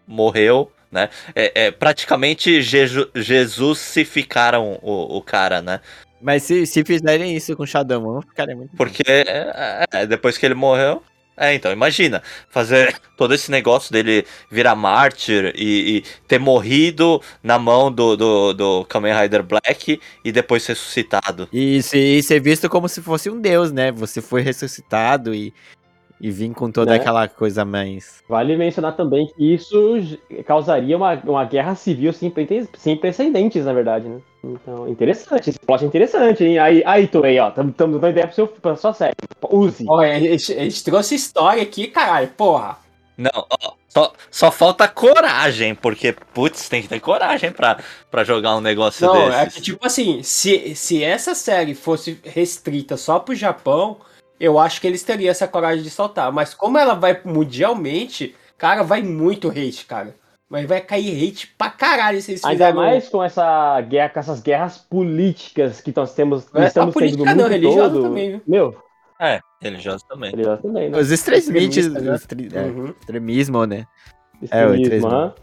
[0.06, 1.08] morreu, né?
[1.34, 5.80] É, é, praticamente Jeju- Jesusificaram o, o cara, né?
[6.20, 8.76] Mas se, se fizerem isso com não ficaria muito.
[8.76, 11.02] Porque é, é, depois que ele morreu.
[11.36, 17.58] É, então, imagina, fazer todo esse negócio dele virar mártir e, e ter morrido na
[17.58, 21.48] mão do, do, do Kamen Rider Black e depois ressuscitado.
[21.50, 23.90] E, e ser visto como se fosse um deus, né?
[23.90, 25.54] Você foi ressuscitado e,
[26.20, 26.96] e vir com toda Né?
[26.98, 28.22] aquela coisa mais.
[28.28, 29.98] Vale mencionar também que isso
[30.46, 32.32] causaria uma, uma guerra civil sem,
[32.74, 34.20] sem precedentes, na verdade, né?
[34.44, 36.58] Então, interessante, esse plot é interessante, hein?
[36.58, 39.14] Aí, aí Toei, ó, estamos dando ideia pro seu, pra sua série.
[39.50, 39.84] Use.
[39.88, 42.78] Olha, a gente, a gente trouxe história aqui, caralho, porra.
[43.18, 47.78] Não, ó, só, só falta coragem, porque, putz, tem que ter coragem pra,
[48.10, 49.34] pra jogar um negócio Não, desses.
[49.40, 53.98] é que, tipo assim, se, se essa série fosse restrita só pro Japão,
[54.40, 56.32] eu acho que eles teriam essa coragem de soltar.
[56.32, 60.14] Mas como ela vai mundialmente, cara, vai muito hate, cara.
[60.48, 64.40] Mas vai cair hate pra caralho se eles Ainda mais com essa guerra, com essas
[64.40, 68.02] guerras políticas que nós temos, Não é estamos tendo no política não, mundo religiosa todo.
[68.02, 68.42] também, viu?
[68.48, 68.82] Meu,
[69.20, 70.30] É, religioso também.
[70.32, 70.98] religiosa também, né?
[70.98, 71.86] Os extremistas.
[71.86, 72.50] Extremista, né?
[72.54, 72.94] é, Uhum.
[72.98, 73.84] extremismo, né?
[74.50, 75.08] É, o Extremismo, extremismo.
[75.10, 75.34] aham.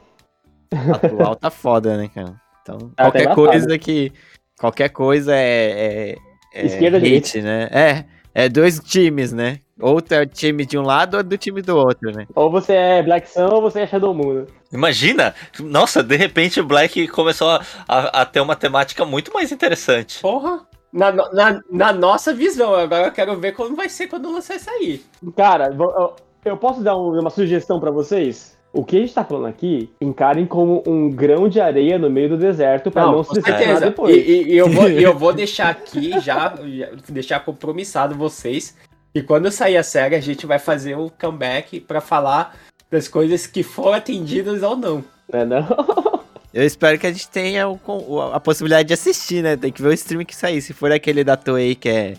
[0.94, 2.34] Atual tá foda, né, cara?
[2.62, 4.12] Então, Tá qualquer coisa que.
[4.60, 5.70] Qualquer coisa é.
[5.70, 6.16] é,
[6.54, 7.70] é Esquerda, hate, né?
[7.72, 8.06] É.
[8.40, 9.60] É dois times, né?
[9.80, 12.28] Ou é o time de um lado ou do time do outro, né?
[12.36, 14.34] Ou você é Black Sun ou você é Shadow Moon.
[14.34, 14.46] né?
[14.72, 19.52] Imagina, nossa, de repente o Black começou a, a- a ter uma temática muito mais
[19.52, 20.20] interessante.
[20.22, 20.68] Porra.
[20.94, 24.70] Na, na, na nossa visão, agora eu quero ver como vai ser quando lançar isso
[24.70, 25.02] aí.
[25.36, 26.16] Cara, eu-
[26.46, 28.57] eu posso dar um- uma sugestão pra vocês?
[28.80, 32.30] O que a gente tá falando aqui, encarem como um grão de areia no meio
[32.30, 33.80] do deserto pra não, com se certeza.
[33.82, 34.16] depois.
[34.16, 38.76] E, e- eu vou, eu vou deixar aqui já, já- deixar compromissado vocês
[39.14, 42.56] que quando sair a série a gente vai fazer um comeback pra falar
[42.92, 45.04] das coisas que foram atendidas ou não.
[45.34, 45.66] Né, não?
[46.54, 49.56] Eu espero que a gente tenha o- o- a possibilidade de assistir, né?
[49.58, 50.62] Tem que ver o stream que sair.
[50.62, 52.14] Se for aquele da Toei que é,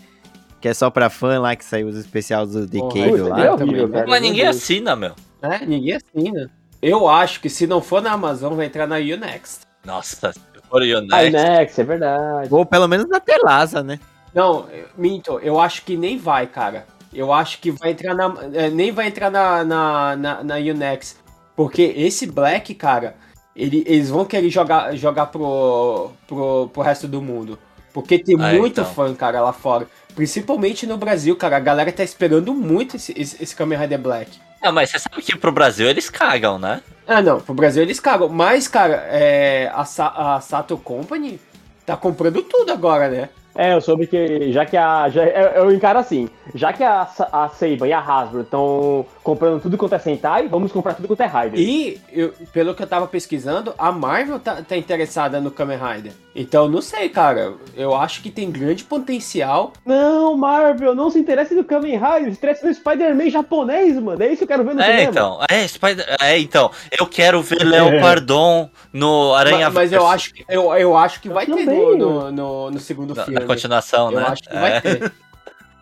[0.61, 3.45] que é só pra fã lá, que saiu os especiais do Decade Puta, lá.
[3.45, 4.07] é horrível, também, cara.
[4.07, 5.13] Mas ninguém assina, meu.
[5.41, 6.49] É, ninguém assina.
[6.81, 9.61] Eu acho que se não for na Amazon, vai entrar na Unext.
[9.85, 10.39] Nossa, se
[10.69, 11.31] for o Aí, Yonex.
[11.33, 12.53] Next, é verdade.
[12.53, 13.99] Ou pelo menos na Telasa, né?
[14.33, 14.67] Não,
[14.97, 16.85] minto, eu acho que nem vai, cara.
[17.13, 18.33] Eu acho que vai entrar na.
[18.53, 21.17] é, nem vai entrar na, na, na, na Unext.
[21.55, 23.15] Porque esse Black, cara,
[23.55, 27.57] ele- eles vão querer jogar, jogar pro, pro, pro resto do mundo.
[27.91, 28.93] Porque tem Ah, muito então.
[28.93, 29.87] fã, cara, lá fora.
[30.19, 31.55] Principalmente no Brasil, cara.
[31.55, 34.37] A galera tá esperando muito esse, esse, esse Kamen Rider Black.
[34.61, 36.81] Ah, mas você sabe que pro Brasil eles cagam, né?
[37.07, 38.27] Ah, não, pro Brasil eles cagam.
[38.27, 41.39] Mas, cara, é, a, Sa- a Sato Company
[41.85, 43.29] tá comprando tudo agora, né?
[43.61, 45.09] É, eu soube que já que a.
[45.09, 49.61] Já, eu, eu encaro assim, já que a, a Seiba e a Hasbro estão comprando
[49.61, 51.59] tudo quanto é Sentai, vamos comprar tudo quanto é Rider.
[51.59, 56.13] E, eu- pelo que eu tava pesquisando, a Marvel tá, tá interessada no Kamen Rider.
[56.33, 57.53] Então, não sei, cara.
[57.75, 59.73] Eu acho que tem grande potencial.
[59.85, 64.23] Não, Marvel, não se interesse no Kamen Rider, se interesse no Spider-Man japonês, mano.
[64.23, 65.09] É isso que eu quero ver no É, cinema.
[65.11, 65.39] então.
[65.49, 66.05] É, Spider...
[66.21, 66.71] é, então.
[66.97, 71.19] Eu quero ver Léo Pardon no Aranha Ma- mas eu acho, que- eu, eu acho
[71.21, 71.97] que vai Eu ter também.
[71.97, 73.48] no, no, no- no segundo na, filme.
[73.53, 74.25] Continuação, eu né?
[74.27, 74.59] acho que É.
[74.59, 75.11] vai ter.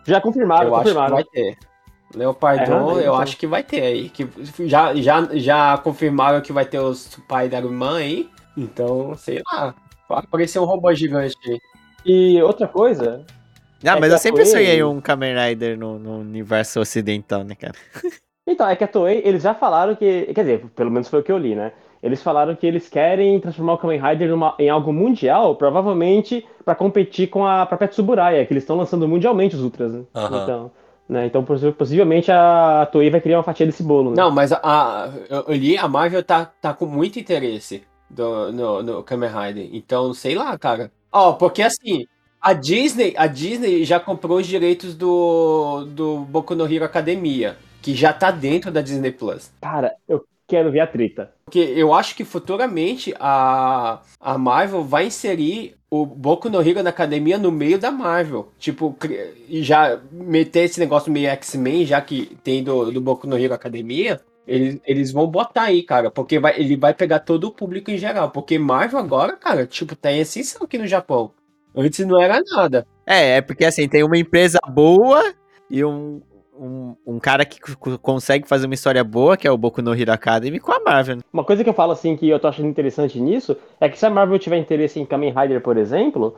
[0.06, 1.14] Já confirmaram, eu acho que confirmaram.
[1.14, 1.56] vai ter.
[2.14, 3.14] Leopardon, É, eu então.
[3.20, 4.08] acho que vai ter aí.
[4.08, 4.26] Que
[4.66, 8.30] já, já, já confirmaram que vai ter os Spider-Man aí.
[8.56, 9.74] Então, sei lá.
[10.08, 11.58] Vai aparecer um robô gigante aí.
[12.06, 13.24] E outra coisa,
[13.84, 17.54] Ah, É mas eu sempre Toei- sonhei um Kamen Rider no, no universo ocidental, né,
[17.54, 17.74] cara?
[18.46, 20.32] Então, é que a Toei, eles já falaram que.
[20.34, 21.72] Quer dizer, pelo menos foi o que eu li, né?
[22.02, 26.74] Eles falaram que eles querem transformar o Kamen Rider numa- em algo mundial, provavelmente pra
[26.74, 30.02] competir com a própria Tsuburaya, que eles estão lançando mundialmente os Ultras, né?
[30.14, 30.42] Aham.
[30.42, 30.70] Então,
[31.08, 31.26] né?
[31.26, 34.16] então possi- possivelmente a Toei vai criar uma fatia desse bolo, né?
[34.16, 35.10] Não, mas a, a-
[35.48, 39.70] eu, li, a Marvel tá, tá com muito interesse do, no, no Kamen Rider.
[39.72, 40.90] Então, sei lá, cara.
[41.10, 42.06] Ó, porque assim,
[42.40, 47.94] a Disney, a Disney já comprou os direitos do, do Boku no Hero Academia, que
[47.94, 49.50] já tá dentro da Disney Plus.
[49.60, 51.30] Cara, eu quero ver a treta.
[51.44, 56.90] Porque eu acho que futuramente a, a Marvel vai inserir o Boku no Hero na
[56.90, 58.50] academia no meio da Marvel.
[58.58, 58.96] Tipo,
[59.46, 63.54] e já meter esse negócio meio X-Men, já que tem do, do Boku no Hero
[63.54, 64.20] Academia.
[64.46, 67.98] Eles, eles vão botar aí, cara, porque vai, ele vai pegar todo o público em
[67.98, 68.30] geral.
[68.30, 71.32] Porque Marvel agora, cara, tipo, tá em ascensão aqui no Japão.
[71.76, 72.86] Antes não era nada.
[73.06, 75.34] É, é porque assim, tem uma empresa boa
[75.70, 76.22] e um,
[76.58, 77.58] um, um cara que
[78.02, 81.16] consegue fazer uma história boa, que é o Boku no Hero Academy, com a Marvel.
[81.16, 81.22] né?
[81.32, 84.04] Uma coisa que eu falo assim que eu tô achando interessante nisso é que se
[84.04, 86.36] a Marvel tiver interesse em Kamen Rider, por exemplo,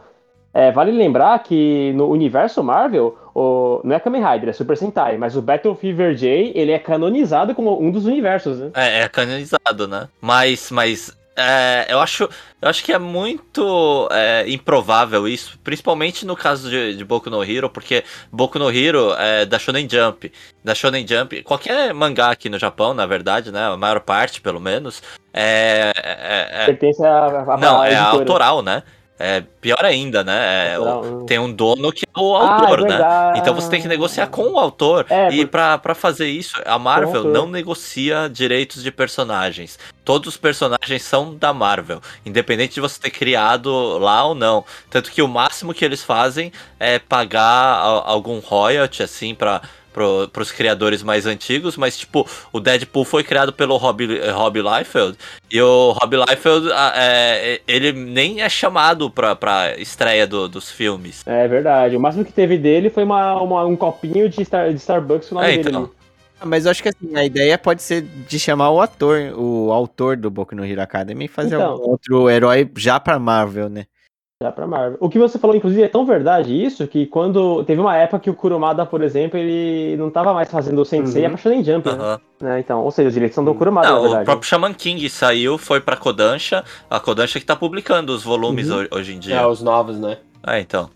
[0.52, 5.16] é, vale lembrar que no universo Marvel, o, não é Kamen Rider, é Super Sentai,
[5.16, 8.70] mas o Battle Fever J, ele é canonizado como um dos universos, né?
[8.74, 10.08] É, é canonizado, né?
[10.20, 12.28] Mas, mas é, eu, acho,
[12.60, 17.42] eu acho que é muito é, improvável isso, principalmente no caso de, de Boku no
[17.42, 20.30] Hero, porque Boku no Hero é da Shonen Jump.
[20.62, 23.64] Da Shonen Jump, qualquer mangá aqui no Japão, na verdade, né?
[23.66, 25.02] A maior parte, pelo menos,
[25.32, 25.92] é.
[25.96, 28.12] é- é- Pertence à, à, não, é editora.
[28.12, 28.82] autoral, né?
[29.22, 30.72] É pior ainda, né?
[30.72, 31.26] É, o- hum.
[31.26, 32.88] tem um dono que é o Ah, é autor, né?
[32.88, 33.38] verdade.
[33.38, 35.04] Então você tem que negociar com o autor.
[35.10, 39.78] É, e porque- pra, pra fazer isso, a Marvel não negocia direitos de personagens.
[40.06, 44.64] Todos os personagens são da Marvel, independente de você ter criado lá ou não.
[44.88, 47.76] Tanto que o máximo que eles fazem é pagar
[48.06, 49.60] algum royalty, assim, pra.
[49.92, 55.18] Pro, pros criadores mais antigos, mas tipo, o Deadpool foi criado pelo Rob, Rob Liefeld
[55.50, 61.22] e o Rob Liefeld, é, ele nem é chamado pra, pra estreia do- dos filmes.
[61.26, 61.96] É verdade.
[61.96, 65.34] O máximo que teve dele foi uma, uma- um copinho de, Star- de Starbucks com
[65.34, 65.82] o nome É, dele então.
[65.82, 65.90] ali.
[66.40, 69.72] Ah, Mas eu acho que assim, a ideia pode ser de chamar o ator, o
[69.72, 71.72] autor do Boku no Hero Academy e fazer Então.
[71.72, 73.84] algum outro herói já pra Marvel, né?
[74.42, 74.96] Já pra Marvel.
[75.02, 77.62] O que você falou, inclusive, é tão verdade isso que quando.
[77.64, 81.20] Teve uma época que o Kurumada, por exemplo, ele não tava mais fazendo o Sensei,
[81.20, 81.26] Uhum.
[81.26, 81.92] é pra Shonen Jump, né?
[81.94, 82.20] Aham.
[82.40, 84.22] Né, Então, ou seja, os direitos são do Kurumada, na Não, verdade.
[84.22, 88.70] o próprio Shaman King saiu, foi pra Kodansha, a Kodansha que tá publicando os volumes
[88.70, 88.82] Uhum.
[88.90, 89.46] ho- hoje em É, dia.
[89.46, 90.16] os novos, né?
[90.46, 90.88] É, então.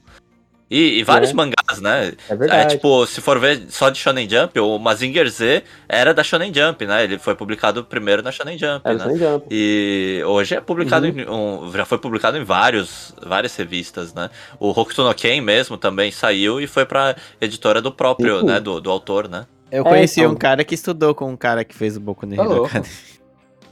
[0.71, 1.35] E, e vários É.
[1.35, 2.15] mangás, né?
[2.29, 2.63] É verdade.
[2.63, 6.53] É tipo, se for ver só de Shonen Jump, o Mazinger Z era da Shonen
[6.53, 7.05] Jump, né?
[7.05, 8.99] Ele foi publicado primeiro na Shonen Jump, É né?
[8.99, 9.47] Shonen Jump.
[9.51, 11.13] E hoje é publicado Uhum.
[11.21, 11.29] em
[11.69, 14.31] um, já foi publicado em vários, várias revistas, né?
[14.59, 18.47] O Hokuto no Ken mesmo também saiu e foi pra editora do próprio, Sim.
[18.47, 18.59] né?
[18.59, 19.47] Do, do autor, né?
[19.71, 20.33] Eu É, conheci então.
[20.33, 22.67] um cara que estudou com um cara que fez o Boku no Hero louco.
[22.67, 22.95] Academy.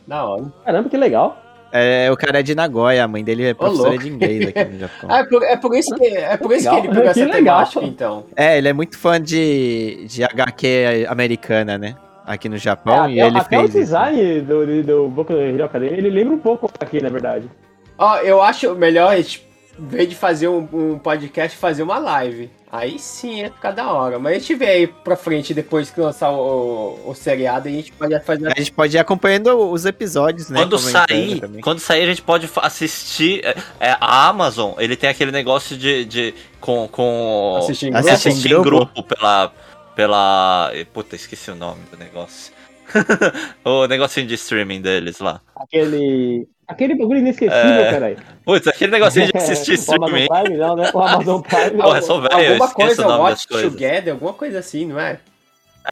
[0.07, 0.53] Da hora.
[0.65, 1.42] Caramba, que legal.
[1.73, 4.79] É, o cara é de Nagoya, a mãe dele é professora de inglês aqui no
[4.79, 5.09] Japão.
[5.11, 7.09] Ah, é por, é por isso que, é por isso que Legal, ele pegou que
[7.09, 7.57] essa legal.
[7.59, 8.25] temática, então.
[8.37, 11.97] É, ele é muito fã de, de HQ americana, né?
[12.27, 13.79] Aqui no Japão, É, e até ele até o fez isso.
[13.79, 17.49] design do, do, do Boku no Hero Academia, ele lembra um pouco aqui, na verdade.
[17.99, 19.45] Ó, eu acho melhor a gente,
[19.83, 22.49] em vez de fazer um, um podcast, fazer uma live.
[22.71, 24.19] Aí sim ia ficar da hora.
[24.19, 27.71] Mas a gente vê aí pra frente, depois que lançar o, o, o seriado, a
[27.71, 28.47] gente pode fazer.
[28.47, 30.61] A gente pode ir acompanhando os episódios, né?
[30.61, 31.61] Quando sair, também.
[31.61, 33.45] quando sair a gente pode assistir.
[33.45, 38.09] é, é, a Amazon, ele tem aquele negócio de, de com, com Assistir em grupo.
[38.09, 38.65] assistir em grupo?
[38.65, 39.53] grupo pela
[39.95, 42.53] pela puta, esqueci o nome do negócio.
[43.65, 45.41] o negocinho de streaming deles lá.
[45.57, 46.47] Aquele.
[46.67, 47.91] Aquele bagulho inesquecível, É.
[47.91, 48.17] caralho.
[48.45, 50.29] Putz, aquele negocinho de assistir o Amazon streaming.
[50.29, 50.91] Prime, não, né?
[50.95, 51.83] O Amazon Prime.
[51.83, 53.47] Porra, eu sou velho, Alguma coisa, o nome Watch.
[53.49, 55.19] Together, alguma coisa assim, não é?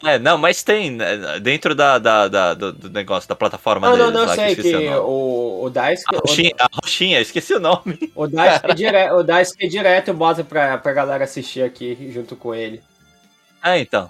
[0.05, 3.97] É, não, mas tem né, dentro da, da, da- do, do negócio, da plataforma Não,
[3.97, 6.05] deles não, não, lá, sei que que o o, o Dice.
[6.07, 7.99] A roxinha, a roxinha, esqueci o nome.
[8.15, 12.09] O, o Dice que dire, o Dice que direto bota pra, pra galera assistir aqui
[12.15, 12.81] junto com ele.
[13.63, 14.09] É, então.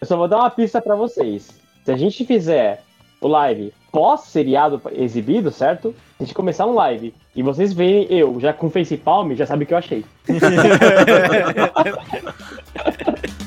[0.00, 1.48] Eu só vou dar uma pista pra vocês.
[1.88, 2.82] Se a gente fizer
[3.18, 5.94] o live pós-seriado exibido, certo?
[6.20, 9.64] A gente começar um live e vocês verem eu já com face palm, já sabe
[9.64, 10.04] o que eu achei.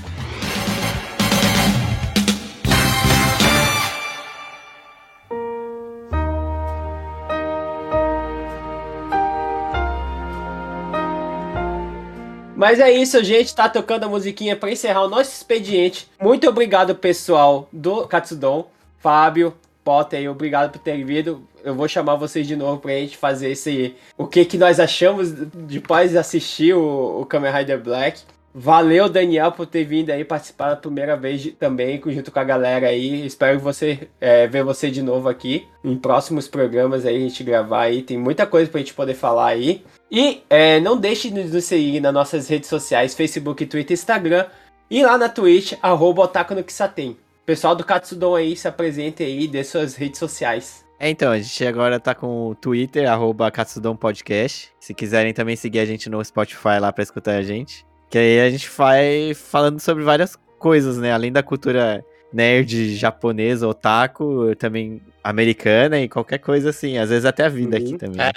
[12.62, 16.08] Mas é isso, gente tá tocando a musiquinha pra encerrar o nosso expediente.
[16.22, 18.70] Muito obrigado, pessoal do Katsudon.
[19.00, 21.42] Fábio, Potter, obrigado por terem vindo.
[21.64, 23.96] Eu vou chamar vocês de novo pra gente fazer esse.
[24.16, 28.22] O que, que nós achamos depois de assistir o, o Kamen Rider Black.
[28.53, 32.88] Valeu, Daniel, por ter vindo aí participar da primeira vez também, junto com a galera
[32.88, 33.26] aí.
[33.26, 37.84] Espero você é, ver você de novo aqui em próximos programas aí, a gente gravar
[37.84, 38.02] aí.
[38.02, 39.84] Tem muita coisa pra gente poder falar aí.
[40.11, 44.45] E é, não deixe de nos seguir nas nossas redes sociais, Facebook, Twitter, Instagram.
[44.90, 47.15] E lá na Twitch, arroba Otaku no Kisaten.
[47.45, 50.86] Pessoal do Katsudon aí, se apresente aí, dê suas redes sociais.
[50.99, 54.69] É, então, a gente agora tá com o Twitter, arroba Katsudon Podcast.
[54.80, 57.86] Se quiserem também seguir a gente no Spotify lá pra escutar a gente.
[58.12, 61.12] Que aí a gente vai falando sobre várias coisas, né?
[61.14, 66.98] Além da cultura nerd japonesa, otaku, também americana e qualquer coisa assim.
[66.98, 67.84] Às vezes até a vida Uhum.
[67.84, 68.22] aqui também.
[68.22, 68.32] É,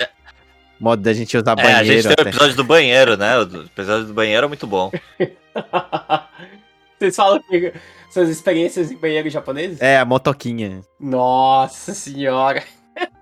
[0.80, 3.38] Modo da gente usar é, banheiro a gente tem o episódio do banheiro, né?
[3.38, 4.90] O episódio do banheiro é muito bom.
[6.98, 7.72] Vocês falam que
[8.10, 9.80] suas experiências em banheiro japoneses?
[9.80, 10.80] É, a motoquinha.
[11.00, 12.62] Nossa senhora.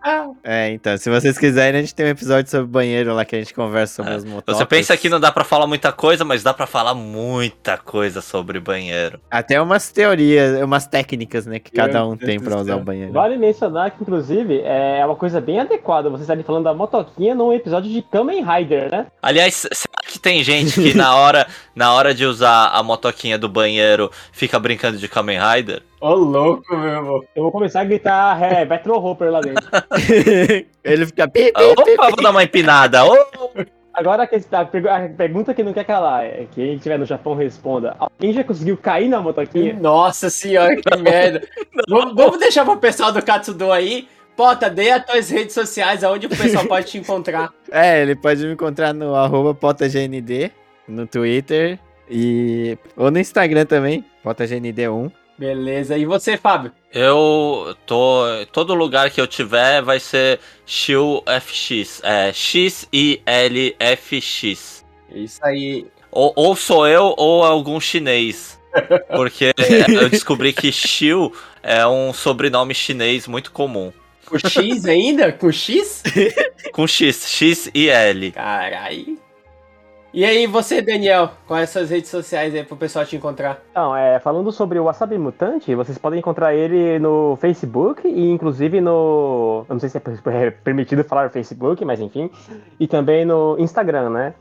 [0.45, 3.39] É, então, se vocês quiserem, a gente tem um episódio sobre banheiro lá que a
[3.39, 4.17] gente conversa sobre É.
[4.17, 4.57] as motocas.
[4.57, 8.21] Você pensa que não dá pra falar muita coisa, mas dá pra falar muita coisa
[8.21, 9.21] sobre banheiro.
[9.31, 13.13] Até umas teorias, umas técnicas, né, que Meu cada um tem pra usar o banheiro.
[13.13, 17.53] Vale mencionar que, inclusive, é uma coisa bem adequada vocês estarem falando da motoquinha num
[17.53, 19.07] episódio de Kamen Rider, né?
[19.23, 23.49] Aliás, será que tem gente que na hora, na hora de usar a motoquinha do
[23.49, 25.83] banheiro fica brincando de Kamen Rider?
[26.01, 27.21] Ô louco, meu irmão.
[27.37, 29.65] Eu vou começar a gritar é, Retro Hopper lá dentro.
[30.85, 31.29] Ele fica.
[31.29, 33.05] pi, pi, Ah, Opa, vou dar uma empinada.
[33.05, 33.17] Ô,
[33.95, 37.05] Agora a, questão- a pergu- a pergunta que não quer calar é: quem estiver no
[37.05, 37.95] Japão responda.
[37.99, 39.75] Alguém já conseguiu cair na motoquinha?
[39.75, 41.47] Nossa senhora, que merda.
[41.89, 44.09] vamos, vamos deixar pro pessoal do Katsudon aí.
[44.35, 47.51] Pota, dê as tuas redes sociais, aonde o pessoal pode te encontrar.
[47.71, 50.51] É, ele pode me encontrar no arroba potagnd,
[50.89, 51.79] no Twitter
[52.11, 52.77] e.
[52.97, 55.11] ou no Instagram também, potagnd1.
[55.39, 55.97] Beleza.
[55.97, 56.73] E você, Fábio?
[56.93, 58.25] Eu tô.
[58.53, 62.01] Todo lugar que eu tiver vai ser Shield FX.
[62.05, 63.23] É X-I-L-F-X.
[65.15, 65.87] Isso aí.
[66.11, 68.61] Ou, ou sou eu ou algum chinês.
[69.15, 69.53] Porque
[69.89, 71.33] eu descobri que Xiu
[71.63, 73.93] é um sobrenome chinês muito comum.
[74.27, 75.33] Com X ainda?
[75.33, 76.03] Com X?
[76.73, 78.33] Com X, X e L.
[78.33, 79.19] Carai.
[80.15, 81.31] E aí, você, Daniel?
[81.47, 83.63] Quais essas redes sociais aí pro pessoal te encontrar?
[83.71, 88.79] Então, é, falando sobre o Wasabi Mutante, vocês podem encontrar ele no Facebook e inclusive
[88.79, 89.65] no.
[89.67, 90.03] Eu não sei se é
[90.47, 92.31] é permitido falar Facebook, mas enfim.
[92.79, 94.35] E também no Instagram, né?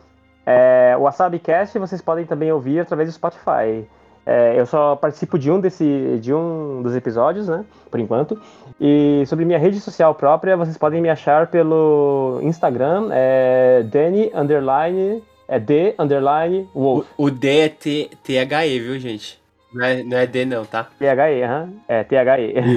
[0.46, 3.88] É, o WasabiCast vocês podem também ouvir através do Spotify.
[4.26, 7.64] É, eu só participo de um, desse, de um dos episódios, né?
[7.90, 8.38] Por enquanto.
[8.80, 15.24] E sobre minha rede social própria, vocês podem me achar pelo Instagram, é Danny underline,
[15.52, 17.06] é D underline Wolf.
[17.18, 19.38] O, o D é T, THE, viu, gente?
[19.74, 20.88] Não é, não é D, não, tá?
[20.98, 21.06] THE,
[21.44, 21.74] aham.
[21.90, 22.16] É, THE.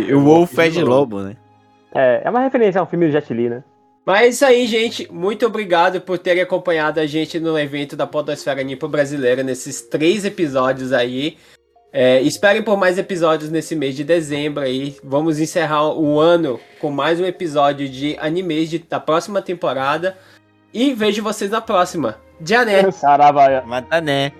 [0.08, 1.36] E o Wolf é de lobo, né?
[1.94, 3.62] É, é uma referência a um filme do Jet Li, né?
[4.04, 5.10] Mas é isso aí, gente.
[5.12, 10.24] Muito obrigado por terem acompanhado a gente no evento da Podosfera Nipo Brasileira, nesses três
[10.24, 11.38] episódios aí.
[11.92, 14.96] É, esperem por mais episódios nesse mês de dezembro aí.
[15.02, 20.18] Vamos encerrar o ano com mais um episódio de animes de, da próxima temporada.
[20.74, 22.18] E vejo vocês na próxima.
[22.44, 22.90] Jané!
[22.90, 23.62] Sarabaya.
[23.64, 24.32] Mata né.